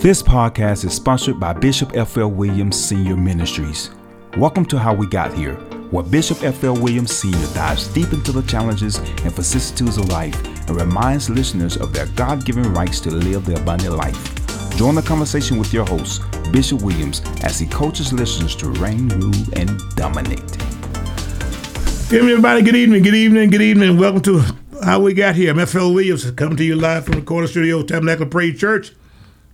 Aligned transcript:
This 0.00 0.22
podcast 0.22 0.86
is 0.86 0.94
sponsored 0.94 1.38
by 1.38 1.52
Bishop 1.52 1.94
F.L. 1.94 2.30
Williams 2.30 2.82
Senior 2.82 3.18
Ministries. 3.18 3.90
Welcome 4.38 4.64
to 4.64 4.78
How 4.78 4.94
We 4.94 5.06
Got 5.06 5.34
Here, 5.34 5.56
where 5.90 6.02
Bishop 6.02 6.42
F.L. 6.42 6.72
Williams 6.72 7.14
Sr. 7.14 7.52
dives 7.52 7.86
deep 7.88 8.10
into 8.14 8.32
the 8.32 8.40
challenges 8.44 8.96
and 8.96 9.30
vicissitudes 9.34 9.98
of 9.98 10.08
life 10.08 10.42
and 10.42 10.70
reminds 10.70 11.28
listeners 11.28 11.76
of 11.76 11.92
their 11.92 12.06
God 12.16 12.46
given 12.46 12.72
rights 12.72 12.98
to 13.00 13.10
live 13.10 13.44
the 13.44 13.60
abundant 13.60 13.94
life. 13.94 14.16
Join 14.78 14.94
the 14.94 15.02
conversation 15.02 15.58
with 15.58 15.70
your 15.70 15.84
host, 15.84 16.22
Bishop 16.50 16.80
Williams, 16.80 17.20
as 17.42 17.58
he 17.58 17.66
coaches 17.66 18.10
listeners 18.10 18.56
to 18.56 18.70
reign, 18.70 19.08
rule, 19.08 19.44
and 19.52 19.78
dominate. 19.96 20.50
Good 22.08 22.20
evening, 22.20 22.30
everybody. 22.30 22.62
Good 22.62 22.76
evening. 22.76 23.02
Good 23.02 23.14
evening. 23.14 23.50
Good 23.50 23.60
evening. 23.60 23.98
Welcome 23.98 24.22
to 24.22 24.42
How 24.82 25.00
We 25.00 25.12
Got 25.12 25.34
Here. 25.34 25.50
I'm 25.50 25.58
F.L. 25.58 25.92
Williams 25.92 26.30
coming 26.30 26.56
to 26.56 26.64
you 26.64 26.76
live 26.76 27.04
from 27.04 27.16
the 27.16 27.22
Corner 27.22 27.46
Studio, 27.46 27.82
Tabernacle 27.82 28.24
Praise 28.24 28.58
Church 28.58 28.94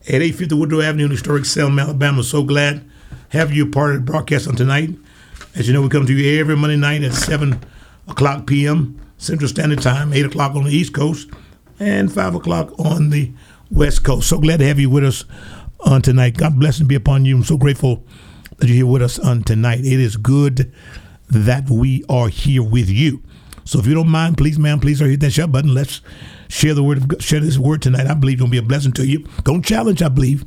at 0.09 0.23
850 0.23 0.55
Woodrow 0.55 0.81
Avenue 0.83 1.07
in 1.07 1.11
historic 1.11 1.45
Selma, 1.45 1.83
Alabama. 1.83 2.23
So 2.23 2.45
glad 2.45 2.85
have 3.31 3.53
you 3.53 3.67
a 3.67 3.71
part 3.71 3.91
of 3.91 3.97
the 3.97 4.11
broadcast 4.11 4.47
on 4.47 4.55
tonight. 4.55 4.91
As 5.55 5.67
you 5.67 5.75
know, 5.75 5.83
we 5.83 5.89
come 5.89 6.07
to 6.07 6.13
you 6.13 6.41
every 6.41 6.57
Monday 6.57 6.77
night 6.77 7.03
at 7.03 7.13
7 7.13 7.59
o'clock 8.09 8.47
p.m. 8.47 9.01
Central 9.19 9.49
Standard 9.49 9.83
Time, 9.83 10.13
8 10.13 10.27
o'clock 10.27 10.55
on 10.55 10.65
the 10.65 10.71
East 10.71 10.95
Coast, 10.95 11.29
and 11.81 12.13
5 12.13 12.37
o'clock 12.37 12.79
on 12.79 13.11
the 13.11 13.33
West 13.71 14.05
Coast. 14.05 14.29
So 14.29 14.39
glad 14.39 14.59
to 14.59 14.67
have 14.67 14.79
you 14.79 14.91
with 14.91 15.05
us 15.05 15.25
on 15.81 16.03
tonight. 16.03 16.37
God 16.37 16.59
bless 16.59 16.79
and 16.79 16.89
be 16.89 16.95
upon 16.95 17.25
you. 17.25 17.37
I'm 17.37 17.45
so 17.45 17.57
grateful 17.57 18.05
that 18.59 18.69
you're 18.69 18.77
here 18.77 18.87
with 18.87 19.03
us 19.03 19.19
on 19.19 19.43
tonight. 19.43 19.81
It 19.81 20.01
is 20.01 20.17
good 20.17 20.73
that 21.29 21.69
we 21.69 22.05
are 22.09 22.29
here 22.29 22.63
with 22.63 22.89
you. 22.89 23.23
So 23.65 23.81
if 23.81 23.87
you 23.87 23.95
don't 23.95 24.09
mind, 24.09 24.39
please, 24.39 24.59
man, 24.59 24.79
please 24.79 25.01
hit 25.01 25.21
that 25.21 25.33
share 25.33 25.49
button. 25.49 25.75
Let's 25.75 26.01
share 26.49 26.75
the 26.75 26.83
word 26.83 26.99
of 26.99 27.23
share 27.23 27.41
this 27.41 27.59
word 27.59 27.83
tonight. 27.83 28.07
I 28.07 28.15
believe 28.15 28.35
it's 28.35 28.41
gonna 28.41 28.51
be 28.51 28.59
a 28.59 28.63
blessing 28.63 28.93
to 28.93 29.07
you. 29.07 29.27
Don't 29.45 29.65
challenge, 29.65 30.03
I 30.03 30.09
believe. 30.09 30.45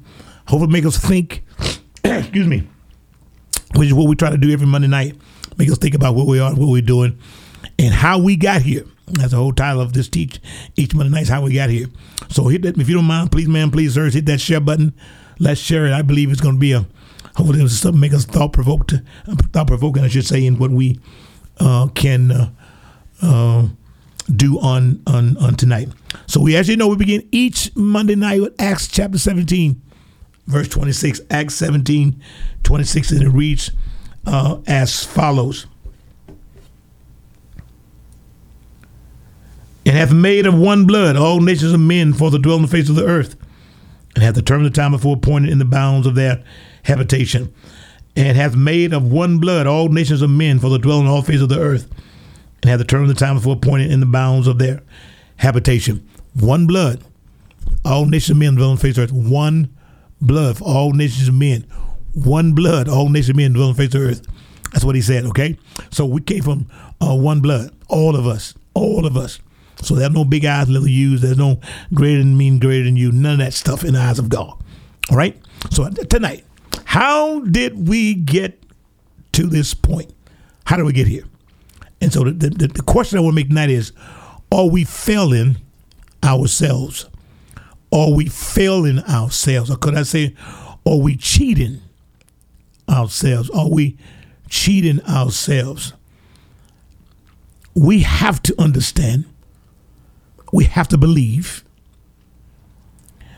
Hope 0.47 0.61
it 0.63 0.69
make 0.69 0.85
us 0.85 0.97
think. 0.97 1.43
excuse 2.03 2.47
me. 2.47 2.67
Which 3.75 3.89
is 3.89 3.93
what 3.93 4.07
we 4.07 4.15
try 4.15 4.29
to 4.29 4.37
do 4.37 4.51
every 4.51 4.67
Monday 4.67 4.87
night. 4.87 5.15
Make 5.57 5.69
us 5.69 5.77
think 5.77 5.95
about 5.95 6.15
what 6.15 6.27
we 6.27 6.39
are, 6.39 6.55
what 6.55 6.69
we're 6.69 6.81
doing, 6.81 7.19
and 7.77 7.93
how 7.93 8.19
we 8.19 8.35
got 8.35 8.61
here. 8.61 8.83
That's 9.07 9.31
the 9.31 9.37
whole 9.37 9.53
title 9.53 9.81
of 9.81 9.93
this 9.93 10.07
teach 10.07 10.39
each 10.75 10.93
Monday 10.93 11.11
night 11.11 11.27
how 11.27 11.41
we 11.41 11.53
got 11.53 11.69
here. 11.69 11.87
So 12.29 12.47
hit 12.47 12.61
that 12.63 12.77
if 12.79 12.87
you 12.89 12.95
don't 12.95 13.05
mind, 13.05 13.31
please, 13.31 13.47
man, 13.47 13.71
please, 13.71 13.95
sir, 13.95 14.09
hit 14.09 14.25
that 14.27 14.39
share 14.41 14.59
button. 14.59 14.93
Let's 15.39 15.59
share 15.59 15.85
it. 15.85 15.93
I 15.93 16.01
believe 16.01 16.31
it's 16.31 16.41
gonna 16.41 16.57
be 16.57 16.73
a 16.73 16.85
hopefully 17.35 17.61
it's 17.63 17.73
something 17.73 17.99
make 17.99 18.13
us 18.13 18.25
thought 18.25 18.53
provoked 18.53 18.93
thought 19.53 19.67
provoking, 19.67 20.03
I 20.03 20.07
should 20.07 20.25
say, 20.25 20.45
in 20.45 20.59
what 20.59 20.71
we 20.71 20.99
uh, 21.59 21.87
can 21.87 22.31
uh, 22.31 22.49
uh, 23.21 23.67
do 24.35 24.59
on, 24.59 25.01
on 25.07 25.37
on 25.37 25.55
tonight. 25.55 25.89
So 26.27 26.41
we, 26.41 26.59
you 26.59 26.77
know, 26.77 26.87
we 26.87 26.95
begin 26.95 27.27
each 27.31 27.75
Monday 27.75 28.15
night 28.15 28.41
with 28.41 28.59
Acts 28.59 28.87
chapter 28.87 29.17
17, 29.17 29.81
verse 30.47 30.67
26. 30.67 31.21
Acts 31.29 31.55
17, 31.55 32.21
26, 32.63 33.11
and 33.11 33.23
it 33.23 33.29
reads 33.29 33.71
uh, 34.25 34.59
as 34.67 35.03
follows. 35.03 35.65
And 39.85 39.97
hath 39.97 40.13
made 40.13 40.45
of 40.45 40.53
one 40.53 40.85
blood 40.85 41.15
all 41.15 41.39
nations 41.41 41.73
of 41.73 41.79
men 41.79 42.13
for 42.13 42.29
the 42.29 42.37
dwell 42.37 42.57
on 42.57 42.61
the 42.61 42.67
face 42.67 42.89
of 42.89 42.95
the 42.95 43.05
earth, 43.05 43.35
and 44.13 44.23
hath 44.23 44.35
determined 44.35 44.71
the 44.71 44.75
time 44.75 44.91
before 44.91 45.15
appointed 45.15 45.49
in 45.49 45.57
the 45.57 45.65
bounds 45.65 46.05
of 46.05 46.15
their 46.15 46.43
habitation, 46.83 47.51
and 48.15 48.37
hath 48.37 48.55
made 48.55 48.93
of 48.93 49.11
one 49.11 49.39
blood 49.39 49.65
all 49.65 49.89
nations 49.89 50.21
of 50.21 50.29
men 50.29 50.59
for 50.59 50.69
the 50.69 50.77
dwelling 50.77 51.07
on 51.07 51.13
all 51.13 51.21
face 51.23 51.41
of 51.41 51.49
the 51.49 51.59
earth, 51.59 51.89
and 52.61 52.69
have 52.69 52.79
determined 52.79 53.09
the 53.09 53.15
time 53.15 53.35
before 53.35 53.55
appointed 53.55 53.91
in 53.91 53.99
the 53.99 54.05
bounds 54.05 54.47
of 54.47 54.59
their 54.59 54.81
habitation. 55.37 56.07
One 56.39 56.67
blood, 56.67 57.03
all 57.85 58.05
nations 58.05 58.31
of 58.31 58.37
men 58.37 58.55
dwell 58.55 58.75
the 58.75 58.81
face 58.81 58.97
of 58.97 59.05
earth. 59.05 59.11
One 59.11 59.75
blood 60.21 60.57
for 60.57 60.65
all 60.65 60.93
nations 60.93 61.27
of 61.27 61.35
men. 61.35 61.61
One 62.13 62.53
blood, 62.53 62.89
all 62.89 63.09
nations 63.09 63.29
of 63.29 63.35
men 63.35 63.53
dwell 63.53 63.73
the 63.73 63.75
face 63.75 63.95
of 63.95 64.01
earth. 64.01 64.27
That's 64.71 64.85
what 64.85 64.95
he 64.95 65.01
said, 65.01 65.25
okay? 65.25 65.57
So 65.91 66.05
we 66.05 66.21
came 66.21 66.43
from 66.43 66.69
uh, 67.01 67.15
one 67.15 67.41
blood, 67.41 67.71
all 67.87 68.15
of 68.15 68.27
us, 68.27 68.53
all 68.73 69.05
of 69.05 69.17
us. 69.17 69.39
So 69.81 69.95
there's 69.95 70.11
no 70.11 70.25
big 70.25 70.45
eyes, 70.45 70.69
little 70.69 70.87
U's. 70.87 71.21
There's 71.21 71.37
no 71.37 71.59
greater 71.93 72.19
than 72.19 72.37
me, 72.37 72.59
greater 72.59 72.83
than 72.83 72.97
you. 72.97 73.11
None 73.11 73.33
of 73.33 73.39
that 73.39 73.53
stuff 73.53 73.83
in 73.83 73.93
the 73.93 73.99
eyes 73.99 74.19
of 74.19 74.29
God. 74.29 74.61
All 75.09 75.17
right? 75.17 75.37
So 75.71 75.89
tonight, 75.89 76.45
how 76.85 77.39
did 77.41 77.87
we 77.87 78.13
get 78.13 78.61
to 79.33 79.47
this 79.47 79.73
point? 79.73 80.13
How 80.65 80.75
did 80.75 80.85
we 80.85 80.93
get 80.93 81.07
here? 81.07 81.23
And 82.01 82.13
so 82.13 82.23
the, 82.23 82.49
the, 82.49 82.67
the 82.67 82.83
question 82.83 83.17
I 83.17 83.21
want 83.21 83.33
to 83.33 83.35
make 83.35 83.49
tonight 83.49 83.69
is 83.69 83.91
are 84.51 84.67
we 84.67 84.83
failing 84.83 85.57
ourselves? 86.23 87.07
Are 87.91 88.11
we 88.11 88.27
failing 88.27 88.99
ourselves? 88.99 89.69
Or 89.69 89.77
could 89.77 89.95
I 89.95 90.03
say, 90.03 90.35
are 90.85 90.97
we 90.97 91.15
cheating 91.17 91.81
ourselves? 92.87 93.49
Are 93.51 93.69
we 93.69 93.97
cheating 94.49 95.01
ourselves? 95.05 95.93
We 97.75 98.01
have 98.01 98.41
to 98.43 98.55
understand, 98.59 99.25
we 100.51 100.65
have 100.65 100.87
to 100.89 100.97
believe 100.97 101.63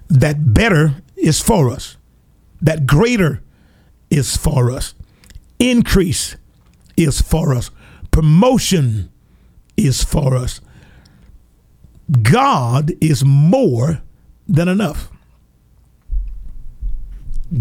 that 0.10 0.54
better 0.54 0.96
is 1.16 1.42
for 1.42 1.70
us, 1.70 1.98
that 2.62 2.86
greater 2.86 3.42
is 4.10 4.36
for 4.36 4.72
us, 4.72 4.94
increase 5.60 6.36
is 6.98 7.22
for 7.22 7.54
us 7.54 7.70
promotion 8.12 9.10
is 9.78 10.04
for 10.04 10.36
us. 10.36 10.62
God 12.22 12.92
is 13.00 13.24
more 13.24 14.02
than 14.48 14.68
enough. 14.68 15.10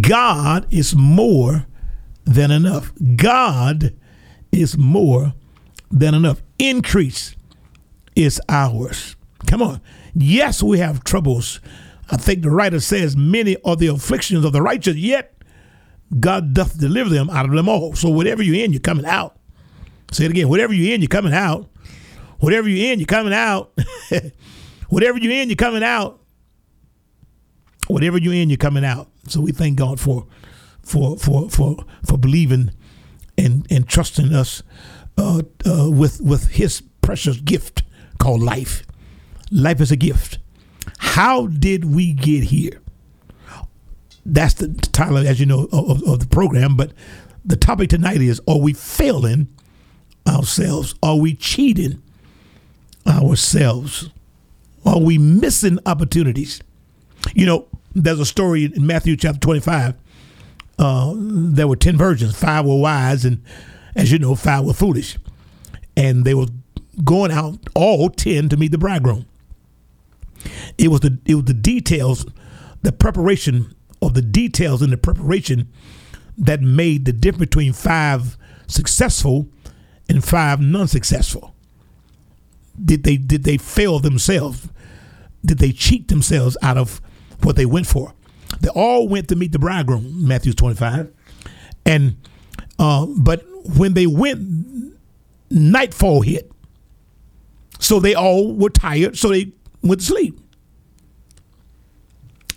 God 0.00 0.66
is 0.72 0.94
more 0.94 1.66
than 2.25 2.50
enough. 2.50 2.93
God 3.16 3.94
is 4.53 4.77
more 4.77 5.34
than 5.91 6.15
enough. 6.15 6.43
Increase 6.59 7.34
is 8.15 8.41
ours. 8.49 9.17
Come 9.47 9.62
on. 9.62 9.81
Yes, 10.15 10.62
we 10.62 10.78
have 10.78 11.05
troubles. 11.05 11.61
I 12.11 12.17
think 12.17 12.43
the 12.43 12.50
writer 12.50 12.81
says, 12.81 13.17
Many 13.17 13.56
are 13.65 13.77
the 13.77 13.88
afflictions 13.88 14.44
of 14.44 14.53
the 14.53 14.62
righteous, 14.62 14.97
yet 14.97 15.37
God 16.19 16.55
doth 16.55 16.78
deliver 16.78 17.11
them 17.11 17.31
out 17.31 17.47
of 17.47 17.53
them 17.53 17.69
all. 17.69 17.94
So, 17.94 18.09
whatever 18.11 18.43
you're 18.43 18.65
in, 18.65 18.72
you're 18.72 18.81
coming 18.81 19.06
out. 19.06 19.39
Say 20.12 20.25
it 20.25 20.31
again. 20.31 20.48
Whatever 20.48 20.72
you're 20.72 20.94
in, 20.94 21.00
you're 21.00 21.09
coming 21.09 21.32
out. 21.32 21.69
Whatever 22.38 22.69
you're 22.69 22.93
in, 22.93 22.98
you're 22.98 23.06
coming 23.19 23.32
out. 23.32 23.72
Whatever 24.88 25.19
you're 25.19 25.32
in, 25.32 25.48
you're 25.48 25.56
coming 25.56 25.82
out. 25.84 26.21
Whatever 27.87 28.19
you're 28.19 28.34
in, 28.34 28.50
you're 28.50 28.56
coming 28.56 28.84
out. 28.84 29.09
So 29.28 29.41
we 29.41 29.53
thank 29.53 29.78
God 29.78 30.00
for 30.00 30.26
for 30.82 31.16
for 31.19 31.49
for 31.50 31.76
for 32.06 32.19
believing 32.19 32.70
and 33.37 33.66
and 33.70 33.88
trusting 33.88 34.32
us 34.32 34.62
uh, 35.16 35.43
uh, 35.66 35.91
with 35.91 36.20
with 36.20 36.49
His 36.49 36.82
precious 37.03 37.38
gift 37.38 37.82
called 38.19 38.43
life. 38.43 38.84
Life 39.50 39.81
is 39.81 39.91
a 39.91 39.97
gift. 39.97 40.38
How 40.99 41.47
did 41.47 41.84
we 41.84 42.12
get 42.12 42.44
here? 42.44 42.81
That's 44.25 44.54
the 44.54 44.69
title, 44.69 45.19
as 45.19 45.41
you 45.41 45.47
know, 45.47 45.66
of, 45.72 46.06
of 46.06 46.20
the 46.20 46.26
program. 46.26 46.76
But 46.76 46.93
the 47.44 47.56
topic 47.56 47.91
tonight 47.91 48.20
is: 48.20 48.41
Are 48.47 48.59
we 48.59 48.72
failing 48.72 49.49
ourselves? 50.30 50.94
Are 51.02 51.16
we 51.16 51.34
cheating 51.34 52.02
ourselves? 53.06 54.10
Are 54.84 55.00
we 55.00 55.18
missing 55.18 55.78
opportunities? 55.84 56.60
You 57.34 57.46
know, 57.46 57.66
there's 57.94 58.20
a 58.20 58.26
story 58.26 58.64
in 58.64 58.86
Matthew 58.86 59.16
chapter 59.16 59.40
25. 59.40 59.94
Uh, 60.78 61.12
there 61.16 61.69
were 61.69 61.76
10 61.76 61.98
virgins, 61.98 62.36
five 62.36 62.64
were 62.64 62.78
wise, 62.78 63.24
and 63.24 63.42
as 63.94 64.10
you 64.10 64.19
know, 64.19 64.34
five 64.34 64.64
were 64.64 64.72
foolish. 64.72 65.19
And 65.96 66.24
they 66.24 66.34
were 66.34 66.46
going 67.04 67.30
out, 67.30 67.58
all 67.74 68.08
10, 68.08 68.48
to 68.48 68.56
meet 68.56 68.70
the 68.70 68.78
bridegroom. 68.78 69.26
It 70.78 70.88
was 70.88 71.00
the 71.00 71.19
it 71.26 71.34
was 71.34 71.44
the 71.44 71.52
details, 71.52 72.24
the 72.80 72.92
preparation 72.92 73.74
of 74.00 74.14
the 74.14 74.22
details 74.22 74.81
in 74.81 74.88
the 74.88 74.96
preparation 74.96 75.69
that 76.38 76.62
made 76.62 77.05
the 77.05 77.12
difference 77.12 77.50
between 77.50 77.75
five 77.75 78.38
successful 78.66 79.49
and 80.10 80.24
five 80.24 80.60
non-successful? 80.60 81.54
Did 82.84 83.04
they 83.04 83.16
did 83.16 83.44
they 83.44 83.56
fail 83.56 84.00
themselves? 84.00 84.68
Did 85.44 85.58
they 85.58 85.72
cheat 85.72 86.08
themselves 86.08 86.56
out 86.62 86.76
of 86.76 87.00
what 87.42 87.56
they 87.56 87.64
went 87.64 87.86
for? 87.86 88.12
They 88.60 88.68
all 88.70 89.08
went 89.08 89.28
to 89.28 89.36
meet 89.36 89.52
the 89.52 89.58
bridegroom, 89.58 90.26
Matthew 90.26 90.52
25. 90.52 91.12
And 91.86 92.16
uh, 92.78 93.06
but 93.06 93.44
when 93.76 93.94
they 93.94 94.06
went, 94.06 94.96
nightfall 95.50 96.22
hit. 96.22 96.50
So 97.78 98.00
they 98.00 98.14
all 98.14 98.52
were 98.52 98.70
tired, 98.70 99.16
so 99.16 99.28
they 99.28 99.52
went 99.82 100.00
to 100.00 100.06
sleep. 100.06 100.38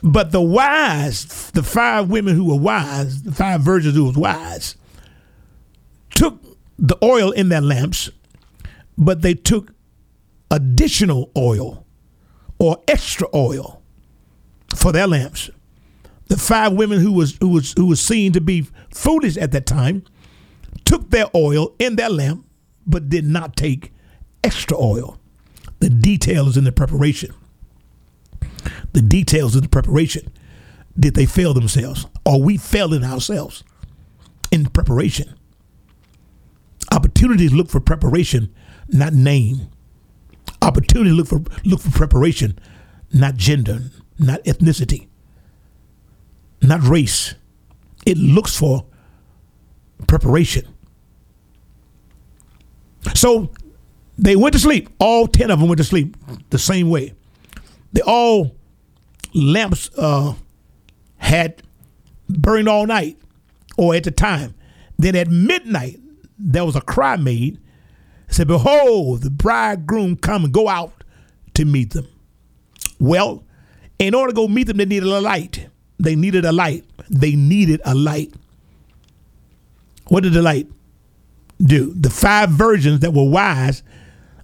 But 0.02 0.32
the 0.32 0.42
wise, 0.42 1.52
the 1.52 1.64
five 1.64 2.10
women 2.10 2.36
who 2.36 2.46
were 2.46 2.60
wise, 2.60 3.24
the 3.24 3.32
five 3.32 3.62
virgins 3.62 3.96
who 3.96 4.06
was 4.06 4.18
wise, 4.18 4.76
took 6.10 6.43
the 6.84 6.98
oil 7.02 7.32
in 7.32 7.50
their 7.50 7.62
lamps, 7.62 8.12
but 8.98 9.22
they 9.24 9.34
took 9.34 9.74
additional 10.52 11.32
oil 11.36 11.88
or 12.60 12.78
extra 12.88 13.28
oil 13.34 13.82
for 14.76 14.92
their 14.92 15.08
lamps. 15.08 15.50
the 16.28 16.38
five 16.38 16.74
women 16.74 17.00
who 17.00 17.12
was 17.12 17.38
who 17.42 17.50
was 17.50 17.74
who 17.78 17.86
was 17.86 18.02
seen 18.02 18.34
to 18.34 18.42
be 18.42 18.68
foolish 18.90 19.38
at 19.38 19.52
that 19.52 19.66
time 19.66 20.04
took 20.86 21.10
their 21.10 21.26
oil 21.36 21.76
in 21.80 21.96
their 21.96 22.10
lamp, 22.10 22.46
but 22.86 23.10
did 23.10 23.26
not 23.26 23.56
take 23.56 23.92
extra 24.44 24.78
oil. 24.78 25.20
The 25.80 25.90
details 25.90 26.58
in 26.58 26.64
the 26.64 26.72
preparation. 26.72 27.34
The 28.94 29.02
details 29.02 29.56
of 29.56 29.62
the 29.62 29.70
preparation. 29.70 30.32
Did 31.00 31.16
they 31.16 31.26
fail 31.26 31.54
themselves? 31.54 32.06
Or 32.26 32.42
we 32.42 32.58
failing 32.58 33.04
ourselves 33.04 33.64
in 34.52 34.66
preparation? 34.68 35.36
Opportunities 37.24 37.54
look 37.54 37.70
for 37.70 37.80
preparation, 37.80 38.54
not 38.90 39.14
name. 39.14 39.70
Opportunity 40.62 41.12
look 41.12 41.28
for 41.28 41.42
look 41.64 41.80
for 41.80 41.90
preparation, 41.90 42.60
not 43.14 43.36
gender, 43.36 43.80
not 44.20 44.44
ethnicity, 44.44 45.08
not 46.62 46.84
race. 46.84 47.36
It 48.06 48.18
looks 48.18 48.60
for 48.60 48.86
preparation. 50.06 50.68
So 53.16 53.52
they 54.18 54.36
went 54.36 54.52
to 54.52 54.60
sleep. 54.60 54.90
All 55.00 55.26
10 55.26 55.50
of 55.50 55.60
them 55.60 55.70
went 55.70 55.78
to 55.78 55.86
sleep 55.86 56.18
the 56.50 56.60
same 56.60 56.90
way. 56.90 57.14
They 57.94 58.02
all 58.02 58.54
lamps 59.34 59.90
uh, 59.98 60.34
had 61.16 61.64
burned 62.28 62.68
all 62.68 62.86
night 62.86 63.18
or 63.78 63.96
at 63.96 64.04
the 64.04 64.12
time. 64.12 64.56
Then 64.98 65.16
at 65.16 65.30
midnight, 65.30 66.02
there 66.38 66.66
was 66.66 66.76
a 66.76 66.82
cry 66.82 67.16
made. 67.16 67.60
Said, 68.28 68.48
Behold, 68.48 69.22
the 69.24 69.30
bridegroom 69.30 70.18
come 70.18 70.46
and 70.46 70.54
go 70.54 70.68
out 70.68 71.04
to 71.54 71.66
meet 71.66 71.92
them. 71.92 72.08
Well, 73.00 73.44
in 74.00 74.16
order 74.16 74.32
to 74.32 74.36
go 74.36 74.48
meet 74.48 74.68
them, 74.68 74.78
they 74.78 74.86
needed 74.86 75.10
a 75.10 75.22
light. 75.22 75.68
They 76.00 76.16
needed 76.16 76.46
a 76.46 76.52
light. 76.52 76.86
They 77.10 77.36
needed 77.36 77.82
a 77.86 77.94
light. 77.94 78.34
What 80.08 80.24
did 80.24 80.34
the 80.34 80.42
light 80.42 80.68
do? 81.62 81.94
The 81.94 82.10
five 82.10 82.50
virgins 82.50 83.02
that 83.02 83.14
were 83.14 83.30
wise, 83.30 83.84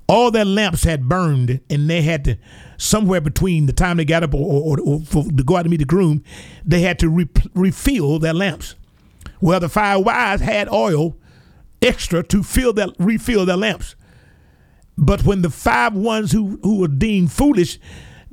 all 0.08 0.32
their 0.32 0.46
lamps 0.46 0.84
had 0.84 1.10
burned, 1.10 1.60
and 1.70 1.90
they 1.90 2.02
had 2.02 2.26
to 2.26 2.38
somewhere 2.78 3.22
between 3.22 3.66
the 3.66 3.74
time 3.74 3.98
they 3.98 4.06
got 4.06 4.24
up 4.24 4.34
or, 4.34 4.78
or, 4.78 4.80
or 4.80 5.02
for, 5.02 5.24
to 5.26 5.44
go 5.44 5.58
out 5.58 5.64
to 5.64 5.70
meet 5.70 5.78
the 5.78 5.86
groom, 5.86 6.24
they 6.66 6.82
had 6.82 6.98
to 7.00 7.10
re- 7.10 7.30
refill 7.54 8.20
their 8.20 8.34
lamps. 8.34 8.76
Well, 9.42 9.60
the 9.60 9.70
five 9.70 10.06
wise 10.06 10.42
had 10.42 10.70
oil 10.70 11.16
extra 11.82 12.24
to 12.24 12.44
fill 12.44 12.74
their 12.74 12.88
refill 12.98 13.46
their 13.46 13.58
lamps. 13.58 13.96
But 14.98 15.24
when 15.24 15.42
the 15.42 15.50
five 15.50 15.94
ones 15.94 16.32
who, 16.32 16.60
who 16.62 16.80
were 16.80 16.90
deemed 16.90 17.32
foolish 17.32 17.80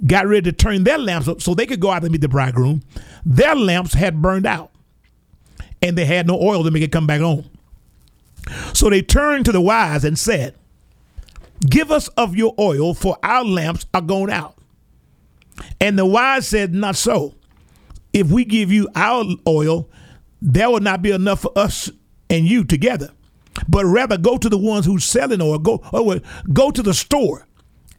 got 0.04 0.26
ready 0.26 0.50
to 0.50 0.52
turn 0.52 0.84
their 0.84 0.98
lamps 0.98 1.28
up 1.28 1.40
so 1.40 1.54
they 1.54 1.66
could 1.66 1.80
go 1.80 1.90
out 1.92 2.02
and 2.02 2.10
meet 2.10 2.20
the 2.20 2.28
bridegroom, 2.28 2.82
their 3.24 3.54
lamps 3.54 3.94
had 3.94 4.20
burned 4.20 4.46
out. 4.46 4.72
And 5.80 5.96
they 5.96 6.04
had 6.04 6.26
no 6.26 6.40
oil 6.40 6.64
to 6.64 6.70
make 6.70 6.82
it 6.82 6.90
come 6.90 7.06
back 7.06 7.20
on. 7.20 7.48
So 8.72 8.90
they 8.90 9.02
turned 9.02 9.44
to 9.44 9.52
the 9.52 9.60
wise 9.60 10.04
and 10.04 10.18
said, 10.18 10.54
Give 11.60 11.90
us 11.90 12.08
of 12.08 12.36
your 12.36 12.54
oil, 12.58 12.94
for 12.94 13.16
our 13.22 13.44
lamps 13.44 13.86
are 13.94 14.02
gone 14.02 14.30
out. 14.30 14.56
And 15.80 15.98
the 15.98 16.06
wise 16.06 16.48
said, 16.48 16.74
Not 16.74 16.96
so. 16.96 17.34
If 18.12 18.30
we 18.30 18.44
give 18.44 18.72
you 18.72 18.88
our 18.94 19.24
oil, 19.46 19.88
there 20.40 20.70
will 20.70 20.80
not 20.80 21.02
be 21.02 21.12
enough 21.12 21.40
for 21.40 21.52
us 21.56 21.90
and 22.28 22.46
you 22.46 22.64
together. 22.64 23.10
But 23.68 23.84
rather 23.86 24.18
go 24.18 24.38
to 24.38 24.48
the 24.48 24.58
ones 24.58 24.86
who's 24.86 25.04
selling 25.04 25.40
oil, 25.40 25.58
go, 25.58 25.80
oh, 25.92 26.14
or 26.14 26.20
go 26.52 26.70
to 26.70 26.82
the 26.82 26.94
store 26.94 27.46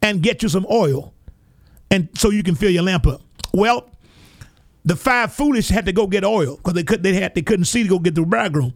and 0.02 0.22
get 0.22 0.42
you 0.42 0.48
some 0.48 0.66
oil, 0.70 1.14
and 1.90 2.08
so 2.14 2.30
you 2.30 2.42
can 2.42 2.54
fill 2.54 2.70
your 2.70 2.82
lamp 2.82 3.06
up. 3.06 3.22
Well, 3.52 3.90
the 4.84 4.96
five 4.96 5.32
foolish 5.32 5.68
had 5.68 5.86
to 5.86 5.92
go 5.92 6.06
get 6.06 6.24
oil 6.24 6.56
because 6.56 6.74
they 6.74 6.84
could 6.84 7.02
they 7.02 7.14
had 7.14 7.34
they 7.34 7.42
couldn't 7.42 7.64
see 7.64 7.82
to 7.82 7.88
go 7.88 7.98
get 7.98 8.14
the 8.14 8.22
bridegroom. 8.22 8.74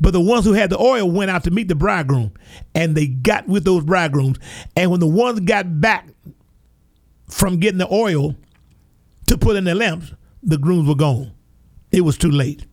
But 0.00 0.12
the 0.12 0.20
ones 0.20 0.44
who 0.44 0.52
had 0.52 0.70
the 0.70 0.78
oil 0.78 1.08
went 1.10 1.30
out 1.30 1.44
to 1.44 1.50
meet 1.50 1.68
the 1.68 1.74
bridegroom, 1.74 2.32
and 2.74 2.96
they 2.96 3.06
got 3.06 3.46
with 3.46 3.64
those 3.64 3.84
bridegrooms. 3.84 4.38
And 4.76 4.90
when 4.90 5.00
the 5.00 5.06
ones 5.06 5.40
got 5.40 5.80
back 5.80 6.08
from 7.28 7.58
getting 7.58 7.78
the 7.78 7.92
oil 7.92 8.34
to 9.28 9.38
put 9.38 9.56
in 9.56 9.64
their 9.64 9.76
lamps, 9.76 10.12
the 10.42 10.58
grooms 10.58 10.88
were 10.88 10.96
gone. 10.96 11.32
It 11.92 12.00
was 12.00 12.18
too 12.18 12.30
late. 12.30 12.66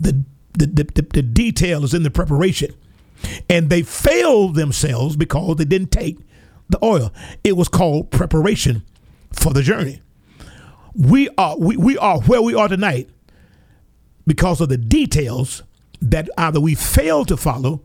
The 0.00 0.24
the, 0.52 0.66
the, 0.66 1.06
the, 1.12 1.22
detail 1.22 1.84
is 1.84 1.94
in 1.94 2.02
the 2.02 2.10
preparation. 2.10 2.74
And 3.48 3.70
they 3.70 3.82
failed 3.82 4.54
themselves 4.54 5.16
because 5.16 5.56
they 5.56 5.64
didn't 5.64 5.90
take 5.90 6.18
the 6.68 6.82
oil. 6.84 7.12
It 7.44 7.56
was 7.56 7.68
called 7.68 8.10
preparation 8.10 8.82
for 9.32 9.52
the 9.52 9.62
journey. 9.62 10.00
We 10.94 11.28
are 11.36 11.56
we, 11.58 11.76
we 11.76 11.98
are 11.98 12.20
where 12.22 12.42
we 12.42 12.54
are 12.54 12.68
tonight 12.68 13.08
because 14.26 14.60
of 14.60 14.68
the 14.68 14.76
details 14.76 15.62
that 16.00 16.28
either 16.36 16.60
we 16.60 16.74
failed 16.74 17.28
to 17.28 17.36
follow 17.36 17.82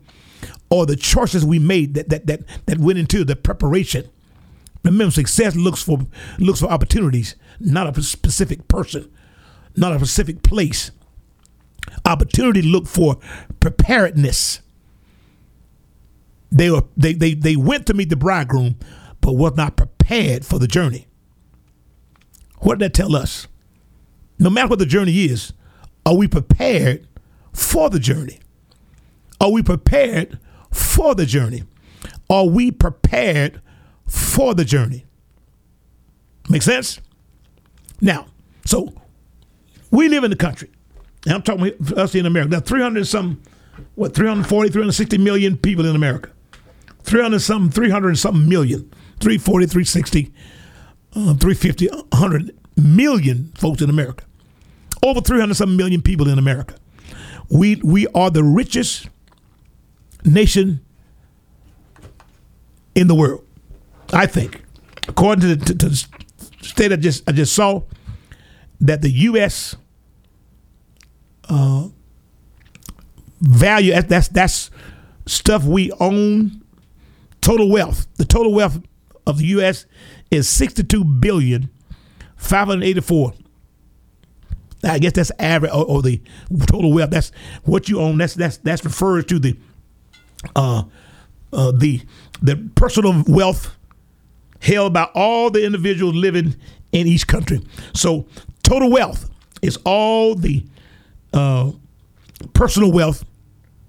or 0.70 0.86
the 0.86 0.96
choices 0.96 1.44
we 1.44 1.58
made 1.58 1.94
that 1.94 2.08
that 2.08 2.26
that, 2.26 2.40
that 2.66 2.78
went 2.78 2.98
into 2.98 3.24
the 3.24 3.36
preparation. 3.36 4.08
Remember, 4.82 5.10
success 5.10 5.54
looks 5.54 5.82
for 5.82 5.98
looks 6.38 6.60
for 6.60 6.66
opportunities, 6.66 7.36
not 7.60 7.96
a 7.96 8.02
specific 8.02 8.68
person, 8.68 9.10
not 9.76 9.92
a 9.92 9.98
specific 9.98 10.42
place. 10.42 10.90
Opportunity 12.04 12.62
to 12.62 12.68
look 12.68 12.86
for 12.86 13.16
preparedness. 13.60 14.60
They 16.52 16.70
were 16.70 16.84
they, 16.96 17.12
they 17.12 17.34
they 17.34 17.56
went 17.56 17.86
to 17.86 17.94
meet 17.94 18.08
the 18.08 18.16
bridegroom, 18.16 18.76
but 19.20 19.32
was 19.32 19.56
not 19.56 19.76
prepared 19.76 20.44
for 20.44 20.58
the 20.58 20.68
journey. 20.68 21.06
What 22.58 22.78
did 22.78 22.86
that 22.86 22.94
tell 22.94 23.16
us? 23.16 23.48
No 24.38 24.50
matter 24.50 24.68
what 24.68 24.78
the 24.78 24.86
journey 24.86 25.24
is, 25.24 25.52
are 26.04 26.14
we 26.14 26.28
prepared 26.28 27.06
for 27.52 27.90
the 27.90 27.98
journey? 27.98 28.38
Are 29.40 29.50
we 29.50 29.62
prepared 29.62 30.38
for 30.70 31.14
the 31.14 31.26
journey? 31.26 31.64
Are 32.30 32.46
we 32.46 32.70
prepared 32.70 33.60
for 34.06 34.54
the 34.54 34.64
journey? 34.64 35.04
Make 36.48 36.62
sense? 36.62 37.00
Now, 38.00 38.26
so 38.64 38.92
we 39.90 40.08
live 40.08 40.24
in 40.24 40.30
the 40.30 40.36
country. 40.36 40.70
And 41.26 41.34
I'm 41.34 41.42
talking 41.42 41.66
about 41.66 41.98
us 41.98 42.14
in 42.14 42.24
America. 42.24 42.52
Now, 42.52 42.60
300 42.60 43.06
some, 43.06 43.42
what, 43.96 44.14
340, 44.14 44.70
360 44.70 45.18
million 45.18 45.58
people 45.58 45.84
in 45.84 45.96
America. 45.96 46.30
300 47.02 47.40
something, 47.40 47.70
300 47.70 48.16
something 48.16 48.48
million, 48.48 48.88
340, 49.20 49.66
360, 49.66 50.32
uh, 51.14 51.34
350, 51.34 51.88
100 51.88 52.56
million 52.76 53.52
folks 53.56 53.82
in 53.82 53.90
America. 53.90 54.24
Over 55.02 55.20
300 55.20 55.54
something 55.54 55.76
million 55.76 56.00
people 56.00 56.28
in 56.28 56.38
America. 56.38 56.76
We 57.48 57.76
we 57.76 58.08
are 58.08 58.30
the 58.30 58.42
richest 58.42 59.08
nation 60.24 60.80
in 62.94 63.06
the 63.06 63.14
world. 63.14 63.44
I 64.12 64.26
think, 64.26 64.64
according 65.06 65.42
to 65.42 65.54
the, 65.54 65.64
to, 65.64 65.74
to 65.76 65.88
the 65.90 66.06
state 66.62 66.92
I 66.92 66.96
just 66.96 67.28
I 67.28 67.32
just 67.32 67.54
saw, 67.54 67.82
that 68.80 69.02
the 69.02 69.10
U.S. 69.10 69.76
Uh, 71.48 71.88
value 73.40 73.92
that's 74.02 74.28
that's 74.28 74.70
stuff 75.26 75.64
we 75.64 75.92
own. 76.00 76.62
Total 77.40 77.70
wealth, 77.70 78.08
the 78.16 78.24
total 78.24 78.52
wealth 78.52 78.80
of 79.24 79.38
the 79.38 79.44
U.S. 79.46 79.86
is 80.32 80.48
sixty-two 80.48 81.04
billion 81.04 81.70
five 82.36 82.66
hundred 82.66 82.86
eighty-four 82.86 83.34
I 84.84 84.98
guess 84.98 85.12
that's 85.12 85.32
average 85.38 85.72
or, 85.72 85.84
or, 85.84 86.02
the 86.02 86.20
total 86.66 86.92
wealth. 86.92 87.10
That's 87.10 87.32
what 87.64 87.88
you 87.88 88.00
own. 88.00 88.18
That's 88.18 88.34
that's 88.34 88.58
that's 88.58 88.84
refers 88.84 89.24
to 89.26 89.38
the 89.38 89.56
uh, 90.54 90.84
uh, 91.52 91.72
the 91.72 92.02
the 92.42 92.70
personal 92.74 93.22
wealth 93.26 93.74
held 94.60 94.92
by 94.92 95.04
all 95.14 95.50
the 95.50 95.64
individuals 95.64 96.14
living 96.14 96.56
in 96.92 97.06
each 97.06 97.26
country. 97.26 97.60
So 97.94 98.26
total 98.62 98.90
wealth 98.90 99.30
is 99.62 99.78
all 99.84 100.34
the 100.34 100.64
uh, 101.36 101.72
personal 102.52 102.92
wealth 102.92 103.24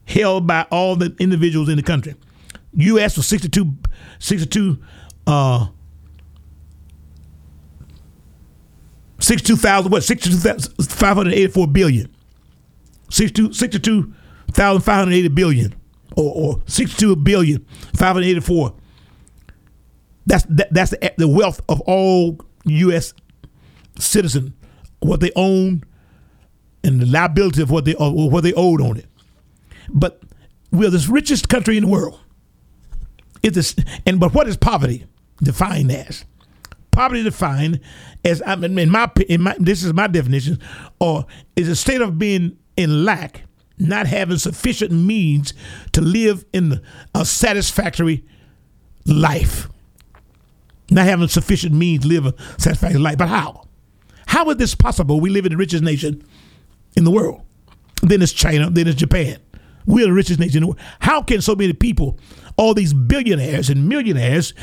held 0.06 0.48
by 0.48 0.66
all 0.72 0.96
the 0.96 1.16
individuals 1.20 1.70
in 1.70 1.78
the 1.78 1.84
country. 1.84 2.16
U.S. 2.74 3.18
was 3.18 3.28
62, 3.28 3.74
62 4.20 4.78
uh, 5.26 5.68
62,000, 9.20 9.92
what, 9.92 10.04
62,584 10.04 11.68
billion. 11.68 12.16
62, 13.10 13.54
62,580 13.54 15.28
billion 15.30 15.76
or, 16.16 16.34
or 16.36 16.64
62 16.68 17.16
billion 17.18 17.66
584. 17.96 18.74
That's 20.26 20.44
that, 20.50 20.74
that's 20.74 20.92
the, 20.92 21.14
the 21.18 21.28
wealth 21.28 21.62
of 21.70 21.82
all 21.82 22.38
U.S. 22.66 23.14
citizens, 23.98 24.52
what 25.00 25.20
they 25.22 25.32
own, 25.36 25.84
and 26.88 27.02
the 27.02 27.06
liability 27.06 27.62
of 27.62 27.70
what 27.70 27.86
they 27.86 27.94
what 27.94 28.44
they 28.44 28.54
owed 28.54 28.82
on 28.82 28.98
it. 28.98 29.06
But 29.90 30.22
we're 30.72 30.90
the 30.90 31.06
richest 31.10 31.50
country 31.50 31.78
in 31.78 31.84
the 31.84 31.90
world. 31.90 32.20
It 33.44 33.56
is, 33.56 33.76
and 34.06 34.20
but 34.20 34.34
what 34.34 34.48
is 34.48 34.58
poverty 34.58 35.06
defined 35.44 35.92
as? 35.92 36.26
Poverty 36.92 37.24
defined 37.24 37.82
as 38.26 38.42
I 38.46 38.56
mean, 38.56 38.80
in 38.80 38.90
my 38.90 39.12
in 39.30 39.42
my 39.42 39.56
this 39.60 39.84
is 39.84 39.94
my 39.94 40.08
definition, 40.08 40.60
or 41.00 41.26
is 41.56 41.70
a 41.70 41.76
state 41.76 42.02
of 42.02 42.18
being 42.18 42.58
in 42.76 43.06
lack, 43.06 43.44
not 43.78 44.08
having 44.08 44.38
sufficient 44.38 44.92
means 44.92 45.54
to 45.92 46.02
live 46.02 46.46
in 46.54 46.82
a 47.14 47.26
satisfactory 47.26 48.26
life. 49.06 49.70
Not 50.90 51.06
having 51.06 51.28
sufficient 51.28 51.74
means 51.74 52.04
to 52.04 52.08
live 52.08 52.26
a 52.26 52.34
satisfactory 52.58 53.02
life. 53.02 53.18
But 53.18 53.28
how? 53.28 53.68
How 54.26 54.50
is 54.50 54.58
this 54.58 54.74
possible? 54.74 55.20
We 55.20 55.30
live 55.30 55.46
in 55.46 55.52
the 55.52 55.58
richest 55.58 55.84
nation 55.84 56.24
in 56.98 57.04
the 57.04 57.12
world. 57.12 57.42
Then 58.02 58.22
it's 58.22 58.34
China, 58.34 58.70
then 58.70 58.88
it's 58.88 58.98
Japan. 58.98 59.38
We're 59.86 60.08
the 60.08 60.14
richest 60.14 60.40
nation 60.40 60.58
in 60.58 60.62
the 60.62 60.68
world. 60.68 60.80
How 61.00 61.22
can 61.22 61.42
so 61.42 61.56
many 61.56 61.72
people, 61.72 62.20
all 62.58 62.74
these 62.74 62.94
billionaires 62.94 63.70
and 63.70 63.88
millionaires 63.88 64.54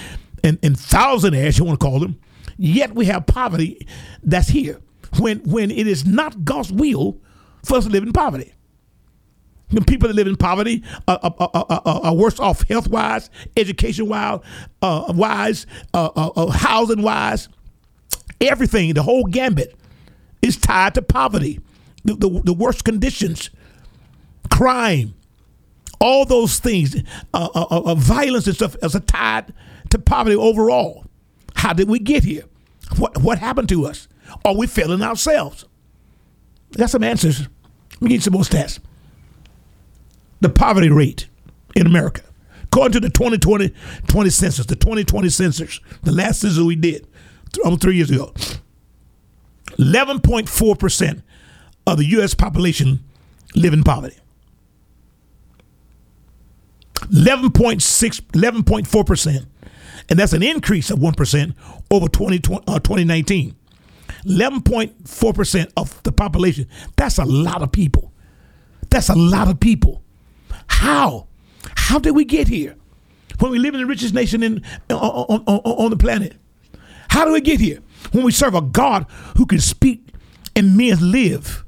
and, 0.42 0.58
and 0.62 0.76
thousandaires, 0.76 1.58
you 1.58 1.64
want 1.64 1.80
to 1.80 1.86
call 1.86 2.00
them, 2.00 2.20
yet 2.58 2.94
we 2.94 3.06
have 3.06 3.26
poverty 3.26 3.86
that's 4.22 4.48
here 4.48 4.80
when 5.18 5.38
when 5.44 5.70
it 5.70 5.86
is 5.86 6.04
not 6.04 6.44
God's 6.44 6.72
will 6.72 7.20
for 7.64 7.76
us 7.76 7.84
to 7.84 7.90
live 7.90 8.02
in 8.02 8.12
poverty. 8.12 8.52
The 9.70 9.80
people 9.80 10.08
that 10.08 10.14
live 10.14 10.26
in 10.26 10.36
poverty 10.36 10.84
are, 11.08 11.18
are, 11.22 11.50
are, 11.54 11.82
are 11.86 12.14
worse 12.14 12.38
off 12.38 12.68
health 12.68 12.88
wise, 12.88 13.30
education 13.56 14.08
wise, 14.08 14.40
uh, 14.82 15.12
wise, 15.16 15.66
uh, 15.94 16.10
uh, 16.14 16.30
uh, 16.36 16.50
housing 16.50 17.02
wise. 17.02 17.48
Everything, 18.40 18.92
the 18.94 19.02
whole 19.02 19.24
gambit, 19.24 19.74
is 20.42 20.56
tied 20.56 20.94
to 20.94 21.02
poverty. 21.02 21.60
The, 22.04 22.14
the, 22.14 22.42
the 22.44 22.52
worst 22.52 22.84
conditions, 22.84 23.50
crime, 24.50 25.14
all 26.00 26.26
those 26.26 26.58
things, 26.58 26.96
uh, 27.32 27.48
uh, 27.54 27.66
uh, 27.70 27.94
violence 27.94 28.46
and 28.46 28.54
stuff, 28.54 28.76
is 28.82 28.98
tied 29.06 29.52
to 29.90 29.98
poverty 29.98 30.36
overall. 30.36 31.06
How 31.56 31.72
did 31.72 31.88
we 31.88 31.98
get 31.98 32.24
here? 32.24 32.44
What 32.98 33.22
what 33.22 33.38
happened 33.38 33.68
to 33.70 33.86
us? 33.86 34.08
Are 34.44 34.54
we 34.54 34.66
failing 34.66 35.02
ourselves? 35.02 35.64
Got 36.76 36.90
some 36.90 37.04
answers. 37.04 37.40
Let 37.40 38.02
me 38.02 38.08
get 38.10 38.22
some 38.22 38.34
more 38.34 38.42
stats. 38.42 38.80
The 40.40 40.48
poverty 40.50 40.90
rate 40.90 41.28
in 41.74 41.86
America, 41.86 42.22
according 42.64 42.92
to 42.92 43.00
the 43.00 43.10
2020 43.10 43.72
20 44.06 44.30
census, 44.30 44.66
the 44.66 44.76
2020 44.76 45.28
census, 45.30 45.80
the 46.02 46.12
last 46.12 46.40
census 46.40 46.62
we 46.62 46.76
did 46.76 47.06
almost 47.64 47.82
three 47.82 47.96
years 47.96 48.10
ago, 48.10 48.32
11.4% 49.78 51.22
of 51.86 51.98
the 51.98 52.06
U.S. 52.06 52.34
population 52.34 53.04
live 53.54 53.72
in 53.72 53.82
poverty. 53.82 54.16
11.6, 57.10 58.20
11.4% 58.20 59.46
and 60.08 60.18
that's 60.18 60.32
an 60.32 60.42
increase 60.42 60.90
of 60.90 60.98
1% 60.98 61.54
over 61.90 62.08
20, 62.08 62.36
uh, 62.66 62.78
2019. 62.78 63.56
11.4% 64.26 65.72
of 65.76 66.02
the 66.02 66.12
population. 66.12 66.66
That's 66.96 67.18
a 67.18 67.24
lot 67.24 67.62
of 67.62 67.72
people. 67.72 68.12
That's 68.90 69.08
a 69.08 69.14
lot 69.14 69.48
of 69.48 69.60
people. 69.60 70.02
How? 70.66 71.28
How 71.76 71.98
did 71.98 72.12
we 72.12 72.24
get 72.24 72.48
here? 72.48 72.76
When 73.38 73.50
we 73.50 73.58
live 73.58 73.74
in 73.74 73.80
the 73.80 73.86
richest 73.86 74.14
nation 74.14 74.42
in, 74.42 74.64
on, 74.90 75.42
on, 75.46 75.58
on 75.58 75.90
the 75.90 75.96
planet. 75.96 76.36
How 77.08 77.24
do 77.24 77.32
we 77.32 77.40
get 77.40 77.60
here? 77.60 77.80
When 78.12 78.24
we 78.24 78.32
serve 78.32 78.54
a 78.54 78.60
God 78.60 79.06
who 79.36 79.46
can 79.46 79.60
speak 79.60 80.08
and 80.54 80.76
men 80.76 81.10
live. 81.10 81.63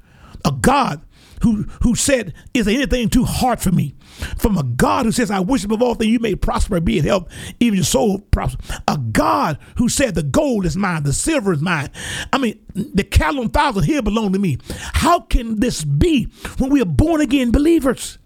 A 0.46 0.52
God 0.52 1.02
who, 1.42 1.64
who 1.82 1.94
said, 1.94 2.32
Is 2.54 2.66
there 2.66 2.74
anything 2.74 3.08
too 3.08 3.24
hard 3.24 3.60
for 3.60 3.72
me? 3.72 3.94
From 4.38 4.56
a 4.56 4.62
God 4.62 5.04
who 5.04 5.12
says, 5.12 5.30
I 5.30 5.40
wish 5.40 5.64
above 5.64 5.82
all 5.82 5.94
things 5.94 6.10
you 6.10 6.18
may 6.18 6.34
prosper 6.34 6.80
be 6.80 6.98
in 6.98 7.04
health, 7.04 7.28
even 7.60 7.76
your 7.76 7.84
soul 7.84 8.20
prosper. 8.20 8.62
A 8.88 8.96
God 8.96 9.58
who 9.76 9.88
said, 9.88 10.14
The 10.14 10.22
gold 10.22 10.64
is 10.64 10.76
mine, 10.76 11.02
the 11.02 11.12
silver 11.12 11.52
is 11.52 11.60
mine. 11.60 11.90
I 12.32 12.38
mean, 12.38 12.58
the 12.74 13.04
cattle 13.04 13.40
on 13.40 13.50
thousand 13.50 13.84
here 13.84 14.02
belong 14.02 14.32
to 14.32 14.38
me. 14.38 14.58
How 14.94 15.20
can 15.20 15.60
this 15.60 15.84
be 15.84 16.24
when 16.58 16.70
we 16.70 16.80
are 16.80 16.86
born 16.86 17.20
again 17.20 17.50
believers? 17.50 18.18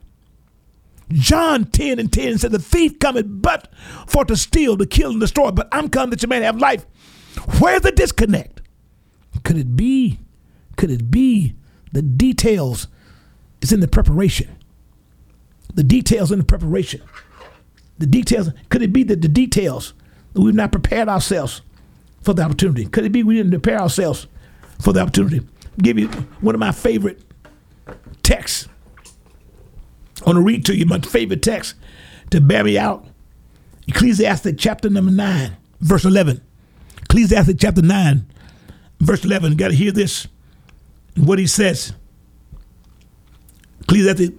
John 1.13 1.65
10 1.65 1.99
and 1.99 2.13
10 2.13 2.39
said, 2.39 2.53
The 2.53 2.61
thief 2.61 2.99
cometh 3.01 3.27
but 3.29 3.73
for 4.07 4.25
to 4.27 4.37
steal, 4.37 4.77
to 4.77 4.87
kill, 4.87 5.11
and 5.11 5.21
destroy, 5.21 5.51
but 5.51 5.69
I'm 5.73 5.89
come 5.89 6.11
that 6.11 6.23
you 6.23 6.29
may 6.29 6.41
have 6.43 6.59
life. 6.59 6.87
Where's 7.59 7.81
the 7.81 7.91
disconnect? 7.91 8.63
Could 9.43 9.57
it 9.57 9.75
be? 9.75 10.21
Could 10.77 10.91
it 10.91 11.11
be 11.11 11.55
the 11.93 12.03
details 12.03 12.89
is 13.61 13.73
in 13.73 13.81
the 13.81 13.89
preparation? 13.89 14.57
The 15.75 15.83
details 15.83 16.33
in 16.33 16.39
the 16.39 16.45
preparation. 16.45 17.03
The 17.99 18.07
details. 18.07 18.51
Could 18.69 18.83
it 18.83 18.93
be 18.93 19.03
that 19.05 19.23
the 19.23 19.29
details 19.29 19.93
that 20.33 20.41
we've 20.41 20.55
not 20.55 20.73
prepared 20.73 21.09
ourselves 21.09 21.63
for 22.23 22.35
the 22.35 22.43
opportunity? 22.43 22.87
Could 22.87 23.05
it 23.05 23.13
be 23.13 23.23
we 23.23 23.37
didn't 23.37 23.51
prepare 23.51 23.81
ourselves 23.81 24.27
for 24.81 24.93
the 24.93 25.01
opportunity? 25.01 25.39
I'll 25.39 25.83
give 25.83 25.99
you 25.99 26.09
one 26.41 26.55
of 26.55 26.59
my 26.59 26.73
favorite 26.73 27.23
texts. 28.23 28.69
I 30.21 30.25
want 30.27 30.37
to 30.37 30.43
read 30.43 30.67
to 30.67 30.77
you 30.77 30.87
my 30.87 30.99
favorite 31.01 31.43
text 31.43 31.75
to 32.31 32.41
bear 32.41 32.65
me 32.65 32.79
out. 32.79 33.07
Ecclesiastic 33.89 34.57
chapter 34.59 34.89
number 34.91 35.11
9, 35.11 35.57
verse 35.81 36.05
11. 36.05 36.41
Ecclesiastic 37.03 37.57
chapter 37.59 37.83
9, 37.83 38.27
verse 39.01 39.25
11. 39.25 39.57
Got 39.57 39.69
to 39.69 39.75
hear 39.75 39.93
this. 39.93 40.29
What 41.21 41.39
he 41.39 41.47
says. 41.47 41.93
Ecclesiastic 43.83 44.35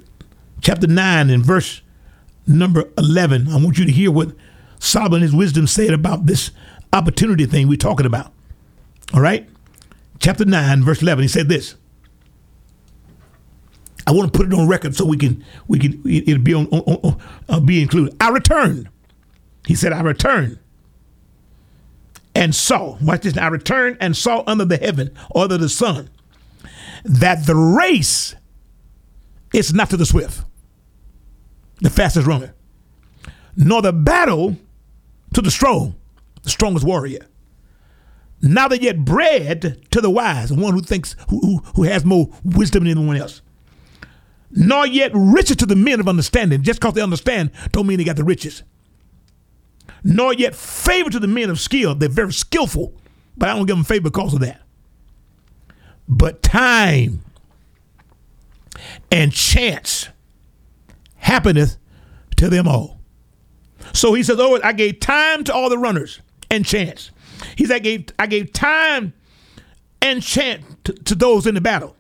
chapter 0.62 0.88
9 0.88 1.30
and 1.30 1.46
verse 1.46 1.82
number 2.48 2.90
11. 2.98 3.50
I 3.50 3.56
want 3.56 3.78
you 3.78 3.86
to 3.86 3.92
hear 3.92 4.12
what 4.12 4.32
Solomon, 4.80 5.22
his 5.22 5.36
wisdom, 5.36 5.68
said 5.68 5.94
about 5.94 6.26
this 6.26 6.52
opportunity 6.94 7.46
thing 7.46 7.68
we're 7.68 7.78
talking 7.78 8.06
about. 8.06 8.34
All 9.14 9.22
right? 9.22 9.48
Chapter 10.20 10.46
9, 10.46 10.84
verse 10.84 11.02
11. 11.02 11.24
He 11.24 11.28
said 11.28 11.50
this. 11.50 11.76
I 14.08 14.12
want 14.12 14.34
to 14.34 14.38
put 14.38 14.48
it 14.48 14.54
on 14.54 14.68
record 14.68 14.96
so 14.96 15.06
we 15.06 15.18
can 15.18 15.46
we 15.68 15.78
can 15.78 16.02
it'll 16.06 16.42
be 16.42 16.56
on, 16.56 16.66
on, 16.68 16.82
on 16.82 17.22
uh, 17.48 17.60
be 17.60 17.82
included. 17.82 18.16
I 18.20 18.30
returned. 18.30 18.90
He 19.68 19.76
said, 19.76 19.94
I 19.94 20.02
returned 20.02 20.58
and 22.34 22.56
saw. 22.56 22.98
Watch 23.00 23.22
this. 23.22 23.38
I 23.38 23.48
returned 23.48 23.98
and 24.02 24.18
saw 24.18 24.44
under 24.48 24.66
the 24.66 24.78
heaven 24.78 25.12
under 25.36 25.58
the 25.58 25.70
sun 25.70 26.10
that 27.04 27.46
the 27.46 27.56
race 27.56 28.36
is 29.54 29.74
not 29.74 29.90
to 29.90 29.98
the 29.98 30.06
swift, 30.06 30.44
the 31.82 31.90
fastest 31.90 32.28
runner, 32.28 32.54
nor 33.56 33.82
the 33.82 33.94
battle 33.94 34.58
to 35.34 35.42
the 35.42 35.52
strong, 35.52 35.96
the 36.44 36.50
strongest 36.50 36.86
warrior. 36.86 37.26
Neither 38.42 38.76
yet 38.76 39.06
bread 39.06 39.86
to 39.92 40.02
the 40.02 40.10
wise, 40.10 40.50
the 40.50 40.56
one 40.56 40.74
who 40.74 40.82
thinks 40.82 41.16
who, 41.30 41.40
who, 41.42 41.58
who 41.76 41.84
has 41.84 42.04
more 42.04 42.30
wisdom 42.44 42.84
than 42.84 42.98
anyone 42.98 43.18
else. 43.18 43.42
Nor 44.50 44.88
yet 44.88 45.12
riches 45.14 45.58
to 45.58 45.66
the 45.66 45.76
men 45.76 46.00
of 46.00 46.08
understanding. 46.08 46.64
Just 46.64 46.80
because 46.80 46.96
they 46.96 47.02
understand 47.02 47.52
don't 47.72 47.88
mean 47.88 47.98
they 47.98 48.04
got 48.04 48.16
the 48.16 48.24
riches. 48.24 48.64
Nor 50.04 50.34
yet 50.34 50.56
favor 50.56 51.10
to 51.12 51.20
the 51.20 51.28
men 51.28 51.50
of 51.50 51.60
skill. 51.60 51.94
They're 51.94 52.10
very 52.10 52.34
skillful, 52.34 52.94
but 53.38 53.50
I 53.50 53.56
don't 53.56 53.68
give 53.68 53.76
them 53.76 53.86
favor 53.86 54.10
because 54.10 54.34
of 54.34 54.40
that. 54.40 54.62
But 56.14 56.44
time 56.44 57.24
and 59.10 59.32
chance 59.32 60.10
happeneth 61.16 61.78
to 62.36 62.50
them 62.50 62.68
all. 62.68 63.00
So 63.94 64.14
he 64.14 64.22
says, 64.22 64.38
Oh, 64.38 64.60
I 64.62 64.74
gave 64.74 65.00
time 65.00 65.46
to 65.46 65.54
all 65.54 65.70
the 65.70 65.78
runners 65.78 66.20
and 66.50 66.66
chance. 66.66 67.12
He 67.56 67.66
said, 67.66 67.78
I 67.78 67.80
gave, 67.80 68.06
I 68.20 68.28
gave 68.28 68.52
time 68.52 69.14
and 70.02 70.22
chance 70.22 70.66
to, 70.84 70.94
to 70.94 71.16
those 71.16 71.48
in 71.48 71.56
the 71.56 71.62
battle. 71.62 71.96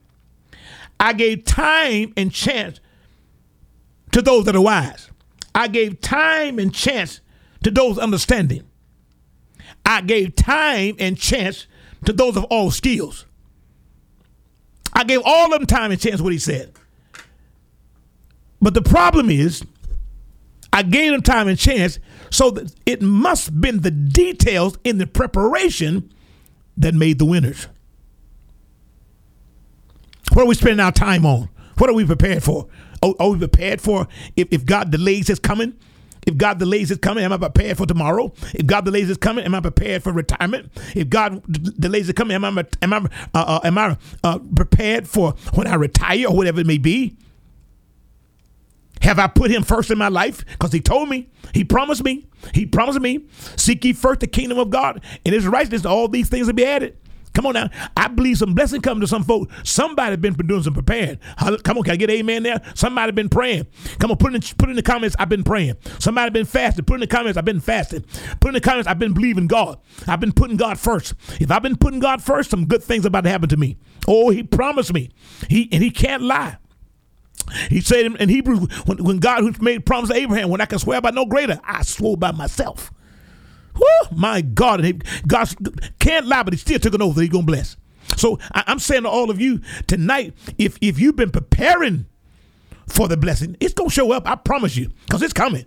I 1.00 1.14
gave 1.14 1.46
time 1.46 2.14
and 2.18 2.34
chance 2.34 2.82
to 4.12 4.22
those 4.22 4.44
that 4.44 4.58
are 4.58 4.62
wise. 4.62 5.10
I 5.56 5.70
gave 5.70 6.02
time 6.02 6.60
and 6.60 6.74
chance 6.74 7.22
to 7.64 7.72
those 7.72 7.98
understanding. 7.98 8.64
I 9.86 10.02
gave 10.02 10.36
time 10.36 10.96
and 11.00 11.18
chance 11.18 11.66
to 12.06 12.12
those 12.12 12.36
of 12.36 12.44
all 12.46 12.72
skills. 12.72 13.26
I 15.02 15.04
gave 15.04 15.22
all 15.26 15.52
of 15.52 15.60
them 15.60 15.66
time 15.66 15.90
and 15.90 16.00
chance 16.00 16.22
what 16.22 16.32
he 16.32 16.38
said. 16.38 16.72
But 18.62 18.76
the 18.76 18.84
problem 18.84 19.32
is, 19.32 19.64
I 20.72 20.84
gave 20.84 21.12
them 21.12 21.24
time 21.24 21.48
and 21.48 21.58
chance, 21.58 21.98
so 22.30 22.52
that 22.52 22.76
it 22.86 23.02
must 23.02 23.48
have 23.48 23.60
been 23.60 23.82
the 23.82 23.90
details 23.90 24.78
in 24.84 25.00
the 25.00 25.08
preparation 25.08 26.14
that 26.78 26.94
made 26.94 27.18
the 27.18 27.26
winners. 27.26 27.66
What 30.34 30.44
are 30.44 30.48
we 30.48 30.54
spending 30.54 30.80
our 30.80 30.92
time 30.92 31.26
on? 31.26 31.50
What 31.80 31.90
are 31.90 31.94
we 31.94 32.06
prepared 32.06 32.44
for? 32.44 32.68
Are, 33.02 33.30
we 33.30 33.40
prepared 33.40 33.82
for 33.82 34.08
if, 34.36 34.50
if 34.52 34.68
God 34.68 34.92
delays 34.92 35.30
his 35.30 35.40
coming? 35.40 35.74
If 36.28 36.38
God 36.38 36.60
delays 36.60 36.90
his 36.90 37.00
coming, 37.00 37.24
am 37.24 37.34
I 37.34 37.38
prepared 37.38 37.78
for 37.78 37.86
tomorrow? 37.86 38.32
If 38.54 38.68
God 38.68 38.86
delays 38.86 39.08
his 39.08 39.18
coming, 39.18 39.44
am 39.44 39.56
I 39.56 39.60
prepared 39.60 40.04
for 40.04 40.12
retirement? 40.12 40.72
If 40.96 41.10
God 41.10 41.42
delays 41.80 42.08
his 42.08 42.14
coming, 42.14 42.36
am 42.36 42.46
I 42.46 42.66
am 42.82 42.94
I 42.94 42.98
uh, 42.98 43.08
uh, 43.34 43.60
am 43.64 43.78
I 43.78 43.98
uh, 44.24 44.40
prepared 44.56 45.08
for 45.08 45.34
when 45.54 45.68
I 45.68 45.76
retire 45.76 46.28
or 46.28 46.36
whatever 46.36 46.62
it 46.62 46.68
may 46.68 46.78
be? 46.78 47.18
Have 49.02 49.18
I 49.18 49.28
put 49.28 49.50
him 49.50 49.64
first 49.64 49.90
in 49.90 49.98
my 49.98 50.10
life? 50.10 50.46
Because 50.46 50.72
he 50.72 50.80
told 50.80 51.10
me, 51.10 51.28
he 51.56 51.64
promised 51.64 52.04
me, 52.04 52.28
he 52.54 52.68
promised 52.68 53.02
me, 53.02 53.26
seek 53.56 53.84
ye 53.84 53.94
first 53.94 54.20
the 54.20 54.28
kingdom 54.28 54.60
of 54.60 54.70
God 54.70 55.02
and 55.26 55.34
his 55.34 55.48
righteousness, 55.48 55.86
all 55.86 56.08
these 56.08 56.30
things 56.30 56.46
will 56.46 56.54
be 56.54 56.66
added. 56.66 56.96
Come 57.34 57.46
on 57.46 57.54
now. 57.54 57.70
I 57.96 58.08
believe 58.08 58.38
some 58.38 58.54
blessing 58.54 58.82
come 58.82 59.00
to 59.00 59.08
some 59.08 59.24
folks. 59.24 59.54
Somebody 59.70 60.16
been 60.18 60.34
doing 60.34 60.64
some 60.64 60.74
preparing. 60.74 61.18
Come 61.38 61.78
on, 61.78 61.84
can 61.84 61.94
I 61.94 61.96
get 61.96 62.10
amen 62.10 62.44
there? 62.44 62.62
Somebody 62.76 63.12
been 63.14 63.30
praying. 63.30 63.68
Come 64.00 64.12
on, 64.12 64.18
put 64.18 64.36
in, 64.36 64.42
put 64.58 64.70
in 64.70 64.76
the 64.76 64.84
comments, 64.84 65.16
I've 65.18 65.30
been 65.30 65.44
praying. 65.44 65.76
Somebody 66.00 66.32
been 66.32 66.46
fasting. 66.46 66.86
Put 66.86 66.96
in 66.96 67.00
the 67.02 67.08
comments, 67.08 67.38
I've 67.38 67.46
been 67.46 67.62
fasting. 67.62 68.04
Put 68.40 68.50
in 68.50 68.54
the 68.56 68.62
comments, 68.62 68.88
I've 68.88 69.00
been 69.00 69.14
believing 69.14 69.48
God. 69.48 69.80
I've 70.08 70.20
been 70.20 70.34
putting 70.34 70.58
God 70.58 70.78
first. 70.80 71.14
If 71.40 71.52
I've 71.52 71.64
been 71.64 71.78
putting 71.78 72.00
God 72.00 72.22
first, 72.22 72.50
some 72.50 72.66
good 72.66 72.84
things 72.84 73.06
about 73.06 73.22
to 73.24 73.30
happen 73.30 73.50
to 73.50 73.58
me. 73.58 73.78
Oh, 74.08 74.30
he 74.30 74.44
promised 74.44 74.94
me. 74.94 75.12
He 75.48 75.70
and 75.72 75.82
he 75.82 75.92
can't 75.92 76.24
lie. 76.24 76.58
He 77.70 77.82
said 77.82 78.06
in 78.06 78.30
Hebrews, 78.30 78.72
when, 78.86 79.04
when 79.04 79.18
God 79.20 79.42
who 79.42 79.54
made 79.64 79.86
promise 79.86 80.10
to 80.10 80.16
Abraham, 80.16 80.50
when 80.50 80.62
I 80.62 80.66
can 80.66 80.80
swear 80.80 81.02
by 81.02 81.12
no 81.12 81.26
greater, 81.26 81.60
I 81.64 81.82
swore 81.84 82.18
by 82.18 82.32
myself. 82.32 82.92
Whew, 83.76 84.18
my 84.18 84.42
God, 84.42 85.04
God 85.28 85.50
can't 86.00 86.28
lie, 86.28 86.44
but 86.44 86.54
he 86.54 86.58
still 86.58 86.80
took 86.80 86.94
an 86.94 87.02
oath 87.02 87.16
that 87.16 87.22
he's 87.22 87.30
going 87.30 87.46
to 87.46 87.52
bless. 87.52 87.78
So 88.18 88.40
I, 88.54 88.64
I'm 88.68 88.80
saying 88.80 89.04
to 89.04 89.10
all 89.10 89.30
of 89.30 89.40
you 89.40 89.62
tonight, 89.88 90.34
if 90.58 90.78
if 90.82 91.00
you've 91.00 91.16
been 91.16 91.32
preparing 91.32 92.06
for 92.88 93.08
the 93.08 93.18
blessing, 93.18 93.56
it's 93.60 93.74
going 93.74 93.90
to 93.90 93.94
show 93.94 94.12
up. 94.12 94.28
I 94.28 94.36
promise 94.36 94.76
you, 94.76 94.90
because 95.06 95.22
it's 95.22 95.34
coming. 95.34 95.66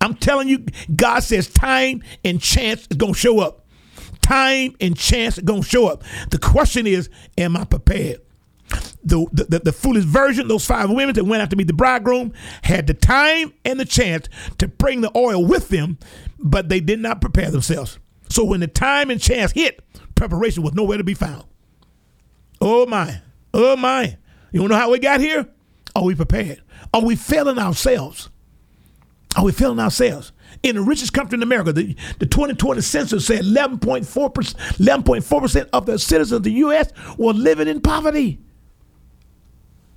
I'm 0.00 0.14
telling 0.14 0.48
you, 0.48 0.64
God 0.94 1.20
says 1.20 1.48
time 1.48 2.02
and 2.24 2.40
chance 2.40 2.86
is 2.90 2.96
going 2.96 3.14
to 3.14 3.18
show 3.18 3.40
up. 3.40 3.66
Time 4.22 4.74
and 4.80 4.96
chance 4.96 5.38
is 5.38 5.44
going 5.44 5.62
to 5.62 5.68
show 5.68 5.88
up. 5.88 6.04
The 6.30 6.38
question 6.38 6.86
is, 6.86 7.10
am 7.36 7.56
I 7.56 7.64
prepared? 7.64 8.20
The, 9.04 9.26
the, 9.32 9.58
the, 9.58 9.72
foolish 9.72 10.04
version, 10.04 10.48
those 10.48 10.64
five 10.64 10.88
women 10.88 11.14
that 11.16 11.24
went 11.24 11.42
out 11.42 11.50
to 11.50 11.56
meet 11.56 11.66
the 11.66 11.74
bridegroom, 11.74 12.32
had 12.62 12.86
the 12.86 12.94
time 12.94 13.52
and 13.64 13.78
the 13.78 13.84
chance 13.84 14.28
to 14.58 14.68
bring 14.68 15.02
the 15.02 15.10
oil 15.14 15.44
with 15.44 15.68
them, 15.68 15.98
but 16.42 16.68
they 16.68 16.80
did 16.80 17.00
not 17.00 17.20
prepare 17.20 17.50
themselves. 17.50 17.98
So 18.28 18.44
when 18.44 18.60
the 18.60 18.66
time 18.66 19.10
and 19.10 19.20
chance 19.20 19.52
hit, 19.52 19.80
preparation 20.14 20.62
was 20.62 20.74
nowhere 20.74 20.98
to 20.98 21.04
be 21.04 21.14
found. 21.14 21.44
Oh 22.60 22.86
my, 22.86 23.20
oh 23.54 23.76
my. 23.76 24.16
You 24.52 24.66
know 24.68 24.76
how 24.76 24.90
we 24.90 24.98
got 24.98 25.20
here? 25.20 25.48
Are 25.94 26.04
we 26.04 26.14
prepared? 26.14 26.62
Are 26.92 27.02
we 27.02 27.16
failing 27.16 27.58
ourselves? 27.58 28.30
Are 29.36 29.44
we 29.44 29.52
failing 29.52 29.80
ourselves? 29.80 30.32
In 30.62 30.76
the 30.76 30.82
richest 30.82 31.12
country 31.12 31.36
in 31.36 31.42
America, 31.42 31.72
the, 31.72 31.96
the 32.18 32.26
2020 32.26 32.80
census 32.82 33.26
said 33.26 33.44
11.4%, 33.44 34.04
11.4% 34.04 35.68
of 35.72 35.86
the 35.86 35.98
citizens 35.98 36.32
of 36.32 36.42
the 36.42 36.52
U.S. 36.52 36.90
were 37.16 37.32
living 37.32 37.66
in 37.66 37.80
poverty 37.80 38.40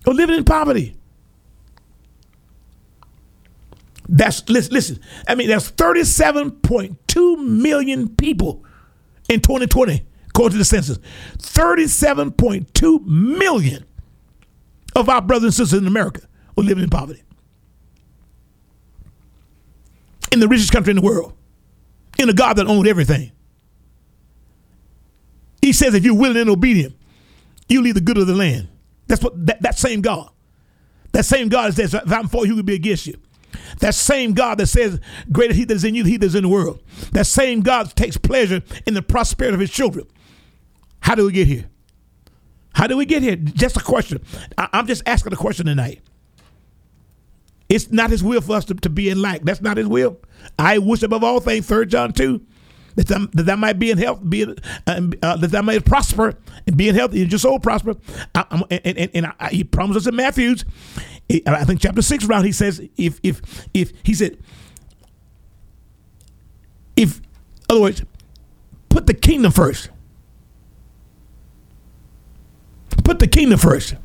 or 0.08 0.14
living 0.14 0.38
in 0.38 0.46
poverty. 0.46 0.96
That's 4.08 4.48
listen, 4.50 4.74
listen. 4.74 5.00
I 5.28 5.36
mean, 5.36 5.48
there's 5.48 5.72
37.2 5.72 7.38
million 7.44 8.16
people 8.16 8.64
in 9.30 9.42
2020, 9.42 10.06
according 10.30 10.54
to 10.54 10.58
the 10.58 10.66
census. 10.66 11.00
37.2 11.38 13.06
million 13.06 13.86
of 14.96 15.10
our 15.10 15.22
brothers 15.22 15.44
and 15.46 15.54
sisters 15.54 15.80
in 15.80 15.88
America 15.88 16.22
were 16.56 16.64
living 16.64 16.84
in 16.84 16.90
poverty. 16.90 17.24
In 20.32 20.40
the 20.40 20.48
richest 20.48 20.72
country 20.72 20.92
in 20.92 20.98
the 20.98 21.02
world. 21.02 21.34
In 22.18 22.30
a 22.30 22.34
God 22.34 22.58
that 22.58 22.68
owned 22.68 22.88
everything. 22.88 23.32
He 25.62 25.74
says, 25.74 25.96
if 25.96 26.06
you're 26.06 26.16
willing 26.16 26.38
and 26.38 26.50
obedient, 26.50 26.96
you 27.68 27.82
leave 27.82 27.96
the 27.96 28.02
good 28.02 28.18
of 28.18 28.28
the 28.28 28.36
land. 28.36 28.68
That's 29.08 29.24
what 29.24 29.46
that, 29.48 29.62
that 29.64 29.78
same 29.78 30.02
God. 30.02 30.30
That 31.12 31.26
same 31.26 31.50
God 31.50 31.74
says, 31.74 31.94
if 31.94 32.12
I'm 32.12 32.28
for 32.28 32.46
you, 32.46 32.52
who 32.52 32.58
will 32.58 32.64
be 32.64 32.76
against 32.76 33.08
you? 33.08 33.18
That 33.80 33.96
same 33.96 34.34
God 34.34 34.58
that 34.58 34.68
says, 34.68 35.00
Greater 35.32 35.54
he 35.54 35.66
that 35.66 35.74
is 35.74 35.84
in 35.84 35.96
you, 35.96 36.04
he 36.04 36.18
that 36.18 36.26
is 36.26 36.36
in 36.36 36.44
the 36.44 36.50
world. 36.50 36.82
That 37.12 37.28
same 37.28 37.62
God 37.62 37.96
takes 37.96 38.18
pleasure 38.18 38.62
in 38.86 38.94
the 38.94 39.02
prosperity 39.02 39.56
of 39.56 39.60
his 39.60 39.72
children. 39.72 40.08
How 41.02 41.16
do 41.16 41.26
we 41.26 41.32
get 41.32 41.48
here? 41.48 41.70
How 42.74 42.88
do 42.88 42.98
we 42.98 43.06
get 43.06 43.22
here? 43.22 43.36
Just 43.36 43.78
a 43.78 43.80
question. 43.80 44.22
I, 44.58 44.68
am 44.74 44.88
just 44.88 45.04
asking 45.06 45.34
a 45.34 45.38
question 45.38 45.66
tonight. 45.66 46.02
It's 47.70 47.92
not 47.92 48.10
his 48.10 48.24
will 48.24 48.42
for 48.42 48.56
us 48.56 48.66
to, 48.66 48.76
to 48.76 48.90
be 48.90 49.10
in 49.10 49.22
lack. 49.22 49.42
That's 49.42 49.62
not 49.62 49.78
his 49.78 49.88
will. 49.88 50.18
I 50.60 50.78
wish 50.78 51.02
above 51.02 51.24
all 51.24 51.40
things, 51.40 51.68
3 51.68 51.86
John 51.88 52.12
2, 52.12 52.46
that 52.96 53.08
that, 53.08 53.32
that, 53.34 53.44
that 53.44 53.60
might 53.60 53.80
be 53.80 53.92
in 53.92 53.98
health, 53.98 54.28
be 54.28 54.44
uh, 54.44 54.54
uh, 54.88 55.38
that 55.38 55.52
that 55.52 55.66
might 55.66 55.86
prosper 55.86 56.36
and 56.68 56.78
be 56.78 56.90
in 56.90 56.96
health, 56.96 57.14
and 57.14 57.32
your 57.32 57.40
soul 57.40 57.60
prosper. 57.60 57.96
I, 58.34 58.64
and 58.70 58.98
and, 58.98 59.12
and 59.14 59.34
I, 59.40 59.50
he 59.50 59.64
promised 59.64 59.98
us 59.98 60.08
in 60.08 60.16
Matthew's, 60.16 60.66
I 61.48 61.64
think 61.64 61.82
chapter 61.82 62.02
six 62.02 62.26
round, 62.26 62.46
he 62.46 62.52
says, 62.52 62.82
if 62.98 63.20
if 63.24 63.68
if 63.74 63.92
he 64.04 64.14
said, 64.14 64.38
if 66.96 67.22
other 67.70 67.82
words, 67.82 68.04
put 68.90 69.08
the 69.08 69.14
kingdom 69.14 69.52
first. 69.52 69.90
Put 73.04 73.20
the 73.20 73.28
kingdom 73.28 73.60
first. 73.60 73.96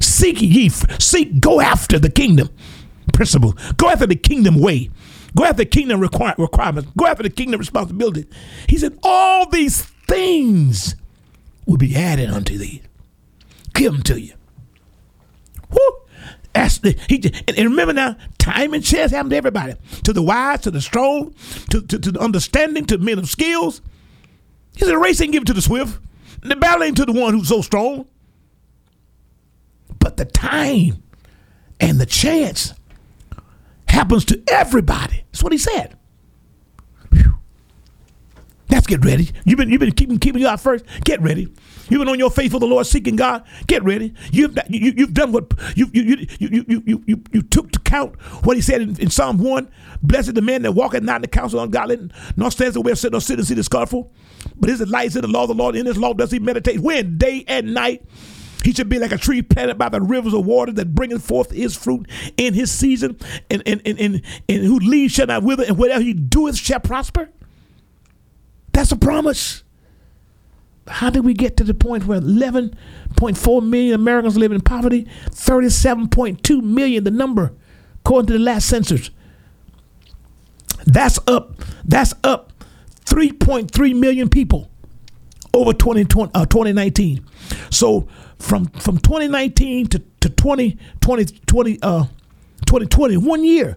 Seek 0.00 0.40
ye, 0.40 0.68
seek, 0.68 1.40
go 1.40 1.60
after 1.60 1.98
the 1.98 2.10
kingdom 2.10 2.50
principle. 3.12 3.56
Go 3.76 3.88
after 3.88 4.06
the 4.06 4.16
kingdom 4.16 4.60
way. 4.60 4.90
Go 5.36 5.44
after 5.44 5.58
the 5.58 5.66
kingdom 5.66 6.00
require, 6.00 6.34
requirements. 6.38 6.90
Go 6.96 7.06
after 7.06 7.22
the 7.22 7.30
kingdom 7.30 7.58
responsibility. 7.58 8.26
He 8.68 8.78
said, 8.78 8.98
All 9.02 9.48
these 9.48 9.82
things 10.08 10.94
will 11.66 11.76
be 11.76 11.94
added 11.96 12.30
unto 12.30 12.56
thee. 12.56 12.82
Give 13.74 13.92
them 13.92 14.02
to 14.04 14.20
you. 14.20 14.34
Woo! 15.70 15.97
He, 16.54 17.22
and, 17.46 17.56
remember 17.58 17.92
now, 17.92 18.16
time 18.38 18.74
and 18.74 18.82
chance 18.84 19.12
happen 19.12 19.30
to 19.30 19.36
everybody. 19.36 19.74
To 20.04 20.12
the 20.12 20.22
wise, 20.22 20.60
to 20.62 20.70
the 20.70 20.80
strong, 20.80 21.34
to, 21.70 21.82
to, 21.82 21.98
to 21.98 22.12
the 22.12 22.20
understanding, 22.20 22.84
to 22.86 22.98
men 22.98 23.18
of 23.18 23.28
skills. 23.28 23.80
He 24.74 24.80
said, 24.80 24.88
the 24.88 24.98
race 24.98 25.20
ain't 25.20 25.32
given 25.32 25.46
to 25.46 25.52
the 25.52 25.62
swift. 25.62 26.00
The 26.42 26.56
battle 26.56 26.84
ain't 26.84 26.96
to 26.96 27.04
the 27.04 27.12
one 27.12 27.34
who's 27.34 27.48
so 27.48 27.62
strong. 27.62 28.06
But 29.98 30.16
the 30.16 30.24
time 30.24 31.02
and 31.80 32.00
the 32.00 32.06
chance 32.06 32.74
happens 33.88 34.24
to 34.26 34.40
everybody. 34.48 35.24
That's 35.32 35.42
what 35.42 35.52
he 35.52 35.58
said. 35.58 35.97
Let's 38.70 38.86
get 38.86 39.04
ready. 39.04 39.30
You've 39.44 39.56
been 39.56 39.70
you've 39.70 39.80
been 39.80 39.92
keeping 39.92 40.18
keeping 40.18 40.42
God 40.42 40.60
first. 40.60 40.84
Get 41.04 41.22
ready. 41.22 41.48
You've 41.88 42.00
been 42.00 42.08
on 42.08 42.18
your 42.18 42.30
faith 42.30 42.52
for 42.52 42.60
the 42.60 42.66
Lord, 42.66 42.86
seeking 42.86 43.16
God. 43.16 43.44
Get 43.66 43.82
ready. 43.82 44.12
You've 44.30 44.56
you, 44.68 44.92
you've 44.94 45.14
done 45.14 45.32
what 45.32 45.52
you 45.74 45.90
you 45.92 46.02
you 46.02 46.26
you 46.38 46.82
you 46.86 47.02
you 47.06 47.22
you, 47.32 47.42
took 47.42 47.72
to 47.72 47.80
count 47.80 48.20
what 48.44 48.56
He 48.56 48.62
said 48.62 48.82
in, 48.82 49.00
in 49.00 49.10
Psalm 49.10 49.38
one. 49.38 49.70
Blessed 50.02 50.34
the 50.34 50.42
man 50.42 50.62
that 50.62 50.72
walketh 50.72 51.02
not 51.02 51.16
in 51.16 51.22
the 51.22 51.28
counsel 51.28 51.60
of 51.60 51.64
ungodly, 51.64 52.10
nor 52.36 52.50
stands 52.50 52.74
the 52.74 52.82
way 52.82 52.92
of 52.92 52.98
sin, 52.98 53.12
nor 53.12 53.22
sit 53.22 53.38
and 53.38 53.46
see 53.46 53.54
the 53.54 53.64
scornful. 53.64 54.12
But 54.56 54.68
his 54.68 54.80
delight 54.80 55.08
is 55.08 55.16
in 55.16 55.22
the 55.22 55.28
law 55.28 55.42
of 55.42 55.48
the 55.48 55.54
Lord. 55.54 55.74
In 55.74 55.86
his 55.86 55.96
law 55.96 56.12
does 56.12 56.30
he 56.30 56.38
meditate. 56.38 56.80
When 56.80 57.16
day 57.16 57.44
and 57.48 57.74
night. 57.74 58.04
He 58.64 58.72
should 58.72 58.88
be 58.88 58.98
like 58.98 59.12
a 59.12 59.16
tree 59.16 59.40
planted 59.40 59.78
by 59.78 59.88
the 59.88 60.00
rivers 60.00 60.34
of 60.34 60.44
water 60.44 60.72
that 60.72 60.92
bringeth 60.92 61.24
forth 61.24 61.52
his 61.52 61.76
fruit 61.76 62.08
in 62.36 62.54
his 62.54 62.72
season, 62.72 63.16
and 63.48 63.62
and 63.64 63.80
and 63.86 63.98
and, 64.00 64.22
and 64.48 64.64
whose 64.64 64.82
leaves 64.82 65.14
shall 65.14 65.28
not 65.28 65.44
wither, 65.44 65.62
and 65.62 65.78
whatever 65.78 66.02
he 66.02 66.12
doeth 66.12 66.56
shall 66.56 66.80
prosper. 66.80 67.30
That's 68.78 68.92
a 68.92 68.96
promise. 68.96 69.64
How 70.86 71.10
did 71.10 71.24
we 71.24 71.34
get 71.34 71.56
to 71.56 71.64
the 71.64 71.74
point 71.74 72.06
where 72.06 72.20
11.4 72.20 73.66
million 73.68 73.92
Americans 73.92 74.36
live 74.38 74.52
in 74.52 74.60
poverty? 74.60 75.08
37.2 75.30 76.62
million, 76.62 77.02
the 77.02 77.10
number, 77.10 77.52
according 78.04 78.28
to 78.28 78.34
the 78.34 78.38
last 78.38 78.68
census. 78.68 79.10
That's 80.86 81.18
up. 81.26 81.56
That's 81.84 82.14
up 82.22 82.52
3.3 83.04 83.98
million 83.98 84.28
people 84.28 84.70
over 85.52 85.72
2020, 85.72 86.30
uh, 86.32 86.46
2019. 86.46 87.26
So 87.70 88.06
from 88.38 88.66
from 88.66 88.98
2019 88.98 89.88
to, 89.88 89.98
to 90.20 90.28
2020, 90.28 91.24
20, 91.46 91.78
uh, 91.82 92.04
2020, 92.64 93.16
one 93.16 93.42
year, 93.42 93.76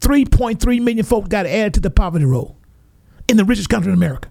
3.3 0.00 0.80
million 0.82 1.04
folks 1.04 1.28
got 1.28 1.44
added 1.44 1.74
to 1.74 1.80
the 1.80 1.90
poverty 1.90 2.24
roll 2.24 2.56
in 3.28 3.36
the 3.36 3.44
richest 3.44 3.68
country 3.68 3.92
in 3.92 3.98
America. 3.98 4.30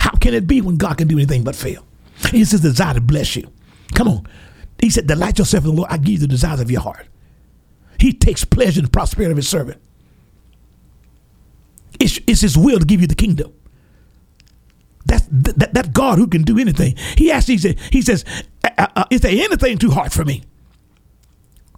How 0.00 0.10
can 0.12 0.34
it 0.34 0.46
be 0.46 0.60
when 0.60 0.76
God 0.76 0.98
can 0.98 1.08
do 1.08 1.16
anything 1.16 1.44
but 1.44 1.54
fail? 1.54 1.86
It's 2.32 2.52
his 2.52 2.60
desire 2.60 2.94
to 2.94 3.00
bless 3.00 3.36
you. 3.36 3.50
Come 3.94 4.08
on. 4.08 4.26
He 4.80 4.90
said, 4.90 5.06
Delight 5.06 5.38
yourself 5.38 5.64
in 5.64 5.70
the 5.70 5.76
Lord. 5.76 5.90
I 5.90 5.98
give 5.98 6.14
you 6.14 6.18
the 6.18 6.26
desires 6.26 6.60
of 6.60 6.70
your 6.70 6.80
heart. 6.80 7.06
He 7.98 8.12
takes 8.12 8.44
pleasure 8.44 8.80
in 8.80 8.86
the 8.86 8.90
prosperity 8.90 9.32
of 9.32 9.36
his 9.36 9.48
servant. 9.48 9.80
It's, 11.98 12.20
it's 12.26 12.42
his 12.42 12.56
will 12.58 12.78
to 12.78 12.84
give 12.84 13.00
you 13.00 13.06
the 13.06 13.14
kingdom. 13.14 13.52
That's 15.06 15.26
that, 15.30 15.72
that 15.74 15.92
God 15.92 16.18
who 16.18 16.26
can 16.26 16.42
do 16.42 16.58
anything. 16.58 16.96
He 17.16 17.30
actually 17.30 17.54
he 17.54 17.58
said, 17.58 17.80
he 17.92 18.02
says, 18.02 18.24
uh, 18.64 18.86
uh, 18.96 19.04
Is 19.10 19.20
there 19.20 19.30
anything 19.30 19.78
too 19.78 19.90
hard 19.90 20.12
for 20.12 20.24
me? 20.24 20.42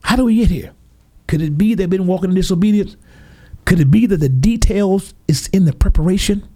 How 0.02 0.16
do 0.16 0.24
we 0.24 0.36
get 0.36 0.50
here? 0.50 0.72
Could 1.26 1.42
it 1.42 1.58
be 1.58 1.74
they've 1.74 1.90
been 1.90 2.06
walking 2.06 2.30
in 2.30 2.36
disobedience? 2.36 2.96
Could 3.66 3.80
it 3.80 3.90
be 3.90 4.06
that 4.06 4.16
the 4.16 4.30
details 4.30 5.12
is 5.28 5.48
in 5.48 5.66
the 5.66 5.74
preparation? 5.74 6.48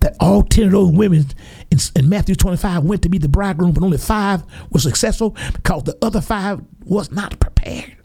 That 0.00 0.16
all 0.20 0.42
10 0.42 0.66
of 0.66 0.72
those 0.72 0.92
women 0.92 1.26
in, 1.70 1.78
in, 1.96 2.08
Matthew 2.08 2.34
25 2.34 2.84
went 2.84 3.02
to 3.02 3.08
be 3.08 3.18
the 3.18 3.28
bridegroom, 3.28 3.72
but 3.72 3.82
only 3.82 3.98
five 3.98 4.44
were 4.70 4.80
successful 4.80 5.36
because 5.52 5.84
the 5.84 5.96
other 6.02 6.20
five 6.20 6.60
was 6.84 7.10
not 7.10 7.40
prepared. 7.40 7.96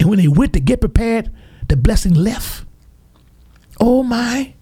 And 0.00 0.08
when 0.08 0.18
they 0.18 0.28
went 0.28 0.52
to 0.54 0.60
get 0.60 0.80
prepared, 0.80 1.30
the 1.68 1.76
blessing 1.76 2.14
left. 2.14 2.64
Oh 3.80 4.02
my. 4.02 4.54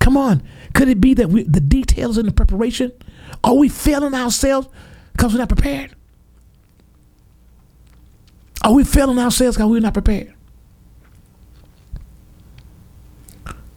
Come 0.00 0.16
on. 0.16 0.42
Could 0.74 0.88
it 0.88 1.00
be 1.00 1.14
that 1.14 1.28
we, 1.28 1.42
the 1.42 1.60
details 1.60 2.18
in 2.18 2.26
the 2.26 2.32
preparation? 2.32 2.92
Are 3.42 3.54
we 3.54 3.68
failing 3.68 4.14
ourselves 4.14 4.68
because 5.12 5.32
we're 5.32 5.38
not 5.38 5.48
prepared? 5.48 5.94
Are 8.62 8.72
we 8.72 8.84
failing 8.84 9.18
ourselves 9.18 9.56
because 9.56 9.70
we're 9.70 9.80
not 9.80 9.94
prepared? 9.94 10.34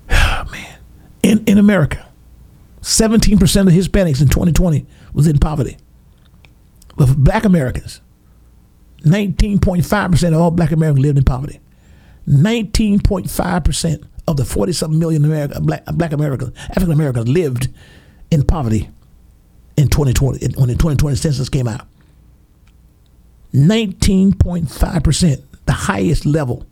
Oh, 0.10 0.45
man. 0.52 0.79
In, 1.30 1.44
in 1.46 1.60
America, 1.60 2.08
17% 2.82 3.34
of 3.34 3.68
Hispanics 3.68 4.20
in 4.20 4.30
2020 4.30 4.88
was 5.13 5.28
in 5.28 5.38
poverty. 5.38 5.78
But 6.98 7.10
for 7.10 7.15
black 7.15 7.46
Americans, 7.46 8.02
19.5% 9.02 10.28
of 10.30 10.34
all 10.34 10.50
black 10.50 10.72
Americans 10.72 11.06
lived 11.06 11.20
in 11.20 11.24
poverty. 11.24 11.60
19.5% 12.28 14.04
of 14.28 14.38
the 14.38 14.44
40 14.44 14.72
something 14.72 14.98
million 14.98 15.24
America, 15.24 15.62
black, 15.62 15.86
black 15.94 16.13
Americans, 16.13 16.58
African 16.70 16.94
Americans 16.94 17.30
lived 17.30 17.68
in 18.32 18.42
poverty 18.42 18.89
in 19.78 19.88
2020, 19.88 20.56
when 20.58 20.68
the 20.68 20.74
2020 20.74 21.15
census 21.15 21.48
came 21.48 21.68
out. 21.68 21.86
19.5%, 23.54 25.44
the 25.68 25.74
highest 25.74 26.26
level, 26.26 26.65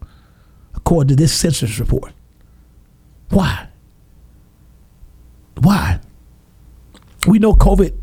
according 0.73 1.09
to 1.09 1.15
this 1.15 1.31
census 1.31 1.77
report. 1.79 2.11
Why? 3.29 3.67
Why? 5.61 5.99
We 7.27 7.39
know 7.39 7.53
COVID 7.53 7.93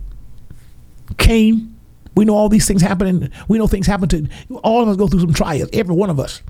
came. 1.19 1.77
We 2.15 2.25
know 2.25 2.35
all 2.35 2.49
these 2.49 2.67
things 2.67 2.83
happening. 2.83 3.31
We 3.49 3.59
know 3.59 3.67
things 3.67 3.87
happen 3.87 4.09
to 4.11 4.29
all 4.63 4.83
of 4.83 4.89
us 4.89 4.97
go 4.97 5.09
through 5.09 5.21
some 5.21 5.35
trials, 5.35 5.69
every 5.73 5.95
one 5.95 6.11
of 6.11 6.21
us. 6.21 6.43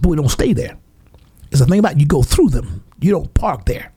But 0.00 0.10
we 0.10 0.16
don't 0.16 0.28
stay 0.28 0.52
there. 0.52 0.76
It's 1.50 1.60
the 1.60 1.66
thing 1.66 1.78
about 1.78 1.98
you 1.98 2.06
go 2.06 2.22
through 2.22 2.50
them. 2.50 2.84
You 3.00 3.12
don't 3.12 3.32
park 3.34 3.64
there. 3.64 3.92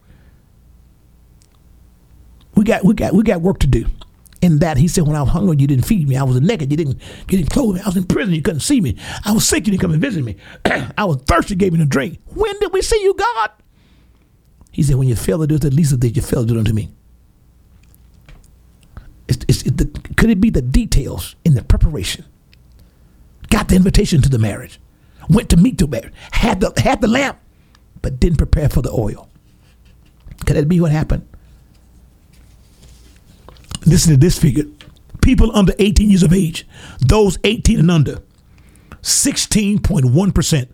We 2.56 2.64
got 2.64 2.84
we 2.84 2.94
got 2.94 3.14
we 3.14 3.24
got 3.24 3.42
work 3.42 3.60
to 3.60 3.68
do. 3.68 3.86
In 4.42 4.60
that 4.60 4.78
he 4.78 4.88
said, 4.88 5.06
when 5.06 5.18
I 5.18 5.22
was 5.22 5.32
hungry, 5.32 5.58
you 5.60 5.68
didn't 5.68 5.86
feed 5.86 6.08
me. 6.08 6.16
I 6.16 6.24
was 6.24 6.40
naked, 6.40 6.72
you 6.72 6.78
didn't 6.78 7.02
you 7.30 7.38
didn't 7.38 7.50
clothe 7.50 7.76
me. 7.76 7.82
I 7.82 7.86
was 7.86 7.98
in 7.98 8.06
prison, 8.06 8.34
you 8.34 8.42
couldn't 8.42 8.62
see 8.62 8.80
me. 8.80 8.98
I 9.26 9.34
was 9.34 9.48
sick, 9.48 9.68
you 9.68 9.72
didn't 9.72 9.82
come 9.82 9.92
and 9.92 10.02
visit 10.02 10.24
me. 10.24 10.38
I 10.98 11.04
was 11.06 11.18
thirsty, 11.28 11.54
you 11.54 11.58
gave 11.58 11.74
me 11.74 11.82
a 11.82 11.86
drink. 11.86 12.20
When 12.28 12.58
did 12.60 12.72
we 12.72 12.82
see 12.82 13.02
you, 13.04 13.14
God? 13.14 13.52
He 14.72 14.84
said, 14.84 14.96
when 14.96 15.08
you 15.08 15.16
fail 15.16 15.40
to 15.40 15.48
do 15.48 15.56
it, 15.56 15.62
the 15.62 15.72
least 15.72 15.94
these 16.00 16.16
you 16.16 16.22
fail 16.22 16.42
to 16.42 16.48
do 16.48 16.56
it 16.56 16.60
unto 16.60 16.74
me. 16.74 16.90
It's, 19.28 19.46
it's, 19.48 19.64
it, 19.64 19.78
the, 19.78 19.86
could 20.16 20.30
it 20.30 20.42
be 20.42 20.50
the 20.50 20.62
details 20.62 21.36
in 21.46 21.54
the 21.54 21.64
preparation? 21.64 22.26
Got 23.50 23.70
the 23.70 23.76
invitation 23.76 24.22
to 24.22 24.30
the 24.30 24.40
marriage, 24.40 24.80
went 25.30 25.50
to 25.50 25.58
meet 25.58 25.78
the 25.78 25.88
marriage, 25.88 26.14
had 26.32 26.60
the 26.60 26.72
had 26.78 27.02
the 27.02 27.08
lamp, 27.08 27.40
but 28.02 28.20
didn't 28.20 28.38
prepare 28.38 28.70
for 28.70 28.82
the 28.82 28.92
oil. 28.92 29.30
Could 30.46 30.56
that 30.56 30.68
be 30.68 30.80
what 30.80 30.92
happened? 30.92 31.28
Listen 33.86 34.14
to 34.14 34.18
this 34.18 34.38
figure. 34.38 34.66
People 35.22 35.56
under 35.56 35.74
18 35.80 36.10
years 36.10 36.24
of 36.24 36.34
age, 36.34 36.68
those 37.00 37.38
18 37.44 37.80
and 37.80 37.92
under, 37.92 38.20
16.1% 39.02 40.70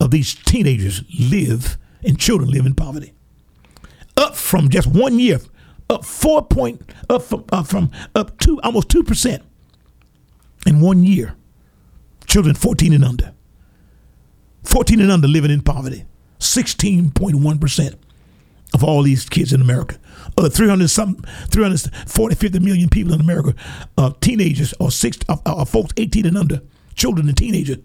of 0.00 0.10
these 0.10 0.34
teenagers 0.34 1.02
live 1.18 1.76
and 2.04 2.18
children 2.18 2.50
live 2.50 2.66
in 2.66 2.74
poverty. 2.74 3.12
Up 4.16 4.36
from 4.36 4.68
just 4.68 4.86
one 4.88 5.18
year, 5.18 5.40
up 5.90 6.04
four 6.04 6.44
point, 6.44 6.82
up 7.08 7.22
from, 7.22 7.44
up 7.52 7.66
from 7.66 7.90
up 8.14 8.38
two, 8.38 8.60
almost 8.62 8.88
2% 8.88 9.42
in 10.66 10.80
one 10.80 11.04
year. 11.04 11.34
Children 12.26 12.54
14 12.54 12.92
and 12.92 13.04
under. 13.04 13.32
14 14.64 15.00
and 15.00 15.10
under 15.10 15.28
living 15.28 15.50
in 15.50 15.62
poverty. 15.62 16.04
16.1% 16.40 17.94
of 18.74 18.84
all 18.84 19.02
these 19.02 19.28
kids 19.28 19.52
in 19.52 19.60
America. 19.60 19.96
Of 20.36 20.44
the 20.44 20.50
300 20.50 20.88
some 20.88 21.16
340, 21.50 22.34
50 22.34 22.58
million 22.58 22.88
people 22.88 23.14
in 23.14 23.20
America, 23.20 23.54
uh, 23.96 24.12
teenagers 24.20 24.74
or 24.78 24.90
six, 24.90 25.18
uh, 25.28 25.36
uh, 25.46 25.64
folks 25.64 25.94
18 25.96 26.26
and 26.26 26.36
under, 26.36 26.60
children 26.94 27.28
and 27.28 27.36
teenagers, 27.36 27.78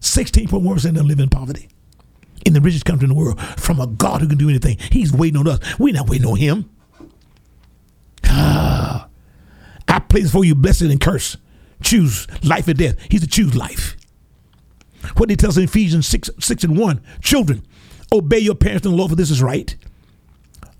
16.1% 0.00 0.84
of 0.84 0.94
them 0.94 1.06
live 1.06 1.20
in 1.20 1.28
poverty. 1.28 1.68
In 2.44 2.52
the 2.52 2.60
richest 2.60 2.84
country 2.84 3.04
in 3.04 3.10
the 3.10 3.14
world, 3.14 3.40
from 3.40 3.80
a 3.80 3.86
God 3.86 4.20
who 4.20 4.28
can 4.28 4.38
do 4.38 4.48
anything. 4.48 4.78
He's 4.90 5.12
waiting 5.12 5.38
on 5.38 5.48
us. 5.48 5.58
We're 5.78 5.94
not 5.94 6.08
waiting 6.08 6.26
on 6.26 6.36
him. 6.36 6.70
Ah, 8.24 9.08
I 9.86 9.98
place 10.00 10.30
for 10.30 10.44
you 10.44 10.54
blessed 10.54 10.82
and 10.82 11.00
curse. 11.00 11.36
Choose 11.82 12.26
life 12.44 12.68
or 12.68 12.74
death. 12.74 12.96
He's 13.10 13.20
to 13.20 13.26
choose 13.26 13.54
life. 13.54 13.96
What 15.16 15.30
he 15.30 15.36
tells 15.36 15.56
in 15.56 15.64
Ephesians 15.64 16.06
6, 16.06 16.30
6 16.38 16.64
and 16.64 16.78
1 16.78 17.00
Children, 17.22 17.64
obey 18.12 18.38
your 18.38 18.54
parents 18.54 18.84
in 18.84 18.92
the 18.92 18.98
law, 18.98 19.08
for 19.08 19.14
this 19.14 19.30
is 19.30 19.42
right. 19.42 19.74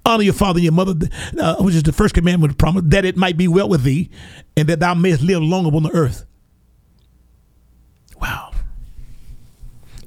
Honor 0.04 0.22
your 0.22 0.34
father 0.34 0.58
and 0.58 0.64
your 0.64 0.72
mother, 0.72 0.94
uh, 1.38 1.56
which 1.56 1.74
is 1.74 1.82
the 1.82 1.92
first 1.92 2.14
commandment 2.14 2.56
promise, 2.58 2.82
that 2.86 3.04
it 3.04 3.16
might 3.16 3.36
be 3.36 3.46
well 3.46 3.68
with 3.68 3.82
thee, 3.82 4.10
and 4.56 4.68
that 4.68 4.80
thou 4.80 4.94
mayest 4.94 5.22
live 5.22 5.42
long 5.42 5.66
upon 5.66 5.82
the 5.82 5.90
earth. 5.90 6.24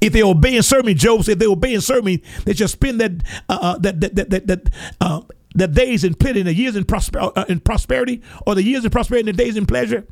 If 0.01 0.13
they 0.13 0.23
obey 0.23 0.55
and 0.55 0.65
serve 0.65 0.85
me, 0.85 0.95
Job 0.95 1.23
said, 1.23 1.33
if 1.33 1.39
they 1.39 1.47
obey 1.47 1.75
and 1.75 1.83
serve 1.83 2.03
me, 2.03 2.23
they 2.43 2.53
shall 2.53 2.67
spend 2.67 2.99
that 2.99 3.11
uh, 3.47 3.59
uh 3.61 3.77
that 3.77 4.01
that 4.01 4.15
that 4.15 4.29
that, 4.31 4.47
that 4.47 4.69
uh, 4.99 5.21
the 5.53 5.67
days 5.67 6.03
in 6.03 6.15
plenty, 6.15 6.41
the 6.41 6.53
years 6.53 6.75
in, 6.75 6.85
prosper- 6.85 7.19
uh, 7.19 7.45
in 7.47 7.59
prosperity, 7.59 8.21
or 8.45 8.55
the 8.55 8.63
years 8.63 8.83
in 8.83 8.91
prosperity 8.91 9.29
and 9.29 9.37
the 9.37 9.43
days 9.43 9.57
in 9.57 9.65
pleasure. 9.65 10.05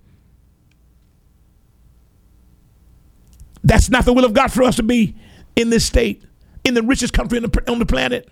That's 3.64 3.90
not 3.90 4.06
the 4.06 4.14
will 4.14 4.26
of 4.26 4.34
God 4.34 4.52
for 4.52 4.64
us 4.64 4.76
to 4.78 4.84
be 4.84 5.16
in 5.56 5.70
this 5.70 5.86
state, 5.86 6.24
in 6.64 6.74
the 6.74 6.84
richest 6.84 7.14
country 7.14 7.38
on 7.38 7.44
the, 7.44 7.72
on 7.72 7.80
the 7.80 7.86
planet. 7.86 8.30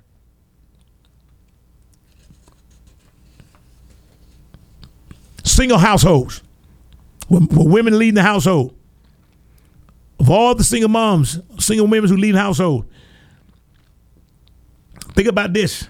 Single 5.44 5.78
households, 5.78 6.44
where, 7.28 7.42
where 7.42 7.68
women 7.68 7.98
lead 7.98 8.16
the 8.16 8.22
household. 8.22 8.77
Of 10.20 10.30
all 10.30 10.56
the 10.56 10.64
single 10.64 10.90
moms, 10.90 11.40
single 11.60 11.88
women 11.88 12.10
who 12.10 12.18
lead 12.18 12.36
the 12.36 12.40
household, 12.40 12.86
think 15.14 15.28
about 15.28 15.54
this. 15.54 15.88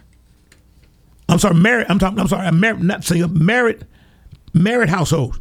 I'm 1.30 1.40
sorry, 1.40 1.56
married. 1.56 1.88
I'm 1.90 2.00
talking. 2.00 2.20
I'm 2.20 2.28
sorry, 2.28 2.52
married, 2.52 2.82
not 2.82 3.04
single, 3.04 3.30
married, 3.30 3.86
married 4.54 4.90
households. 4.90 5.40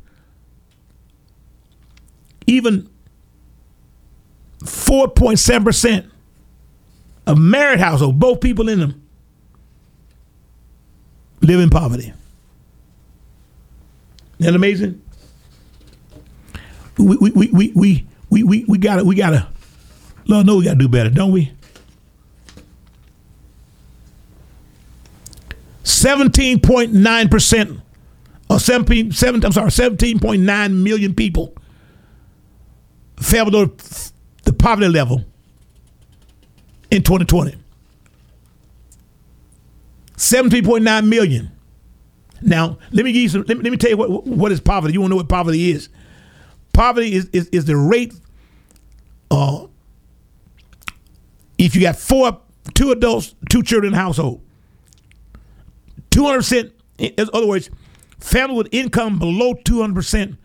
Even 2.46 2.88
4.7% 4.61 6.11
of 7.27 7.38
married 7.38 7.81
households, 7.81 8.16
both 8.18 8.40
people 8.40 8.68
in 8.68 8.81
them, 8.81 9.03
live 11.40 11.61
in 11.61 11.70
poverty. 11.70 12.12
Isn't 14.38 14.53
that 14.53 14.55
amazing? 14.55 15.03
We 16.99 17.16
we 17.16 17.31
we 17.31 17.51
we 17.53 17.72
we 17.75 18.07
we 18.31 18.43
we, 18.43 18.65
we 18.67 18.79
gotta 18.79 19.05
we 19.05 19.15
gotta 19.15 19.49
Lord 20.27 20.47
know 20.47 20.57
we 20.57 20.65
gotta 20.65 20.79
do 20.79 20.89
better, 20.89 21.11
don't 21.11 21.33
we? 21.33 21.53
17.9% 25.85 27.81
or 28.51 28.61
17, 28.61 29.12
17 29.12 29.47
I'm 29.47 29.53
sorry, 29.53 29.71
17.9 29.71 30.73
million 30.83 31.15
people 31.15 31.55
fell 33.17 33.45
below 33.45 33.67
the 34.45 34.53
poverty 34.53 34.89
level 34.89 35.25
in 36.91 37.03
2020. 37.03 37.57
17.9 40.17 41.09
million. 41.09 41.51
Now, 42.43 42.79
let 42.93 43.05
me 43.05 43.12
give 43.12 43.23
you 43.23 43.29
some, 43.29 43.43
let 43.43 43.57
me, 43.57 43.62
let 43.65 43.71
me 43.71 43.77
tell 43.77 43.91
you 43.91 43.97
what, 43.97 44.27
what 44.27 44.53
is 44.53 44.61
poverty. 44.61 44.93
You 44.95 45.01
want 45.01 45.11
to 45.11 45.15
know 45.15 45.17
what 45.17 45.29
poverty 45.29 45.71
is. 45.71 45.89
Poverty 46.77 47.15
is, 47.15 47.31
is, 47.33 47.49
is 47.49 47.65
the 47.65 47.75
rate 47.75 48.12
uh, 49.31 49.67
if 51.57 51.75
you 51.75 51.81
got 51.81 51.97
four, 51.97 52.39
two 52.75 52.91
adults, 52.91 53.35
two 53.49 53.62
children 53.62 53.95
in 53.95 53.99
household. 53.99 54.43
200%, 56.11 56.71
in 56.99 57.15
other 57.33 57.47
words, 57.47 57.71
family 58.21 58.57
with 58.57 58.69
income 58.73 59.19
below 59.19 59.55
200% 59.55 60.37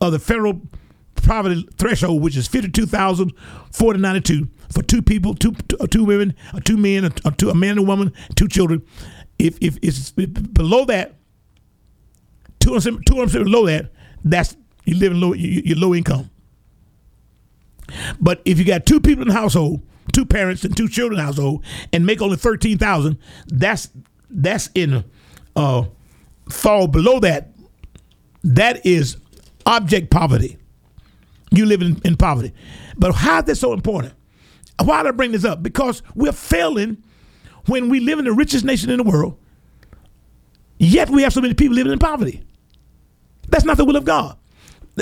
of 0.00 0.12
the 0.12 0.20
federal 0.20 0.60
poverty 1.16 1.68
threshold, 1.76 2.22
which 2.22 2.36
is 2.36 2.46
52,492 2.46 4.48
for 4.72 4.84
two 4.84 5.02
people, 5.02 5.34
two 5.34 5.50
two 5.90 6.02
uh, 6.02 6.04
women, 6.04 6.36
uh, 6.54 6.60
two 6.60 6.76
men, 6.76 7.04
a, 7.04 7.10
two, 7.10 7.50
a 7.50 7.54
man 7.54 7.70
and 7.70 7.80
a 7.80 7.82
woman, 7.82 8.12
two 8.36 8.46
children. 8.46 8.80
If, 9.40 9.58
if 9.60 9.76
it's 9.82 10.12
below 10.12 10.84
that, 10.84 11.16
200 12.60 13.32
below 13.32 13.66
that, 13.66 13.90
that's 14.24 14.56
you 14.84 14.96
live 14.96 15.12
in 15.12 15.20
low, 15.20 15.32
you're 15.34 15.76
low 15.76 15.94
income. 15.94 16.30
But 18.20 18.42
if 18.44 18.58
you 18.58 18.64
got 18.64 18.86
two 18.86 19.00
people 19.00 19.22
in 19.22 19.28
the 19.28 19.34
household, 19.34 19.82
two 20.12 20.24
parents 20.24 20.64
and 20.64 20.76
two 20.76 20.88
children 20.88 21.18
in 21.18 21.24
the 21.24 21.26
household, 21.26 21.64
and 21.92 22.06
make 22.06 22.22
only 22.22 22.36
thirteen 22.36 22.78
thousand, 22.78 23.18
that's 23.48 23.88
that's 24.30 24.70
in 24.74 25.04
uh, 25.56 25.84
fall 26.48 26.86
below 26.86 27.20
that. 27.20 27.48
That 28.42 28.86
is 28.86 29.16
object 29.66 30.10
poverty. 30.10 30.56
you 31.50 31.66
live 31.66 31.82
in, 31.82 32.00
in 32.04 32.16
poverty. 32.16 32.52
But 32.96 33.14
how 33.14 33.40
is 33.40 33.44
this 33.44 33.60
so 33.60 33.72
important? 33.72 34.14
Why 34.82 35.02
did 35.02 35.08
I 35.08 35.12
bring 35.12 35.32
this 35.32 35.44
up? 35.44 35.62
Because 35.62 36.02
we're 36.14 36.32
failing 36.32 37.02
when 37.66 37.88
we 37.88 38.00
live 38.00 38.18
in 38.18 38.24
the 38.24 38.32
richest 38.32 38.64
nation 38.64 38.90
in 38.90 38.96
the 38.96 39.04
world, 39.04 39.38
yet 40.78 41.10
we 41.10 41.22
have 41.22 41.32
so 41.32 41.40
many 41.40 41.54
people 41.54 41.76
living 41.76 41.92
in 41.92 41.98
poverty. 41.98 42.42
That's 43.48 43.64
not 43.64 43.76
the 43.76 43.84
will 43.84 43.96
of 43.96 44.04
God. 44.04 44.38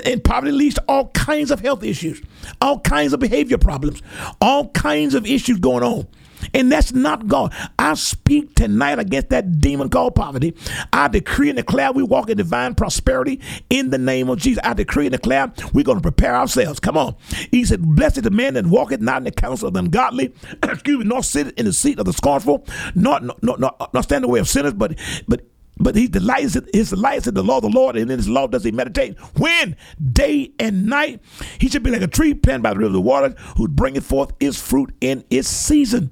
And 0.05 0.23
poverty 0.23 0.53
leads 0.53 0.77
to 0.77 0.85
all 0.89 1.09
kinds 1.09 1.51
of 1.51 1.61
health 1.61 1.83
issues, 1.83 2.23
all 2.61 2.81
kinds 2.81 3.13
of 3.13 3.21
behavior 3.21 3.59
problems, 3.59 4.03
all 4.41 4.69
kinds 4.71 5.15
of 5.15 5.27
issues 5.27 5.59
going 5.59 5.83
on. 5.83 6.07
And 6.55 6.71
that's 6.71 6.93
not 6.93 7.27
God. 7.27 7.55
I 7.79 7.95
speak 7.95 8.55
tonight 8.55 8.99
against 8.99 9.31
that 9.31 9.61
demon 9.61 9.89
called 9.89 10.15
poverty. 10.15 10.55
I 10.93 11.09
decree 11.09 11.51
and 11.51 11.57
declare 11.57 11.93
we 11.93 12.03
walk 12.03 12.31
in 12.31 12.37
divine 12.37 12.75
prosperity 12.75 13.41
in 13.71 13.91
the 13.91 13.99
name 13.99 14.29
of 14.29 14.39
Jesus. 14.39 14.61
I 14.65 14.75
decree 14.75 15.07
and 15.07 15.13
declare 15.13 15.53
we're 15.73 15.85
going 15.85 15.99
to 15.99 16.03
prepare 16.03 16.37
ourselves. 16.37 16.81
Come 16.81 16.97
on. 16.97 17.17
He 17.51 17.65
said, 17.65 17.83
Blessed 17.83 18.23
the 18.23 18.31
man 18.31 18.55
that 18.55 18.67
walketh 18.67 19.01
not 19.01 19.19
in 19.19 19.25
the 19.25 19.33
counsel 19.33 19.69
of 19.69 19.75
the 19.75 19.81
ungodly, 19.81 20.33
excuse 20.63 20.99
me, 20.99 21.05
nor 21.05 21.23
sit 21.23 21.59
in 21.59 21.67
the 21.67 21.73
seat 21.73 21.99
of 21.99 22.05
the 22.05 22.13
scornful, 22.13 22.67
not 22.95 23.23
not, 23.23 23.43
not, 23.43 23.93
not 23.93 24.05
stand 24.05 24.25
in 24.25 24.29
the 24.29 24.33
way 24.33 24.41
of 24.41 24.49
sinners, 24.49 24.75
but 24.75 24.99
but 25.27 25.43
but 25.79 25.95
he 25.95 26.09
delights 26.09 26.57
his 26.73 26.91
delights 26.91 27.27
in 27.27 27.35
the 27.35 27.43
law 27.43 27.57
of 27.57 27.63
the 27.63 27.69
Lord, 27.69 27.97
and 27.97 28.11
in 28.11 28.19
his 28.19 28.29
law 28.29 28.47
does 28.47 28.65
he 28.65 28.73
meditate. 28.73 29.19
When 29.37 29.77
day 30.13 30.53
and 30.59 30.87
night, 30.87 31.23
he 31.59 31.69
should 31.69 31.83
be 31.83 31.91
like 31.91 32.03
a 32.03 32.07
tree 32.07 32.35
planted 32.35 32.63
by 32.63 32.71
the 32.71 32.79
river 32.79 32.89
of 32.89 32.93
the 32.93 33.01
water, 33.01 33.35
who 33.57 33.69
bringeth 33.69 34.05
forth 34.05 34.33
its 34.41 34.61
fruit 34.61 34.95
in 35.01 35.25
its 35.31 35.49
season. 35.49 36.11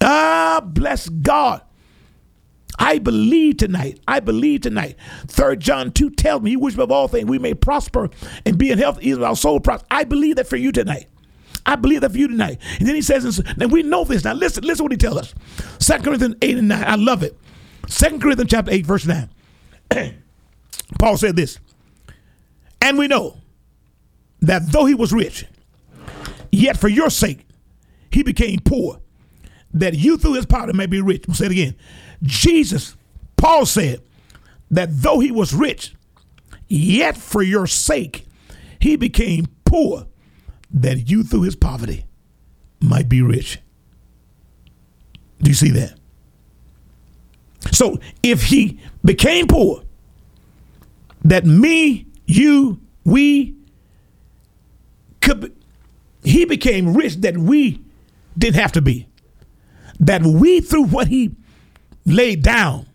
Ah, 0.00 0.60
bless 0.64 1.08
God. 1.08 1.62
I 2.78 2.98
believe 2.98 3.56
tonight. 3.56 4.00
I 4.06 4.20
believe 4.20 4.60
tonight. 4.60 4.96
Third 5.26 5.60
John 5.60 5.90
2 5.90 6.10
tells 6.10 6.42
me, 6.42 6.50
He 6.50 6.56
wish 6.56 6.74
above 6.74 6.92
all 6.92 7.08
things 7.08 7.28
we 7.28 7.38
may 7.38 7.54
prosper 7.54 8.08
and 8.46 8.56
be 8.56 8.70
in 8.70 8.78
health, 8.78 8.98
even 9.02 9.24
our 9.24 9.34
soul 9.34 9.58
prosper. 9.58 9.86
I 9.90 10.04
believe 10.04 10.36
that 10.36 10.46
for 10.46 10.56
you 10.56 10.70
tonight. 10.70 11.08
I 11.66 11.76
believe 11.76 12.00
that 12.00 12.12
for 12.12 12.18
you 12.18 12.28
tonight. 12.28 12.60
And 12.78 12.88
then 12.88 12.94
he 12.94 13.02
says, 13.02 13.40
and 13.40 13.72
we 13.72 13.82
know 13.82 14.04
this. 14.04 14.24
Now 14.24 14.32
listen, 14.32 14.64
listen 14.64 14.84
what 14.84 14.92
he 14.92 14.96
tells 14.96 15.18
us. 15.18 15.34
2 15.80 16.02
Corinthians 16.02 16.36
8 16.40 16.58
and 16.58 16.68
9. 16.68 16.84
I 16.84 16.94
love 16.94 17.22
it. 17.22 17.36
Second 17.88 18.20
Corinthians 18.20 18.50
chapter 18.50 18.70
8, 18.70 18.86
verse 18.86 19.06
9. 19.06 19.30
Paul 20.98 21.16
said 21.16 21.36
this, 21.36 21.58
and 22.80 22.98
we 22.98 23.08
know 23.08 23.38
that 24.40 24.70
though 24.70 24.84
he 24.84 24.94
was 24.94 25.12
rich, 25.12 25.44
yet 26.52 26.76
for 26.76 26.88
your 26.88 27.10
sake 27.10 27.46
he 28.10 28.22
became 28.22 28.60
poor, 28.60 29.00
that 29.72 29.94
you 29.94 30.16
through 30.16 30.34
his 30.34 30.46
power 30.46 30.72
may 30.72 30.86
be 30.86 31.00
rich. 31.00 31.24
We'll 31.26 31.34
say 31.34 31.46
it 31.46 31.52
again. 31.52 31.76
Jesus, 32.22 32.96
Paul 33.36 33.66
said 33.66 34.02
that 34.70 34.88
though 34.90 35.20
he 35.20 35.30
was 35.30 35.54
rich, 35.54 35.94
yet 36.68 37.16
for 37.16 37.42
your 37.42 37.66
sake 37.66 38.26
he 38.80 38.96
became 38.96 39.46
poor, 39.64 40.06
that 40.70 41.08
you 41.08 41.22
through 41.22 41.42
his 41.42 41.56
poverty 41.56 42.04
might 42.80 43.08
be 43.08 43.22
rich. 43.22 43.58
Do 45.42 45.50
you 45.50 45.54
see 45.54 45.70
that? 45.70 45.98
So 47.72 47.98
if 48.22 48.44
he 48.44 48.80
became 49.04 49.46
poor, 49.46 49.82
that 51.24 51.44
me, 51.44 52.06
you, 52.26 52.80
we 53.04 53.54
could, 55.20 55.54
he 56.22 56.44
became 56.44 56.94
rich 56.94 57.16
that 57.16 57.36
we 57.36 57.82
didn't 58.36 58.60
have 58.60 58.72
to 58.72 58.82
be. 58.82 59.08
That 60.00 60.22
we, 60.22 60.60
through 60.60 60.84
what 60.84 61.08
he 61.08 61.34
laid 62.06 62.42
down, 62.42 62.86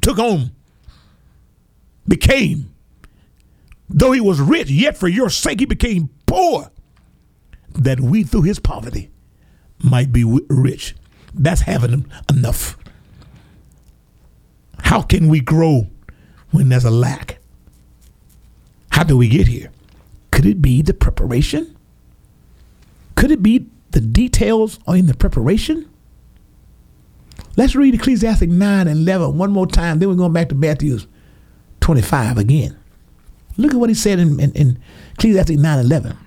took 0.00 0.18
on, 0.18 0.52
became, 2.06 2.72
though 3.88 4.12
he 4.12 4.20
was 4.20 4.40
rich, 4.40 4.70
yet 4.70 4.96
for 4.96 5.08
your 5.08 5.30
sake 5.30 5.60
he 5.60 5.66
became 5.66 6.10
poor, 6.26 6.70
that 7.74 8.00
we, 8.00 8.22
through 8.22 8.42
his 8.42 8.58
poverty, 8.58 9.10
might 9.82 10.12
be 10.12 10.24
rich. 10.48 10.94
That's 11.34 11.62
having 11.62 12.10
enough. 12.30 12.76
How 14.92 15.00
can 15.00 15.28
we 15.28 15.40
grow 15.40 15.88
when 16.50 16.68
there's 16.68 16.84
a 16.84 16.90
lack? 16.90 17.38
How 18.90 19.04
do 19.04 19.16
we 19.16 19.26
get 19.26 19.46
here? 19.46 19.70
Could 20.30 20.44
it 20.44 20.60
be 20.60 20.82
the 20.82 20.92
preparation? 20.92 21.74
Could 23.14 23.30
it 23.30 23.42
be 23.42 23.70
the 23.92 24.02
details 24.02 24.78
in 24.86 25.06
the 25.06 25.14
preparation? 25.14 25.88
Let's 27.56 27.74
read 27.74 27.94
Ecclesiastic 27.94 28.50
9 28.50 28.86
and 28.86 29.00
11 29.00 29.38
one 29.38 29.50
more 29.50 29.66
time. 29.66 29.98
Then 29.98 30.10
we're 30.10 30.14
going 30.14 30.34
back 30.34 30.50
to 30.50 30.54
Matthew 30.54 30.98
25 31.80 32.36
again. 32.36 32.76
Look 33.56 33.72
at 33.72 33.80
what 33.80 33.88
he 33.88 33.94
said 33.94 34.18
in, 34.18 34.38
in, 34.38 34.52
in 34.52 34.78
Ecclesiastic 35.14 35.56
9 35.56 35.78
and 35.78 35.86
11. 35.86 36.18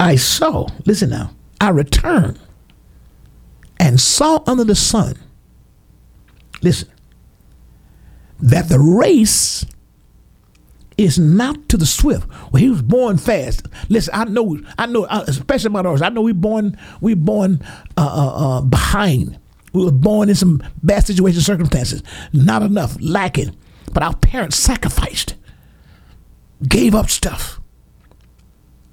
I 0.00 0.16
saw, 0.16 0.66
listen 0.86 1.10
now, 1.10 1.32
I 1.60 1.68
returned 1.68 2.40
and 3.78 4.00
saw 4.00 4.42
under 4.46 4.64
the 4.64 4.74
sun, 4.74 5.16
listen, 6.62 6.88
that 8.40 8.68
the 8.68 8.78
race 8.78 9.64
is 10.96 11.18
not 11.18 11.68
to 11.68 11.76
the 11.76 11.86
swift. 11.86 12.28
Well, 12.52 12.60
he 12.60 12.70
was 12.70 12.82
born 12.82 13.18
fast. 13.18 13.66
Listen, 13.88 14.14
I 14.14 14.24
know, 14.24 14.58
I 14.78 14.86
know, 14.86 15.04
uh, 15.04 15.24
especially 15.26 15.70
my 15.70 15.82
daughters. 15.82 16.02
I 16.02 16.08
know 16.08 16.22
we 16.22 16.32
born, 16.32 16.78
we 17.00 17.14
born 17.14 17.60
uh, 17.96 18.00
uh, 18.00 18.58
uh, 18.58 18.60
behind. 18.60 19.38
We 19.72 19.84
were 19.84 19.90
born 19.90 20.28
in 20.28 20.36
some 20.36 20.62
bad 20.82 21.04
situations, 21.04 21.44
circumstances, 21.44 22.02
not 22.32 22.62
enough, 22.62 22.96
lacking. 23.00 23.56
But 23.92 24.02
our 24.02 24.14
parents 24.14 24.56
sacrificed, 24.56 25.34
gave 26.66 26.94
up 26.94 27.10
stuff, 27.10 27.60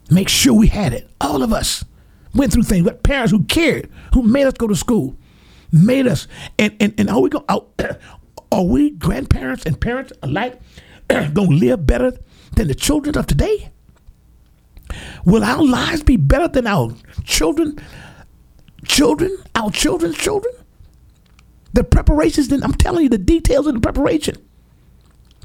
make 0.10 0.28
sure 0.28 0.54
we 0.54 0.68
had 0.68 0.94
it. 0.94 1.10
All 1.20 1.44
of 1.44 1.54
us 1.54 1.86
went 2.34 2.54
through 2.54 2.64
things, 2.64 2.86
but 2.86 3.04
parents 3.04 3.32
who 3.32 3.44
cared, 3.44 3.90
who 4.14 4.24
made 4.24 4.46
us 4.46 4.54
go 4.54 4.68
to 4.68 4.76
school, 4.76 5.16
made 5.72 6.08
us. 6.08 6.28
And 6.58 6.76
and, 6.80 6.94
and 6.98 7.10
are 7.10 7.20
we 7.20 7.30
go 7.30 7.44
are, 7.50 7.66
are 8.52 8.64
we 8.64 8.92
grandparents 8.92 9.66
and 9.66 9.80
parents 9.80 10.14
alike 10.22 10.60
gonna 11.10 11.50
live 11.50 11.86
better 11.86 12.12
than 12.56 12.68
the 12.68 12.76
children 12.76 13.18
of 13.18 13.28
today? 13.28 13.72
Will 15.26 15.44
our 15.44 15.64
lives 15.64 16.04
be 16.04 16.18
better 16.18 16.48
than 16.48 16.68
our 16.68 16.94
children, 17.24 17.80
children, 18.86 19.38
our 19.56 19.72
children's 19.72 20.18
children? 20.18 20.54
The 21.74 21.84
preparations, 21.86 22.50
then 22.50 22.64
I'm 22.64 22.74
telling 22.74 23.04
you 23.04 23.10
the 23.10 23.18
details 23.18 23.68
of 23.68 23.76
the 23.76 23.80
preparation. 23.80 24.36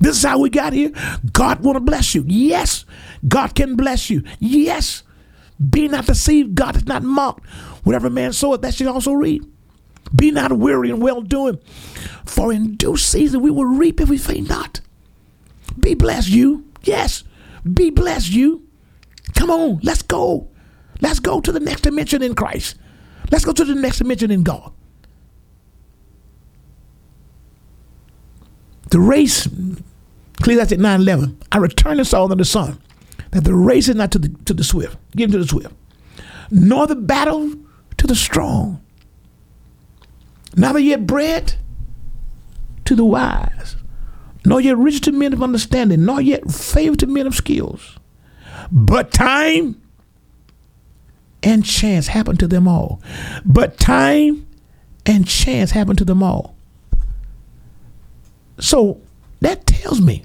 This 0.00 0.16
is 0.16 0.24
how 0.24 0.38
we 0.38 0.50
got 0.50 0.72
here. 0.72 0.90
God 1.32 1.60
want 1.60 1.76
to 1.76 1.80
bless 1.80 2.14
you. 2.14 2.24
Yes, 2.26 2.84
God 3.26 3.54
can 3.54 3.76
bless 3.76 4.10
you. 4.10 4.24
Yes, 4.40 5.02
be 5.58 5.88
not 5.88 6.06
deceived, 6.06 6.54
God 6.54 6.76
is 6.76 6.86
not 6.86 7.02
mocked. 7.02 7.46
Whatever 7.84 8.10
man 8.10 8.32
soweth, 8.32 8.62
that 8.62 8.74
should 8.74 8.86
also 8.86 9.12
reap. 9.12 9.44
Be 10.14 10.30
not 10.30 10.52
weary 10.52 10.90
in 10.90 11.00
well 11.00 11.22
doing, 11.22 11.58
for 12.24 12.52
in 12.52 12.76
due 12.76 12.96
season 12.96 13.40
we 13.40 13.50
will 13.50 13.64
reap 13.64 14.00
if 14.00 14.08
we 14.08 14.18
faint 14.18 14.48
not. 14.48 14.80
Be 15.78 15.94
blessed, 15.94 16.28
you. 16.28 16.64
Yes, 16.82 17.24
be 17.70 17.90
blessed, 17.90 18.30
you. 18.30 18.66
Come 19.34 19.50
on, 19.50 19.80
let's 19.82 20.02
go. 20.02 20.48
Let's 21.00 21.20
go 21.20 21.40
to 21.40 21.52
the 21.52 21.60
next 21.60 21.82
dimension 21.82 22.22
in 22.22 22.34
Christ. 22.34 22.76
Let's 23.30 23.44
go 23.44 23.52
to 23.52 23.64
the 23.64 23.74
next 23.74 23.98
dimension 23.98 24.30
in 24.30 24.42
God. 24.44 24.72
The 28.90 29.00
race, 29.00 29.48
Ecclesiastes 30.38 30.78
9 30.78 31.00
11, 31.00 31.38
I 31.50 31.58
return 31.58 31.98
and 31.98 32.06
saw 32.06 32.24
under 32.24 32.36
the 32.36 32.44
sun 32.44 32.80
that 33.32 33.44
the 33.44 33.54
race 33.54 33.88
is 33.88 33.96
not 33.96 34.10
to 34.12 34.18
the, 34.18 34.28
to 34.44 34.54
the 34.54 34.64
swift, 34.64 34.96
given 35.14 35.32
to 35.32 35.38
the 35.38 35.46
swift, 35.46 35.74
nor 36.50 36.86
the 36.86 36.96
battle 36.96 37.52
to 37.96 38.06
the 38.06 38.14
strong, 38.14 38.82
neither 40.56 40.78
yet 40.78 41.06
bread 41.06 41.54
to 42.84 42.94
the 42.94 43.04
wise, 43.04 43.76
nor 44.44 44.60
yet 44.60 44.76
rich 44.76 45.00
to 45.02 45.12
men 45.12 45.32
of 45.32 45.42
understanding, 45.42 46.04
nor 46.04 46.20
yet 46.20 46.50
favor 46.50 46.96
to 46.96 47.06
men 47.06 47.26
of 47.26 47.34
skills. 47.34 47.98
But 48.70 49.10
time 49.10 49.80
and 51.42 51.64
chance 51.64 52.08
happen 52.08 52.36
to 52.38 52.48
them 52.48 52.66
all. 52.66 53.00
But 53.44 53.78
time 53.78 54.46
and 55.04 55.26
chance 55.26 55.70
happen 55.72 55.96
to 55.96 56.04
them 56.04 56.22
all. 56.22 56.56
So 58.58 59.00
that 59.40 59.66
tells 59.66 60.00
me 60.00 60.24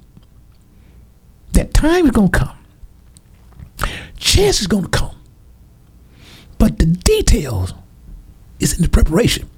that 1.54 1.74
time 1.74 2.06
is 2.06 2.12
going 2.12 2.30
to 2.30 2.40
come 2.40 2.61
chance 4.22 4.62
is 4.62 4.68
going 4.68 4.84
to 4.84 4.90
come. 4.90 5.16
But 6.58 6.80
the 6.80 6.86
details 6.86 7.74
is 8.60 8.76
in 8.76 8.84
the 8.84 8.90
preparation. 8.90 9.50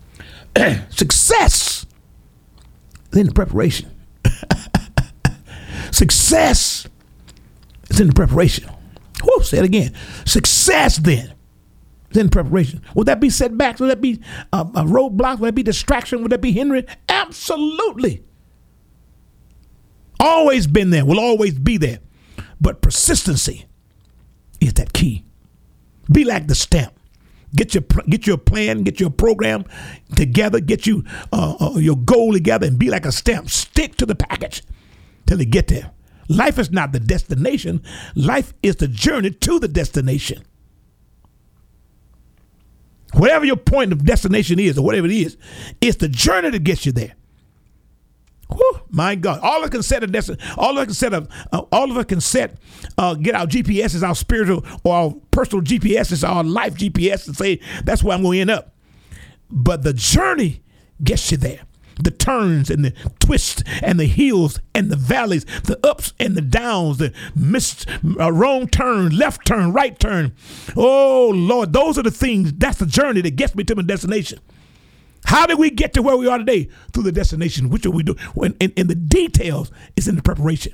Success 0.89 1.85
is 3.11 3.19
in 3.19 3.27
the 3.27 3.33
preparation. 3.33 3.91
Success 5.91 6.87
is 7.89 7.99
in 7.99 8.07
the 8.07 8.13
preparation. 8.13 8.69
Whoa, 9.21 9.41
say 9.43 9.59
it 9.59 9.65
again. 9.65 9.93
Success 10.25 10.97
then 10.97 11.33
is 12.11 12.17
in 12.17 12.29
preparation. 12.29 12.81
Would 12.95 13.07
that 13.07 13.19
be 13.19 13.29
setbacks? 13.29 13.79
Would 13.79 13.91
that 13.91 14.01
be 14.01 14.21
uh, 14.51 14.61
uh, 14.61 14.71
a, 14.75 14.81
a 14.81 14.85
roadblock? 14.85 15.39
Would 15.39 15.47
that 15.49 15.55
be 15.55 15.63
distraction? 15.63 16.21
Would 16.23 16.31
that 16.31 16.41
be 16.41 16.51
hindering? 16.51 16.85
Absolutely. 17.09 18.23
Always 20.19 20.67
been 20.67 20.89
there, 20.89 21.05
will 21.05 21.19
always 21.19 21.59
be 21.59 21.77
there. 21.77 21.99
But 22.61 22.81
persistency 22.81 23.65
is 24.63 24.73
that 24.73 24.93
key. 24.93 25.23
Be 26.11 26.25
like 26.25 26.47
the 26.47 26.55
stamp. 26.55 26.93
Get 27.55 27.75
your 27.75 27.83
get 28.09 28.25
your 28.25 28.37
plan, 28.37 28.83
get 28.83 28.99
your 28.99 29.11
program 29.11 29.65
together, 30.15 30.59
get 30.59 30.87
you 30.87 31.03
uh, 31.31 31.55
uh, 31.59 31.77
your 31.77 31.97
goal 31.97 32.33
together, 32.33 32.65
and 32.65 32.79
be 32.79 32.89
like 32.89 33.05
a 33.05 33.11
stamp. 33.11 33.49
Stick 33.49 33.95
to 33.97 34.05
the 34.05 34.15
package 34.15 34.63
till 35.27 35.39
you 35.39 35.45
get 35.45 35.67
there. 35.67 35.91
Life 36.29 36.57
is 36.57 36.71
not 36.71 36.93
the 36.93 36.99
destination. 36.99 37.83
Life 38.15 38.53
is 38.63 38.77
the 38.77 38.87
journey 38.87 39.29
to 39.29 39.59
the 39.59 39.67
destination. 39.67 40.43
Whatever 43.13 43.45
your 43.45 43.57
point 43.57 43.91
of 43.91 44.03
destination 44.03 44.57
is, 44.57 44.77
or 44.77 44.83
whatever 44.83 45.05
it 45.05 45.13
is, 45.13 45.37
it's 45.79 45.97
the 45.97 46.09
journey 46.09 46.49
that 46.49 46.63
gets 46.63 46.87
you 46.87 46.91
there. 46.91 47.13
Whew, 48.55 48.81
my 48.89 49.15
God! 49.15 49.39
All 49.41 49.59
of 49.59 49.65
us 49.65 49.69
can 49.69 49.83
set 49.83 50.03
a 50.03 50.07
destination. 50.07 50.55
All 50.57 50.71
of 50.71 50.77
us 50.77 50.85
can 50.85 50.93
set 50.93 51.13
a. 51.13 51.27
Uh, 51.51 51.65
all 51.71 51.91
of 51.91 51.97
us 51.97 52.05
can 52.05 52.21
set. 52.21 52.57
Uh, 52.97 53.15
get 53.15 53.35
our 53.35 53.45
GPS 53.45 53.95
as 53.95 54.03
our 54.03 54.15
spiritual 54.15 54.65
or 54.83 54.95
our 54.95 55.13
personal 55.31 55.63
GPS 55.63 56.11
as 56.11 56.23
our 56.23 56.43
life 56.43 56.75
GPS 56.75 57.27
and 57.27 57.35
say 57.35 57.59
that's 57.83 58.03
where 58.03 58.15
I'm 58.15 58.23
going 58.23 58.37
to 58.37 58.41
end 58.41 58.51
up. 58.51 58.75
But 59.49 59.83
the 59.83 59.93
journey 59.93 60.61
gets 61.03 61.31
you 61.31 61.37
there 61.37 61.61
the 62.01 62.11
turns 62.11 62.69
and 62.69 62.83
the 62.85 62.91
twists 63.19 63.63
and 63.81 63.99
the 63.99 64.05
hills 64.05 64.59
and 64.73 64.89
the 64.89 64.95
valleys, 64.95 65.45
the 65.63 65.79
ups 65.85 66.13
and 66.19 66.35
the 66.35 66.41
downs, 66.41 66.97
the 66.97 67.13
missed 67.35 67.87
uh, 68.19 68.31
wrong 68.31 68.67
turn, 68.67 69.15
left 69.15 69.45
turn, 69.45 69.71
right 69.73 69.99
turn. 69.99 70.33
Oh 70.75 71.31
Lord, 71.33 71.73
those 71.73 71.97
are 71.97 72.03
the 72.03 72.11
things. 72.11 72.53
That's 72.53 72.79
the 72.79 72.85
journey 72.85 73.21
that 73.21 73.35
gets 73.35 73.55
me 73.55 73.63
to 73.65 73.75
my 73.75 73.83
destination. 73.83 74.39
How 75.25 75.45
did 75.45 75.57
we 75.57 75.69
get 75.69 75.93
to 75.93 76.01
where 76.01 76.17
we 76.17 76.27
are 76.27 76.37
today? 76.37 76.69
Through 76.91 77.03
the 77.03 77.11
destination. 77.11 77.69
Which 77.69 77.85
we 77.85 78.03
do? 78.03 78.15
When 78.33 78.53
in, 78.59 78.71
in 78.71 78.87
the 78.87 78.95
details 78.95 79.71
is 79.95 80.07
in 80.07 80.15
the 80.15 80.21
preparation. 80.21 80.73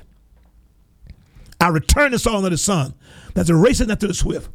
I 1.60 1.68
return 1.68 2.12
the 2.12 2.18
song 2.18 2.44
of 2.44 2.50
the 2.50 2.58
sun. 2.58 2.94
That's 3.34 3.50
a 3.50 3.54
race 3.54 3.80
not 3.80 4.00
to 4.00 4.06
the 4.06 4.14
swift, 4.14 4.50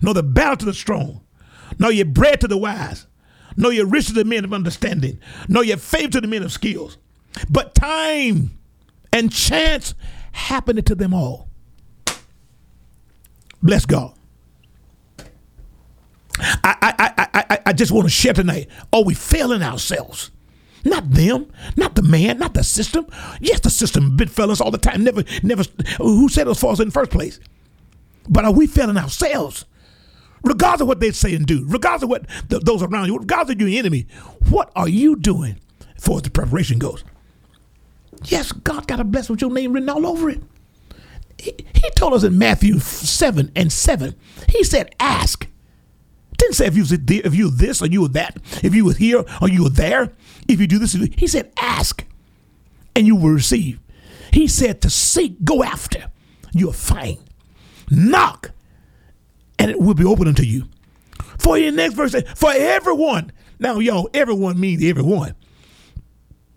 nor 0.00 0.14
the 0.14 0.22
battle 0.22 0.56
to 0.56 0.64
the 0.64 0.74
strong, 0.74 1.20
nor 1.78 1.92
your 1.92 2.06
bread 2.06 2.40
to 2.40 2.48
the 2.48 2.56
wise 2.56 3.06
nor 3.58 3.72
your 3.72 3.86
riches 3.86 4.06
to 4.06 4.12
the 4.14 4.24
men 4.24 4.44
of 4.44 4.52
understanding, 4.52 5.18
nor 5.48 5.64
your 5.64 5.76
favor 5.76 6.12
to 6.12 6.20
the 6.20 6.28
men 6.28 6.44
of 6.44 6.52
skills. 6.52 6.96
But 7.50 7.74
time 7.74 8.58
and 9.12 9.32
chance 9.32 9.94
happened 10.32 10.86
to 10.86 10.94
them 10.94 11.12
all. 11.12 11.48
Bless 13.60 13.84
God. 13.84 14.14
I, 16.40 16.76
I, 16.82 17.12
I, 17.16 17.46
I, 17.50 17.58
I 17.66 17.72
just 17.72 17.92
want 17.92 18.06
to 18.06 18.10
share 18.10 18.32
tonight. 18.32 18.68
Are 18.92 19.04
we 19.04 19.14
failing 19.14 19.62
ourselves? 19.62 20.30
Not 20.84 21.10
them, 21.10 21.50
not 21.76 21.96
the 21.96 22.02
man, 22.02 22.38
not 22.38 22.54
the 22.54 22.62
system. 22.62 23.06
Yes, 23.40 23.60
the 23.60 23.70
system 23.70 24.16
bit 24.16 24.30
fell 24.30 24.50
us 24.50 24.60
all 24.60 24.70
the 24.70 24.78
time. 24.78 25.02
Never, 25.02 25.24
never. 25.42 25.64
Who 25.98 26.28
said 26.28 26.46
it 26.46 26.50
was 26.50 26.60
false 26.60 26.80
in 26.80 26.88
the 26.88 26.92
first 26.92 27.10
place? 27.10 27.40
But 28.28 28.44
are 28.44 28.52
we 28.52 28.66
failing 28.66 28.96
ourselves? 28.96 29.64
regardless 30.42 30.82
of 30.82 30.88
what 30.88 31.00
they 31.00 31.10
say 31.10 31.34
and 31.34 31.46
do, 31.46 31.64
regardless 31.66 32.04
of 32.04 32.08
what 32.10 32.26
the, 32.48 32.58
those 32.60 32.82
around 32.82 33.06
you, 33.06 33.16
regardless 33.16 33.54
of 33.54 33.60
your 33.60 33.78
enemy, 33.78 34.06
what 34.48 34.70
are 34.76 34.88
you 34.88 35.16
doing 35.16 35.58
for 36.00 36.20
the 36.20 36.30
preparation 36.30 36.78
goes? 36.78 37.04
Yes, 38.24 38.52
God 38.52 38.86
got 38.86 39.00
a 39.00 39.04
blessing 39.04 39.34
with 39.34 39.40
your 39.40 39.52
name 39.52 39.72
written 39.72 39.88
all 39.88 40.06
over 40.06 40.30
it. 40.30 40.40
He, 41.38 41.54
he 41.74 41.90
told 41.90 42.14
us 42.14 42.24
in 42.24 42.36
Matthew 42.36 42.78
7 42.80 43.52
and 43.54 43.72
7, 43.72 44.14
he 44.48 44.64
said, 44.64 44.94
ask. 44.98 45.46
Didn't 46.38 46.54
say 46.54 46.66
if 46.66 46.76
you 46.76 46.84
if 47.08 47.34
you 47.34 47.50
this 47.50 47.82
or 47.82 47.86
you 47.86 48.02
were 48.02 48.08
that, 48.08 48.36
if 48.62 48.74
you 48.74 48.84
were 48.84 48.94
here 48.94 49.24
or 49.42 49.48
you 49.48 49.64
were 49.64 49.70
there, 49.70 50.12
if 50.48 50.60
you 50.60 50.66
do 50.66 50.78
this, 50.78 50.92
he 50.92 51.26
said, 51.26 51.52
ask 51.58 52.04
and 52.96 53.06
you 53.06 53.16
will 53.16 53.30
receive. 53.30 53.80
He 54.32 54.46
said 54.46 54.80
to 54.82 54.90
seek, 54.90 55.44
go 55.44 55.62
after, 55.62 56.10
you'll 56.52 56.72
find. 56.72 57.18
Knock 57.90 58.52
and 59.58 59.70
it 59.70 59.80
will 59.80 59.94
be 59.94 60.04
open 60.04 60.28
unto 60.28 60.42
you. 60.42 60.68
For 61.38 61.58
your 61.58 61.72
next 61.72 61.94
verse, 61.94 62.14
for 62.36 62.52
everyone. 62.52 63.32
Now, 63.58 63.78
y'all, 63.78 64.08
everyone 64.14 64.58
means 64.58 64.84
everyone. 64.84 65.34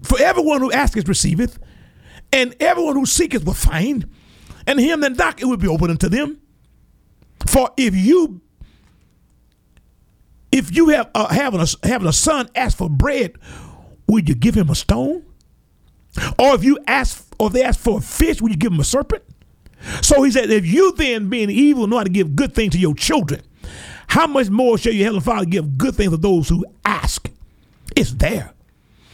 For 0.03 0.21
everyone 0.21 0.61
who 0.61 0.71
asketh 0.71 1.07
receiveth, 1.07 1.59
and 2.31 2.55
everyone 2.59 2.95
who 2.95 3.05
seeketh 3.05 3.45
will 3.45 3.53
find, 3.53 4.07
and 4.67 4.79
him 4.79 5.01
that 5.01 5.17
knock 5.17 5.41
it 5.41 5.45
will 5.45 5.57
be 5.57 5.67
open 5.67 5.89
unto 5.89 6.09
them. 6.09 6.39
For 7.47 7.71
if 7.77 7.95
you 7.95 8.41
if 10.51 10.75
you 10.75 10.89
have 10.89 11.09
uh, 11.15 11.27
having 11.33 11.61
a 11.61 11.87
having 11.87 12.07
a 12.07 12.13
son 12.13 12.49
ask 12.55 12.77
for 12.77 12.89
bread, 12.89 13.33
would 14.07 14.27
you 14.27 14.35
give 14.35 14.55
him 14.55 14.69
a 14.69 14.75
stone? 14.75 15.25
Or 16.37 16.55
if 16.55 16.63
you 16.63 16.77
ask, 16.87 17.25
or 17.39 17.47
if 17.47 17.53
they 17.53 17.63
ask 17.63 17.79
for 17.79 17.99
a 17.99 18.01
fish, 18.01 18.41
would 18.41 18.51
you 18.51 18.57
give 18.57 18.73
him 18.73 18.79
a 18.79 18.83
serpent? 18.83 19.23
So 20.01 20.23
he 20.23 20.31
said, 20.31 20.49
if 20.51 20.65
you 20.65 20.93
then, 20.93 21.29
being 21.29 21.49
evil, 21.49 21.87
know 21.87 21.97
how 21.97 22.03
to 22.03 22.09
give 22.09 22.35
good 22.35 22.53
things 22.53 22.73
to 22.73 22.79
your 22.79 22.93
children, 22.93 23.41
how 24.07 24.27
much 24.27 24.49
more 24.49 24.77
shall 24.77 24.93
your 24.93 25.05
heavenly 25.05 25.23
Father 25.23 25.45
give 25.45 25.77
good 25.77 25.95
things 25.95 26.11
to 26.11 26.17
those 26.17 26.49
who 26.49 26.65
ask? 26.85 27.29
It's 27.95 28.11
there. 28.11 28.53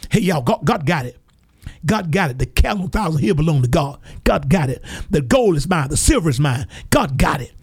Hey, 0.09 0.21
y'all, 0.21 0.41
God, 0.41 0.65
God 0.65 0.85
got 0.85 1.05
it. 1.05 1.17
God 1.85 2.11
got 2.11 2.31
it. 2.31 2.39
The 2.39 2.45
cattle 2.45 2.87
thousand 2.87 3.21
here 3.21 3.35
belong 3.35 3.61
to 3.61 3.67
God. 3.67 3.99
God 4.23 4.49
got 4.49 4.69
it. 4.69 4.83
The 5.09 5.21
gold 5.21 5.55
is 5.55 5.69
mine. 5.69 5.89
The 5.89 5.97
silver 5.97 6.29
is 6.29 6.39
mine. 6.39 6.67
God 6.89 7.17
got 7.17 7.41
it. 7.41 7.53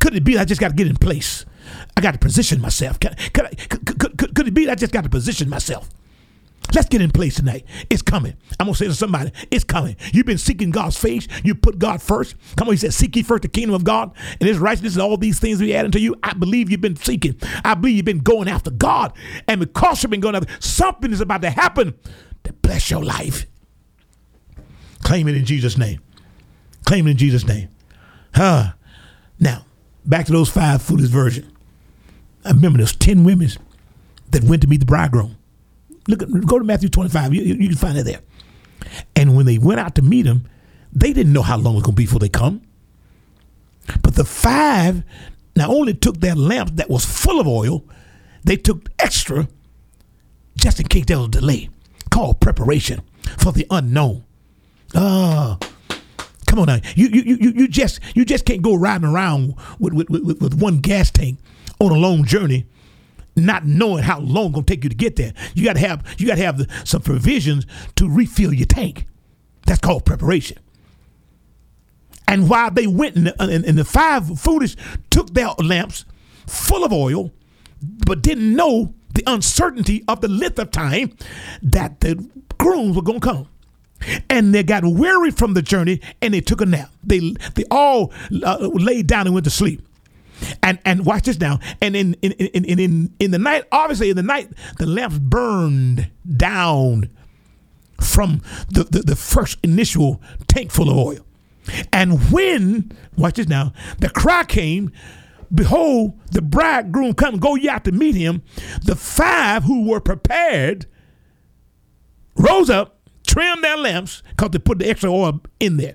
Could 0.00 0.14
it 0.14 0.24
be 0.24 0.38
I 0.38 0.44
just 0.44 0.60
got 0.60 0.68
to 0.68 0.74
get 0.74 0.86
in 0.86 0.96
place? 0.96 1.44
I 1.96 2.00
got 2.00 2.12
to 2.12 2.18
position 2.18 2.60
myself. 2.60 3.00
Could, 3.00 3.16
could, 3.32 3.68
could, 3.68 4.18
could, 4.18 4.34
could 4.34 4.48
it 4.48 4.54
be 4.54 4.68
I 4.68 4.74
just 4.74 4.92
got 4.92 5.04
to 5.04 5.10
position 5.10 5.48
myself? 5.48 5.88
Let's 6.74 6.88
get 6.88 7.02
in 7.02 7.10
place 7.10 7.34
tonight. 7.34 7.66
It's 7.90 8.00
coming. 8.00 8.34
I'm 8.58 8.66
gonna 8.66 8.74
say 8.74 8.86
to 8.86 8.94
somebody, 8.94 9.30
it's 9.50 9.64
coming. 9.64 9.96
You've 10.12 10.26
been 10.26 10.38
seeking 10.38 10.70
God's 10.70 10.96
face. 10.96 11.28
You 11.44 11.54
put 11.54 11.78
God 11.78 12.00
first. 12.00 12.34
Come 12.56 12.68
on, 12.68 12.74
he 12.74 12.78
said, 12.78 12.94
seek 12.94 13.14
ye 13.14 13.22
first 13.22 13.42
the 13.42 13.48
kingdom 13.48 13.74
of 13.74 13.84
God 13.84 14.12
and 14.40 14.48
his 14.48 14.58
righteousness 14.58 14.94
and 14.94 15.02
all 15.02 15.16
these 15.16 15.38
things 15.38 15.60
we 15.60 15.74
add 15.74 15.84
unto 15.84 15.98
you. 15.98 16.16
I 16.22 16.32
believe 16.32 16.70
you've 16.70 16.80
been 16.80 16.96
seeking. 16.96 17.36
I 17.64 17.74
believe 17.74 17.96
you've 17.96 18.04
been 18.06 18.20
going 18.20 18.48
after 18.48 18.70
God. 18.70 19.12
And 19.48 19.60
because 19.60 20.02
you've 20.02 20.10
been 20.10 20.20
going 20.20 20.34
after 20.34 20.50
something 20.60 21.12
is 21.12 21.20
about 21.20 21.42
to 21.42 21.50
happen 21.50 21.94
to 22.44 22.52
bless 22.54 22.90
your 22.90 23.04
life. 23.04 23.46
Claim 25.02 25.28
it 25.28 25.36
in 25.36 25.44
Jesus' 25.44 25.76
name. 25.76 26.00
Claim 26.86 27.06
it 27.06 27.12
in 27.12 27.16
Jesus' 27.18 27.44
name. 27.44 27.68
Huh. 28.34 28.72
Now, 29.38 29.66
back 30.06 30.26
to 30.26 30.32
those 30.32 30.48
five 30.48 30.80
foolish 30.80 31.08
virgins. 31.08 31.51
I 32.44 32.50
remember 32.50 32.78
those 32.78 32.96
ten 32.96 33.24
women 33.24 33.48
that 34.30 34.44
went 34.44 34.62
to 34.62 34.68
meet 34.68 34.80
the 34.80 34.86
bridegroom. 34.86 35.36
Look, 36.08 36.22
at, 36.22 36.28
go 36.46 36.58
to 36.58 36.64
Matthew 36.64 36.88
25. 36.88 37.34
You, 37.34 37.42
you, 37.42 37.68
can 37.68 37.76
find 37.76 37.96
it 37.96 38.04
there. 38.04 38.20
And 39.14 39.36
when 39.36 39.46
they 39.46 39.58
went 39.58 39.78
out 39.78 39.94
to 39.96 40.02
meet 40.02 40.26
him, 40.26 40.48
they 40.92 41.12
didn't 41.12 41.32
know 41.32 41.42
how 41.42 41.56
long 41.56 41.74
it 41.74 41.76
was 41.76 41.82
going 41.84 41.94
to 41.94 42.00
be 42.00 42.04
before 42.04 42.18
they 42.18 42.28
come. 42.28 42.62
But 44.02 44.16
the 44.16 44.24
five 44.24 45.04
not 45.54 45.70
only 45.70 45.94
took 45.94 46.18
their 46.18 46.34
lamp 46.34 46.76
that 46.76 46.90
was 46.90 47.04
full 47.04 47.40
of 47.40 47.46
oil, 47.46 47.84
they 48.42 48.56
took 48.56 48.88
extra 48.98 49.48
just 50.56 50.80
in 50.80 50.86
case 50.86 51.04
there 51.06 51.18
was 51.18 51.28
a 51.28 51.30
delay, 51.30 51.68
called 52.10 52.40
preparation 52.40 53.00
for 53.38 53.52
the 53.52 53.66
unknown. 53.70 54.24
Ah, 54.94 55.58
come 56.46 56.58
on 56.58 56.66
now. 56.66 56.78
You, 56.94 57.08
you, 57.08 57.22
you, 57.22 57.50
you 57.50 57.68
just 57.68 58.00
you 58.14 58.24
just 58.24 58.44
can't 58.44 58.62
go 58.62 58.74
riding 58.74 59.08
around 59.08 59.54
with, 59.78 59.94
with, 59.94 60.10
with, 60.10 60.40
with 60.40 60.54
one 60.54 60.80
gas 60.80 61.10
tank 61.10 61.38
on 61.82 61.92
a 61.92 61.98
long 61.98 62.24
journey 62.24 62.66
not 63.36 63.64
knowing 63.64 64.02
how 64.02 64.20
long 64.20 64.46
it's 64.46 64.54
gonna 64.54 64.66
take 64.66 64.84
you 64.84 64.90
to 64.90 64.96
get 64.96 65.16
there. 65.16 65.32
You 65.54 65.64
gotta 65.64 65.80
have 65.80 66.04
you 66.18 66.26
gotta 66.26 66.42
have 66.42 66.58
the, 66.58 66.68
some 66.84 67.02
provisions 67.02 67.66
to 67.96 68.08
refill 68.08 68.52
your 68.52 68.66
tank. 68.66 69.06
That's 69.66 69.80
called 69.80 70.04
preparation. 70.04 70.58
And 72.28 72.48
while 72.48 72.70
they 72.70 72.86
went 72.86 73.16
and 73.16 73.26
the, 73.28 73.42
and, 73.42 73.64
and 73.64 73.78
the 73.78 73.84
five 73.84 74.38
foolish 74.38 74.76
took 75.10 75.34
their 75.34 75.50
lamps 75.58 76.04
full 76.46 76.84
of 76.84 76.92
oil, 76.92 77.30
but 78.06 78.22
didn't 78.22 78.54
know 78.54 78.94
the 79.14 79.22
uncertainty 79.26 80.04
of 80.08 80.20
the 80.20 80.28
length 80.28 80.58
of 80.58 80.70
time 80.70 81.14
that 81.62 82.00
the 82.00 82.26
grooms 82.58 82.96
were 82.96 83.02
gonna 83.02 83.20
come. 83.20 83.48
And 84.28 84.52
they 84.54 84.64
got 84.64 84.84
weary 84.84 85.30
from 85.30 85.54
the 85.54 85.62
journey 85.62 86.00
and 86.20 86.34
they 86.34 86.40
took 86.40 86.60
a 86.60 86.66
nap. 86.66 86.90
They 87.04 87.34
they 87.54 87.64
all 87.70 88.12
uh, 88.44 88.68
laid 88.72 89.06
down 89.06 89.26
and 89.26 89.34
went 89.34 89.44
to 89.44 89.50
sleep. 89.50 89.86
And 90.62 90.78
and 90.84 91.04
watch 91.06 91.24
this 91.24 91.38
now. 91.38 91.58
And 91.80 91.94
in 91.96 92.14
in, 92.14 92.32
in, 92.32 92.64
in, 92.64 92.78
in, 92.78 93.14
in 93.18 93.30
the 93.30 93.38
night, 93.38 93.64
obviously 93.70 94.10
in 94.10 94.16
the 94.16 94.22
night, 94.22 94.48
the 94.78 94.86
lamps 94.86 95.18
burned 95.18 96.10
down 96.36 97.10
from 98.00 98.42
the, 98.68 98.84
the, 98.84 99.00
the 99.00 99.16
first 99.16 99.58
initial 99.62 100.20
tank 100.48 100.70
full 100.70 100.90
of 100.90 100.96
oil. 100.96 101.26
And 101.92 102.32
when, 102.32 102.90
watch 103.16 103.34
this 103.36 103.46
now, 103.48 103.72
the 103.98 104.10
cry 104.10 104.42
came, 104.42 104.90
behold, 105.54 106.18
the 106.32 106.42
bridegroom 106.42 107.14
come, 107.14 107.36
go 107.36 107.54
ye 107.54 107.68
out 107.68 107.84
to 107.84 107.92
meet 107.92 108.16
him. 108.16 108.42
The 108.84 108.96
five 108.96 109.62
who 109.62 109.88
were 109.88 110.00
prepared 110.00 110.86
rose 112.36 112.68
up, 112.68 112.98
trimmed 113.24 113.62
their 113.62 113.76
lamps, 113.76 114.22
because 114.30 114.50
they 114.50 114.58
put 114.58 114.80
the 114.80 114.88
extra 114.88 115.12
oil 115.12 115.40
in 115.60 115.76
there. 115.76 115.94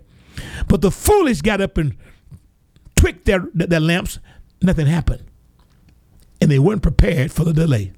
But 0.69 0.82
the 0.82 0.91
foolish 0.91 1.41
got 1.41 1.59
up 1.59 1.78
and 1.78 1.97
tweaked 2.95 3.26
their, 3.26 3.49
their 3.53 3.82
lamps 3.82 4.19
nothing 4.62 4.88
happened. 4.88 5.24
And 6.39 6.51
they 6.51 6.60
weren't 6.60 6.84
prepared 6.84 7.32
for 7.32 7.43
the 7.43 7.53
delay. 7.53 7.93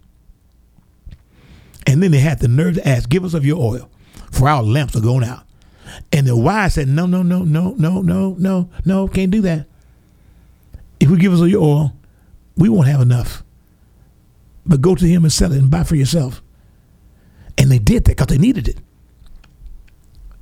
And 1.86 2.01
then 2.03 2.12
they 2.12 2.20
had 2.20 2.39
the 2.39 2.47
nerve 2.47 2.76
to 2.76 2.88
ask, 2.88 3.10
Give 3.10 3.26
us 3.26 3.34
of 3.34 3.45
your 3.45 3.60
oil, 3.60 3.89
for 4.32 4.47
our 4.47 4.64
lamps 4.64 4.95
are 4.95 5.01
going 5.01 5.24
out. 5.24 5.43
And 6.12 6.28
the 6.28 6.38
wise 6.38 6.76
said, 6.76 6.88
No, 6.88 7.05
no, 7.05 7.24
no, 7.24 7.43
no, 7.43 7.76
no, 7.78 8.01
no, 8.01 8.36
no, 8.38 8.70
no, 8.86 9.07
can't 9.07 9.32
do 9.32 9.41
that. 9.41 9.66
If 10.99 11.10
we 11.10 11.18
give 11.18 11.34
us 11.34 11.41
of 11.41 11.49
your 11.49 11.64
oil, 11.64 11.93
we 12.55 12.70
won't 12.70 12.88
have 12.88 13.01
enough. 13.01 13.43
But 14.66 14.82
go 14.82 14.95
to 14.95 15.05
him 15.05 15.24
and 15.24 15.34
sell 15.34 15.51
it 15.51 15.57
and 15.57 15.72
buy 15.72 15.84
for 15.84 15.95
yourself. 15.95 16.41
And 17.57 17.72
they 17.72 17.80
did 17.80 18.05
that 18.05 18.18
because 18.18 18.28
they 18.28 18.38
needed 18.38 18.68
it. 18.68 18.78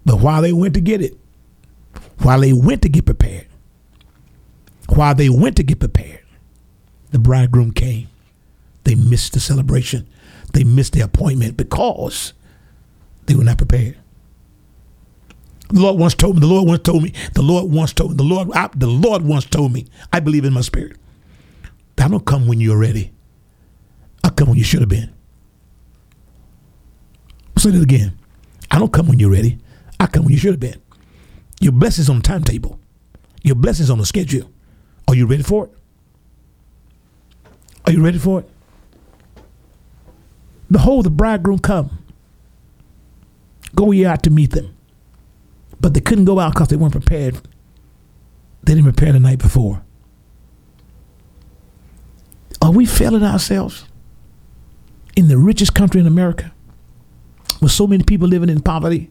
But 0.05 0.19
while 0.19 0.41
they 0.41 0.53
went 0.53 0.73
to 0.73 0.81
get 0.81 1.01
it, 1.01 1.17
while 2.19 2.41
they 2.41 2.53
went 2.53 2.81
to 2.83 2.89
get 2.89 3.05
prepared, 3.05 3.46
while 4.89 5.15
they 5.15 5.29
went 5.29 5.57
to 5.57 5.63
get 5.63 5.79
prepared, 5.79 6.23
the 7.11 7.19
bridegroom 7.19 7.71
came. 7.71 8.07
They 8.83 8.95
missed 8.95 9.33
the 9.33 9.39
celebration. 9.39 10.07
They 10.53 10.63
missed 10.63 10.93
the 10.93 11.01
appointment 11.01 11.57
because 11.57 12.33
they 13.25 13.35
were 13.35 13.43
not 13.43 13.57
prepared. 13.57 13.97
The 15.69 15.81
Lord 15.81 15.99
once 15.99 16.13
told 16.13 16.35
me, 16.35 16.39
the 16.39 16.47
Lord 16.47 16.67
once 16.67 16.81
told 16.83 17.03
me, 17.03 17.13
the 17.33 17.41
Lord 17.41 17.69
once 17.71 17.91
told 17.93 18.11
me, 18.11 18.17
the 18.17 18.23
Lord, 18.23 18.49
I, 18.53 18.69
the 18.73 18.87
Lord 18.87 19.23
once 19.23 19.45
told 19.45 19.73
me, 19.73 19.85
I 20.13 20.21
believe 20.21 20.45
in 20.45 20.53
my 20.53 20.61
spirit. 20.61 20.95
I 21.97 22.07
don't 22.07 22.25
come 22.25 22.47
when 22.47 22.61
you're 22.61 22.77
ready. 22.77 23.11
I 24.23 24.29
come 24.29 24.49
when 24.49 24.57
you 24.57 24.63
should 24.63 24.79
have 24.79 24.89
been. 24.89 25.13
I'll 27.55 27.61
say 27.63 27.71
that 27.71 27.81
again. 27.81 28.17
I 28.71 28.79
don't 28.79 28.93
come 28.93 29.07
when 29.07 29.19
you're 29.19 29.31
ready. 29.31 29.59
I 29.99 30.05
come 30.05 30.23
when 30.23 30.33
you 30.33 30.39
should 30.39 30.51
have 30.53 30.59
been. 30.59 30.81
Your 31.59 31.73
blessings 31.73 32.09
on 32.09 32.17
the 32.17 32.21
timetable. 32.21 32.79
Your 33.43 33.55
blessings 33.55 33.89
on 33.89 33.97
the 33.97 34.05
schedule. 34.05 34.49
Are 35.07 35.15
you 35.15 35.25
ready 35.25 35.43
for 35.43 35.65
it? 35.65 35.71
Are 37.85 37.91
you 37.91 38.03
ready 38.03 38.17
for 38.17 38.41
it? 38.41 38.49
Behold, 40.69 41.05
the 41.05 41.09
bridegroom 41.09 41.59
come. 41.59 42.03
Go 43.73 43.91
ye 43.91 44.05
out 44.05 44.23
to 44.23 44.29
meet 44.29 44.51
them. 44.51 44.75
But 45.79 45.93
they 45.93 46.01
couldn't 46.01 46.25
go 46.25 46.39
out 46.39 46.53
because 46.53 46.67
they 46.67 46.75
weren't 46.75 46.91
prepared. 46.91 47.35
They 48.63 48.73
didn't 48.73 48.91
prepare 48.91 49.13
the 49.13 49.19
night 49.19 49.39
before. 49.39 49.81
Are 52.61 52.71
we 52.71 52.85
failing 52.85 53.23
ourselves 53.23 53.85
in 55.15 55.29
the 55.29 55.37
richest 55.37 55.73
country 55.73 56.01
in 56.01 56.07
America 56.07 56.51
with 57.61 57.71
so 57.71 57.87
many 57.87 58.03
people 58.03 58.27
living 58.27 58.49
in 58.49 58.61
poverty, 58.61 59.09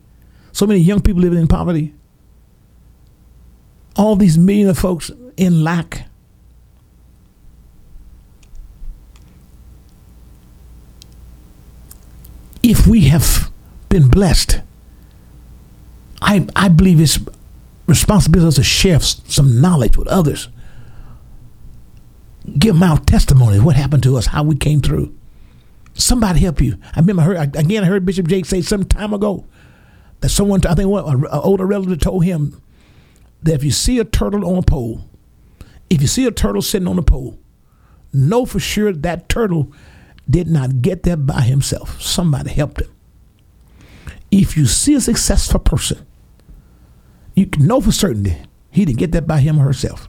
so 0.53 0.67
many 0.67 0.81
young 0.81 1.01
people 1.01 1.23
living 1.23 1.39
in 1.39 1.49
poverty, 1.49 1.95
all 3.97 4.15
these 4.17 4.37
million 4.37 4.69
of 4.69 4.77
folks 4.77 5.11
in 5.37 5.63
lack? 5.63 6.09
If 12.63 12.87
we 12.87 13.03
have 13.03 13.51
been 13.89 14.09
blessed, 14.09 14.61
I, 16.21 16.47
I 16.57 16.69
believe 16.69 17.01
it's 17.01 17.19
responsibility 17.87 18.57
to 18.57 18.63
share 18.65 19.01
some 19.01 19.61
knowledge 19.61 19.97
with 19.97 20.09
others. 20.09 20.49
Give 22.59 22.75
them 22.75 22.83
our 22.83 22.99
testimony, 22.99 23.61
what 23.61 23.77
happened 23.77 24.03
to 24.05 24.17
us, 24.17 24.27
how 24.27 24.43
we 24.43 24.57
came 24.57 24.81
through. 24.81 25.15
Somebody 25.95 26.41
help 26.41 26.61
you. 26.61 26.77
I 26.95 27.01
remember, 27.01 27.23
I 27.23 27.25
heard, 27.25 27.57
again, 27.57 27.85
I 27.85 27.87
heard 27.87 28.05
Bishop 28.05 28.29
Jakes 28.29 28.49
say 28.49 28.63
some 28.63 28.85
time 28.85 29.15
ago 29.15 29.45
that 30.21 30.29
someone, 30.29 30.61
I 30.67 30.75
think 30.75 30.91
an 30.91 31.27
older 31.27 31.67
relative 31.67 32.01
told 32.01 32.25
him 32.25 32.61
that 33.43 33.55
if 33.55 33.65
you 33.65 33.71
see 33.71 33.99
a 33.99 34.05
turtle 34.05 34.47
on 34.47 34.59
a 34.59 34.63
pole, 34.63 35.05
if 35.89 36.01
you 36.01 36.07
see 36.07 36.27
a 36.27 36.31
turtle 36.31 36.63
sitting 36.63 36.89
on 36.89 36.99
a 36.99 37.03
pole, 37.03 37.39
know 38.13 38.47
for 38.47 38.59
sure 38.59 38.93
that 38.93 39.29
turtle 39.29 39.73
did 40.29 40.49
not 40.49 40.83
get 40.83 41.03
there 41.05 41.17
by 41.17 41.43
himself. 41.43 42.01
Somebody 42.01 42.51
helped 42.51 42.81
him. 42.81 42.93
If 44.31 44.57
you 44.57 44.67
see 44.67 44.95
a 44.95 45.01
successful 45.01 45.61
person, 45.61 46.05
you 47.35 47.47
can 47.47 47.67
know 47.67 47.81
for 47.81 47.93
certainty 47.93 48.37
he 48.71 48.85
didn't 48.85 48.99
get 48.99 49.13
that 49.13 49.27
by 49.27 49.41
him 49.41 49.61
or 49.61 49.65
herself. 49.65 50.09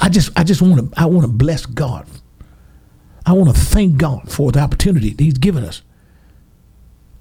I 0.00 0.08
just 0.08 0.30
I 0.38 0.44
just 0.44 0.62
want 0.62 0.92
to 0.92 1.00
I 1.00 1.06
want 1.06 1.26
to 1.26 1.32
bless 1.32 1.66
God. 1.66 2.06
I 3.26 3.32
want 3.32 3.54
to 3.54 3.60
thank 3.60 3.98
God 3.98 4.32
for 4.32 4.52
the 4.52 4.60
opportunity 4.60 5.10
that 5.10 5.22
He's 5.22 5.36
given 5.36 5.64
us. 5.64 5.82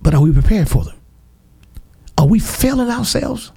But 0.02 0.14
are 0.14 0.22
we 0.22 0.32
prepared 0.32 0.70
for 0.70 0.86
them? 0.86 0.96
Are 2.18 2.28
we 2.28 2.40
failing 2.40 2.90
ourselves? 2.90 3.52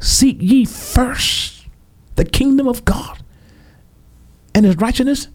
Seek 0.00 0.38
ye 0.40 0.64
first 0.64 1.66
the 2.16 2.24
kingdom 2.24 2.66
of 2.66 2.84
God 2.84 3.22
and 4.54 4.64
his 4.64 4.76
righteousness, 4.76 5.28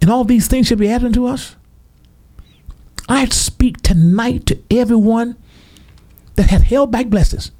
and 0.00 0.10
all 0.10 0.24
these 0.24 0.46
things 0.46 0.68
shall 0.68 0.76
be 0.76 0.90
added 0.90 1.06
unto 1.06 1.26
us. 1.26 1.56
I 3.08 3.24
speak 3.26 3.82
tonight 3.82 4.46
to 4.46 4.62
everyone 4.70 5.36
that 6.36 6.50
had 6.50 6.62
held 6.62 6.92
back 6.92 7.08
blessings. 7.08 7.50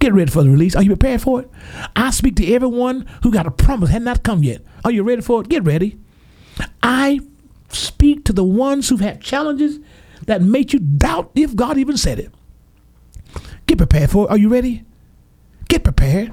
Get 0.00 0.12
ready 0.12 0.30
for 0.30 0.42
the 0.42 0.50
release. 0.50 0.74
Are 0.74 0.82
you 0.82 0.90
prepared 0.90 1.22
for 1.22 1.40
it? 1.40 1.50
I 1.94 2.10
speak 2.10 2.36
to 2.36 2.52
everyone 2.52 3.06
who 3.22 3.30
got 3.30 3.46
a 3.46 3.50
promise 3.50 3.90
had 3.90 4.02
not 4.02 4.22
come 4.22 4.42
yet. 4.42 4.62
Are 4.84 4.90
you 4.90 5.02
ready 5.02 5.22
for 5.22 5.40
it? 5.40 5.48
Get 5.48 5.64
ready. 5.64 5.98
I 6.82 7.20
speak 7.68 8.24
to 8.24 8.32
the 8.32 8.44
ones 8.44 8.88
who've 8.88 9.00
had 9.00 9.20
challenges 9.20 9.78
that 10.26 10.42
made 10.42 10.72
you 10.72 10.78
doubt 10.78 11.30
if 11.34 11.54
God 11.54 11.78
even 11.78 11.96
said 11.96 12.18
it. 12.18 12.32
Get 13.66 13.78
prepared 13.78 14.10
for 14.10 14.26
it. 14.26 14.30
Are 14.30 14.38
you 14.38 14.48
ready? 14.48 14.85
Get 15.68 15.84
prepared. 15.84 16.32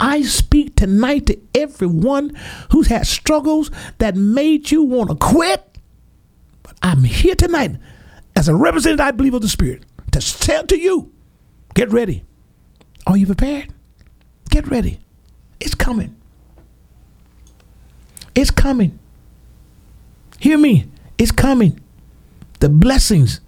I 0.00 0.22
speak 0.22 0.76
tonight 0.76 1.26
to 1.26 1.38
everyone 1.54 2.36
who's 2.70 2.88
had 2.88 3.06
struggles 3.06 3.70
that 3.98 4.16
made 4.16 4.70
you 4.70 4.82
want 4.82 5.10
to 5.10 5.16
quit 5.16 5.72
I'm 6.82 7.04
here 7.04 7.36
tonight 7.36 7.76
as 8.34 8.48
a 8.48 8.54
representative, 8.54 9.00
I 9.00 9.12
believe, 9.12 9.34
of 9.34 9.42
the 9.42 9.48
Spirit 9.48 9.84
to 10.10 10.20
tell 10.20 10.66
to 10.66 10.78
you, 10.78 11.12
get 11.74 11.92
ready. 11.92 12.24
Are 13.06 13.16
you 13.16 13.26
prepared? 13.26 13.72
Get 14.50 14.66
ready. 14.68 14.98
It's 15.60 15.74
coming. 15.74 16.16
It's 18.34 18.50
coming. 18.50 18.98
Hear 20.38 20.58
me. 20.58 20.86
It's 21.18 21.30
coming. 21.30 21.80
The 22.60 22.68
blessings 22.68 23.40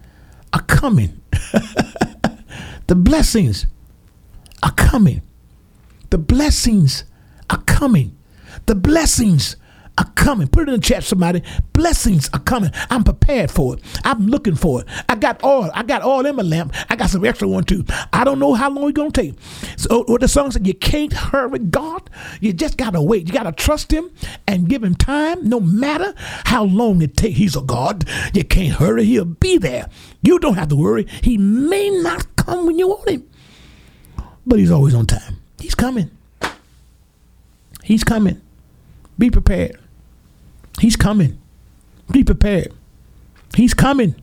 are 0.52 0.62
coming. 0.62 1.20
the 2.86 2.94
blessings 2.94 3.66
are 4.64 4.72
coming. 4.72 5.22
The 6.10 6.18
blessings 6.18 7.04
are 7.50 7.62
coming. 7.62 8.16
The 8.66 8.74
blessings 8.74 9.56
are 9.98 10.10
coming. 10.16 10.48
Put 10.48 10.68
it 10.68 10.72
in 10.72 10.80
the 10.80 10.80
chat, 10.80 11.04
somebody. 11.04 11.42
Blessings 11.72 12.28
are 12.32 12.40
coming. 12.40 12.70
I'm 12.90 13.04
prepared 13.04 13.50
for 13.50 13.74
it. 13.74 13.80
I'm 14.04 14.26
looking 14.26 14.56
for 14.56 14.80
it. 14.80 14.88
I 15.08 15.14
got 15.14 15.44
oil. 15.44 15.70
I 15.74 15.82
got 15.82 16.02
oil 16.02 16.26
in 16.26 16.34
my 16.36 16.42
lamp. 16.42 16.74
I 16.88 16.96
got 16.96 17.10
some 17.10 17.24
extra 17.24 17.46
one 17.46 17.64
too. 17.64 17.84
I 18.12 18.24
don't 18.24 18.38
know 18.38 18.54
how 18.54 18.70
long 18.70 18.88
it's 18.88 18.96
gonna 18.96 19.10
take. 19.10 19.34
So 19.76 20.04
what 20.04 20.20
the 20.20 20.28
song 20.28 20.50
said, 20.50 20.66
you 20.66 20.74
can't 20.74 21.12
hurry 21.12 21.58
God. 21.58 22.10
You 22.40 22.52
just 22.52 22.76
gotta 22.76 23.00
wait. 23.00 23.28
You 23.28 23.32
gotta 23.32 23.52
trust 23.52 23.92
him 23.92 24.10
and 24.48 24.68
give 24.68 24.82
him 24.82 24.94
time, 24.94 25.48
no 25.48 25.60
matter 25.60 26.14
how 26.16 26.64
long 26.64 27.02
it 27.02 27.16
takes. 27.16 27.38
He's 27.38 27.56
a 27.56 27.62
God. 27.62 28.08
You 28.32 28.44
can't 28.44 28.74
hurry, 28.74 29.04
he'll 29.04 29.24
be 29.26 29.58
there. 29.58 29.88
You 30.22 30.38
don't 30.38 30.54
have 30.54 30.68
to 30.68 30.76
worry. 30.76 31.06
He 31.22 31.36
may 31.36 31.90
not 31.90 32.34
come 32.36 32.66
when 32.66 32.78
you 32.78 32.88
want 32.88 33.08
him. 33.08 33.28
But 34.46 34.58
he's 34.58 34.70
always 34.70 34.94
on 34.94 35.06
time. 35.06 35.38
He's 35.58 35.74
coming. 35.74 36.10
He's 37.82 38.04
coming. 38.04 38.40
Be 39.18 39.30
prepared. 39.30 39.78
He's 40.80 40.96
coming. 40.96 41.38
Be 42.10 42.24
prepared. 42.24 42.72
He's 43.54 43.74
coming. 43.74 44.14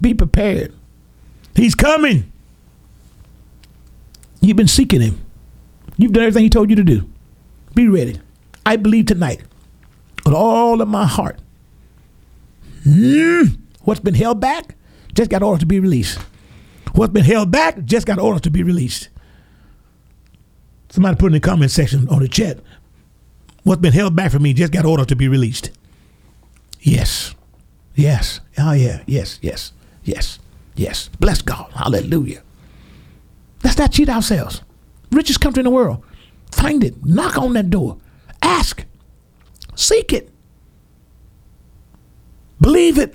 Be 0.00 0.14
prepared. 0.14 0.74
He's 1.54 1.74
coming. 1.74 2.30
You've 4.40 4.56
been 4.56 4.68
seeking 4.68 5.00
him. 5.00 5.20
You've 5.96 6.12
done 6.12 6.24
everything 6.24 6.44
he 6.44 6.50
told 6.50 6.70
you 6.70 6.76
to 6.76 6.84
do. 6.84 7.08
Be 7.74 7.88
ready. 7.88 8.20
I 8.64 8.76
believe 8.76 9.06
tonight 9.06 9.42
with 10.24 10.34
all 10.34 10.80
of 10.80 10.88
my 10.88 11.06
heart. 11.06 11.38
Mm, 12.86 13.58
what's 13.82 14.00
been 14.00 14.14
held 14.14 14.40
back 14.40 14.76
just 15.14 15.30
got 15.30 15.42
orders 15.42 15.60
to 15.60 15.66
be 15.66 15.80
released. 15.80 16.18
What's 16.94 17.12
been 17.12 17.24
held 17.24 17.50
back 17.50 17.84
just 17.84 18.06
got 18.06 18.18
orders 18.18 18.42
to 18.42 18.50
be 18.50 18.62
released. 18.62 19.08
Somebody 20.90 21.16
put 21.16 21.26
in 21.26 21.32
the 21.32 21.40
comment 21.40 21.70
section 21.70 22.08
on 22.08 22.20
the 22.20 22.28
chat 22.28 22.58
What's 23.62 23.80
been 23.80 23.92
held 23.92 24.16
back 24.16 24.32
from 24.32 24.42
me 24.42 24.54
just 24.54 24.72
got 24.72 24.86
ordered 24.86 25.08
to 25.08 25.16
be 25.16 25.28
released. 25.28 25.70
Yes. 26.80 27.34
Yes. 27.94 28.40
Oh, 28.58 28.72
yeah. 28.72 29.02
Yes. 29.06 29.38
Yes. 29.42 29.72
Yes. 30.02 30.38
Yes. 30.74 31.08
Bless 31.20 31.42
God. 31.42 31.70
Hallelujah. 31.74 32.42
Let's 33.62 33.76
not 33.76 33.92
cheat 33.92 34.08
ourselves. 34.08 34.62
Richest 35.12 35.40
country 35.40 35.60
in 35.60 35.64
the 35.64 35.70
world. 35.70 36.02
Find 36.52 36.82
it. 36.82 37.04
Knock 37.04 37.36
on 37.36 37.52
that 37.52 37.68
door. 37.68 37.98
Ask. 38.40 38.84
Seek 39.74 40.12
it. 40.12 40.30
Believe 42.60 42.98
it. 42.98 43.14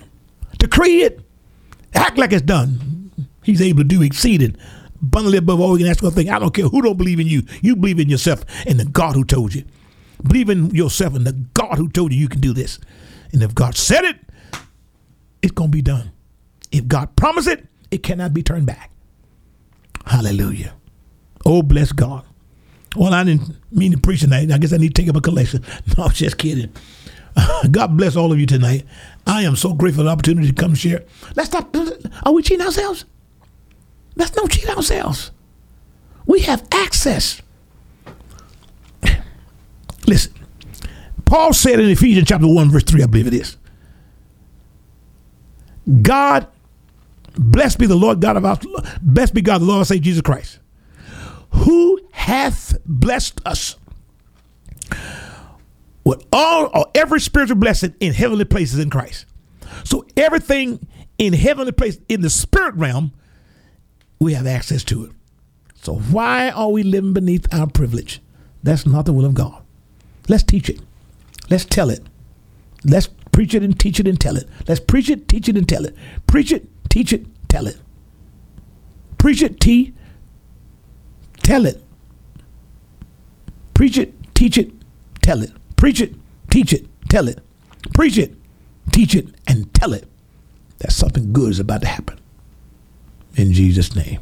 Decree 0.58 1.02
it. 1.02 1.20
Act 1.94 2.18
like 2.18 2.32
it's 2.32 2.42
done. 2.42 3.10
He's 3.42 3.62
able 3.62 3.80
to 3.80 3.84
do 3.84 4.02
exceeding 4.02 4.56
abundantly 5.06 5.38
above 5.38 5.60
all 5.60 5.78
you 5.78 5.84
can 5.84 5.90
ask 5.90 6.02
a 6.02 6.10
thing. 6.10 6.28
I 6.30 6.38
don't 6.38 6.52
care 6.54 6.66
who 6.66 6.82
don't 6.82 6.98
believe 6.98 7.20
in 7.20 7.26
you. 7.26 7.42
You 7.62 7.76
believe 7.76 8.00
in 8.00 8.08
yourself 8.08 8.44
and 8.66 8.78
the 8.78 8.84
God 8.84 9.14
who 9.14 9.24
told 9.24 9.54
you. 9.54 9.64
Believe 10.22 10.50
in 10.50 10.70
yourself 10.74 11.14
and 11.14 11.26
the 11.26 11.32
God 11.54 11.78
who 11.78 11.88
told 11.88 12.12
you 12.12 12.18
you 12.18 12.28
can 12.28 12.40
do 12.40 12.52
this. 12.52 12.78
And 13.32 13.42
if 13.42 13.54
God 13.54 13.76
said 13.76 14.04
it, 14.04 14.16
it's 15.42 15.52
going 15.52 15.70
to 15.70 15.76
be 15.76 15.82
done. 15.82 16.10
If 16.72 16.88
God 16.88 17.14
promised 17.16 17.48
it, 17.48 17.66
it 17.90 18.02
cannot 18.02 18.34
be 18.34 18.42
turned 18.42 18.66
back. 18.66 18.90
Hallelujah. 20.06 20.74
Oh, 21.44 21.62
bless 21.62 21.92
God. 21.92 22.24
Well, 22.96 23.14
I 23.14 23.24
didn't 23.24 23.56
mean 23.70 23.92
to 23.92 23.98
preach 23.98 24.20
tonight. 24.20 24.50
I 24.50 24.58
guess 24.58 24.72
I 24.72 24.78
need 24.78 24.94
to 24.94 25.02
take 25.02 25.08
up 25.08 25.16
a 25.16 25.20
collection. 25.20 25.64
No, 25.96 26.04
I'm 26.04 26.10
just 26.10 26.38
kidding. 26.38 26.72
God 27.70 27.96
bless 27.96 28.16
all 28.16 28.32
of 28.32 28.40
you 28.40 28.46
tonight. 28.46 28.84
I 29.26 29.42
am 29.42 29.56
so 29.56 29.74
grateful 29.74 30.00
for 30.00 30.04
the 30.04 30.10
opportunity 30.10 30.48
to 30.48 30.54
come 30.54 30.74
share. 30.74 31.04
Let's 31.34 31.50
stop. 31.50 31.74
Are 32.24 32.32
we 32.32 32.42
cheating 32.42 32.64
ourselves? 32.64 33.04
Let's 34.16 34.34
not 34.34 34.50
cheat 34.50 34.68
ourselves. 34.68 35.30
We 36.26 36.40
have 36.40 36.66
access. 36.72 37.40
Listen, 40.06 40.32
Paul 41.24 41.52
said 41.52 41.78
in 41.78 41.88
Ephesians 41.90 42.28
chapter 42.28 42.46
1, 42.46 42.70
verse 42.70 42.84
3, 42.84 43.02
I 43.02 43.06
believe 43.06 43.26
it 43.26 43.34
is. 43.34 43.56
God, 46.02 46.48
blessed 47.34 47.78
be 47.78 47.86
the 47.86 47.96
Lord 47.96 48.20
God 48.20 48.36
of 48.36 48.44
our, 48.44 48.58
blessed 49.00 49.34
be 49.34 49.42
God, 49.42 49.60
the 49.60 49.66
Lord, 49.66 49.86
say 49.86 50.00
Jesus 50.00 50.22
Christ, 50.22 50.58
who 51.50 52.00
hath 52.12 52.76
blessed 52.84 53.40
us 53.44 53.76
with 56.04 56.24
all 56.32 56.70
or 56.72 56.86
every 56.94 57.20
spiritual 57.20 57.56
blessing 57.56 57.94
in 58.00 58.12
heavenly 58.12 58.44
places 58.44 58.78
in 58.78 58.90
Christ. 58.90 59.26
So 59.84 60.06
everything 60.16 60.86
in 61.18 61.32
heavenly 61.32 61.72
places 61.72 62.00
in 62.08 62.20
the 62.20 62.30
spirit 62.30 62.74
realm, 62.76 63.12
we 64.18 64.34
have 64.34 64.46
access 64.46 64.84
to 64.84 65.04
it. 65.04 65.12
So 65.82 65.96
why 65.96 66.50
are 66.50 66.70
we 66.70 66.82
living 66.82 67.12
beneath 67.12 67.52
our 67.52 67.66
privilege? 67.66 68.20
That's 68.62 68.86
not 68.86 69.06
the 69.06 69.12
will 69.12 69.24
of 69.24 69.34
God. 69.34 69.62
Let's 70.28 70.42
teach 70.42 70.68
it. 70.68 70.80
Let's 71.48 71.64
tell 71.64 71.90
it. 71.90 72.02
Let's 72.84 73.08
preach 73.32 73.54
it 73.54 73.62
and 73.62 73.78
teach 73.78 74.00
it 74.00 74.08
and 74.08 74.20
tell 74.20 74.36
it. 74.36 74.48
Let's 74.66 74.80
preach 74.80 75.10
it, 75.10 75.28
teach 75.28 75.48
it, 75.48 75.56
and 75.56 75.68
tell 75.68 75.84
it. 75.84 75.94
Preach 76.26 76.52
it, 76.52 76.66
teach 76.88 77.12
it, 77.12 77.26
tell 77.48 77.66
it. 77.66 77.78
Preach 79.18 79.42
it, 79.42 79.60
teach, 79.60 79.92
tell 81.42 81.66
it. 81.66 81.82
Preach 83.74 83.98
it, 83.98 84.34
teach 84.34 84.58
it, 84.58 84.72
tell 85.22 85.42
it. 85.42 85.52
Preach 85.76 86.00
it, 86.00 86.14
teach 86.50 86.72
it, 86.72 86.86
tell 87.08 87.28
it. 87.28 87.40
Preach 87.94 88.18
it, 88.18 88.34
teach 88.92 89.14
it, 89.14 89.28
and 89.46 89.72
tell 89.74 89.92
it. 89.92 90.08
That 90.78 90.92
something 90.92 91.32
good 91.32 91.50
is 91.50 91.60
about 91.60 91.82
to 91.82 91.88
happen. 91.88 92.18
In 93.36 93.52
Jesus' 93.52 93.94
name. 93.94 94.20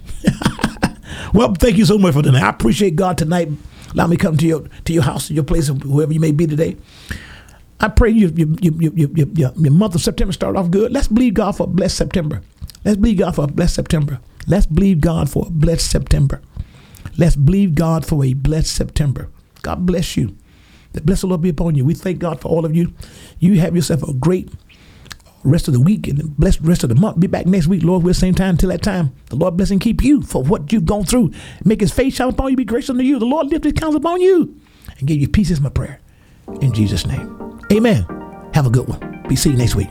well, 1.34 1.54
thank 1.54 1.78
you 1.78 1.86
so 1.86 1.98
much 1.98 2.14
for 2.14 2.22
tonight. 2.22 2.42
I 2.42 2.50
appreciate 2.50 2.96
God 2.96 3.16
tonight. 3.16 3.48
Allow 3.92 4.08
me 4.08 4.16
come 4.16 4.36
to 4.36 4.46
your 4.46 4.68
to 4.84 4.92
your 4.92 5.04
house, 5.04 5.30
your 5.30 5.44
place, 5.44 5.70
wherever 5.70 6.12
you 6.12 6.20
may 6.20 6.32
be 6.32 6.46
today. 6.46 6.76
I 7.80 7.88
pray 7.88 8.10
you, 8.10 8.28
you, 8.28 8.56
you, 8.60 8.92
you, 8.94 9.10
you, 9.14 9.32
your, 9.34 9.52
month 9.72 9.94
of 9.94 10.00
September 10.00 10.32
start 10.32 10.56
off 10.56 10.70
good. 10.70 10.92
Let's 10.92 11.08
believe 11.08 11.34
God 11.34 11.56
for 11.56 11.64
a 11.64 11.66
blessed 11.66 11.96
September. 11.96 12.42
Let's 12.84 12.96
believe 12.96 13.18
God 13.18 13.36
for 13.36 13.44
a 13.44 13.48
blessed 13.48 13.74
September. 13.74 14.20
Let's 14.46 14.66
believe 14.66 15.00
God 15.00 15.30
for 15.30 15.46
a 15.46 15.50
blessed 15.50 15.90
September. 15.90 16.40
Let's 17.16 17.36
believe 17.36 17.74
God 17.74 18.04
for 18.06 18.24
a 18.24 18.32
blessed 18.32 18.74
September. 18.74 19.28
God 19.62 19.86
bless 19.86 20.16
you. 20.16 20.36
The 20.92 21.00
the 21.00 21.26
Lord 21.26 21.42
be 21.42 21.48
upon 21.48 21.74
you. 21.74 21.84
We 21.84 21.94
thank 21.94 22.20
God 22.20 22.40
for 22.40 22.48
all 22.48 22.64
of 22.64 22.74
you. 22.74 22.92
You 23.38 23.58
have 23.60 23.74
yourself 23.74 24.02
a 24.02 24.12
great 24.12 24.48
rest 25.44 25.68
of 25.68 25.74
the 25.74 25.80
week 25.80 26.08
and 26.08 26.36
blessed 26.36 26.60
rest 26.60 26.82
of 26.82 26.88
the 26.88 26.94
month. 26.94 27.20
Be 27.20 27.26
back 27.26 27.46
next 27.46 27.66
week, 27.66 27.82
Lord, 27.84 28.02
the 28.04 28.14
same 28.14 28.34
time. 28.34 28.50
Until 28.50 28.70
that 28.70 28.82
time, 28.82 29.14
the 29.26 29.36
Lord 29.36 29.56
bless 29.56 29.70
and 29.70 29.80
keep 29.80 30.02
you 30.02 30.22
for 30.22 30.42
what 30.42 30.72
you've 30.72 30.86
gone 30.86 31.04
through. 31.04 31.32
Make 31.64 31.80
his 31.80 31.92
face 31.92 32.14
shine 32.14 32.28
upon 32.28 32.50
you, 32.50 32.56
be 32.56 32.64
gracious 32.64 32.90
unto 32.90 33.02
you. 33.02 33.18
The 33.18 33.26
Lord 33.26 33.48
lift 33.48 33.64
his 33.64 33.72
countenance 33.74 34.04
upon 34.04 34.20
you 34.20 34.60
and 34.98 35.06
give 35.08 35.18
you 35.18 35.28
peace 35.28 35.50
is 35.50 35.60
my 35.60 35.70
prayer. 35.70 36.00
In 36.60 36.72
Jesus' 36.72 37.06
name. 37.06 37.60
Amen. 37.72 38.06
Have 38.54 38.66
a 38.66 38.70
good 38.70 38.88
one. 38.88 39.24
Be 39.28 39.36
seen 39.36 39.56
next 39.56 39.74
week. 39.74 39.90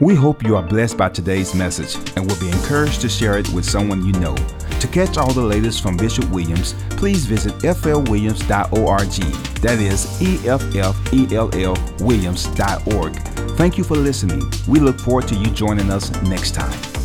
We 0.00 0.14
hope 0.14 0.42
you 0.44 0.56
are 0.56 0.62
blessed 0.62 0.96
by 0.96 1.10
today's 1.10 1.54
message 1.54 1.96
and 2.16 2.26
will 2.26 2.40
be 2.40 2.48
encouraged 2.48 3.02
to 3.02 3.08
share 3.08 3.36
it 3.36 3.48
with 3.50 3.64
someone 3.64 4.04
you 4.04 4.12
know. 4.12 4.34
To 4.80 4.88
catch 4.88 5.18
all 5.18 5.32
the 5.32 5.42
latest 5.42 5.82
from 5.82 5.96
Bishop 5.96 6.28
Williams, 6.30 6.74
please 6.90 7.26
visit 7.26 7.52
flwilliams.org. 7.58 9.10
That 9.60 9.78
is 9.78 10.22
E 10.22 10.48
F 10.48 10.74
F 10.74 11.12
E 11.12 11.36
L 11.36 11.50
L 11.54 11.76
Williams.org. 12.00 13.14
Thank 13.56 13.76
you 13.76 13.84
for 13.84 13.96
listening. 13.96 14.42
We 14.66 14.80
look 14.80 14.98
forward 14.98 15.28
to 15.28 15.34
you 15.34 15.50
joining 15.50 15.90
us 15.90 16.10
next 16.22 16.54
time. 16.54 16.99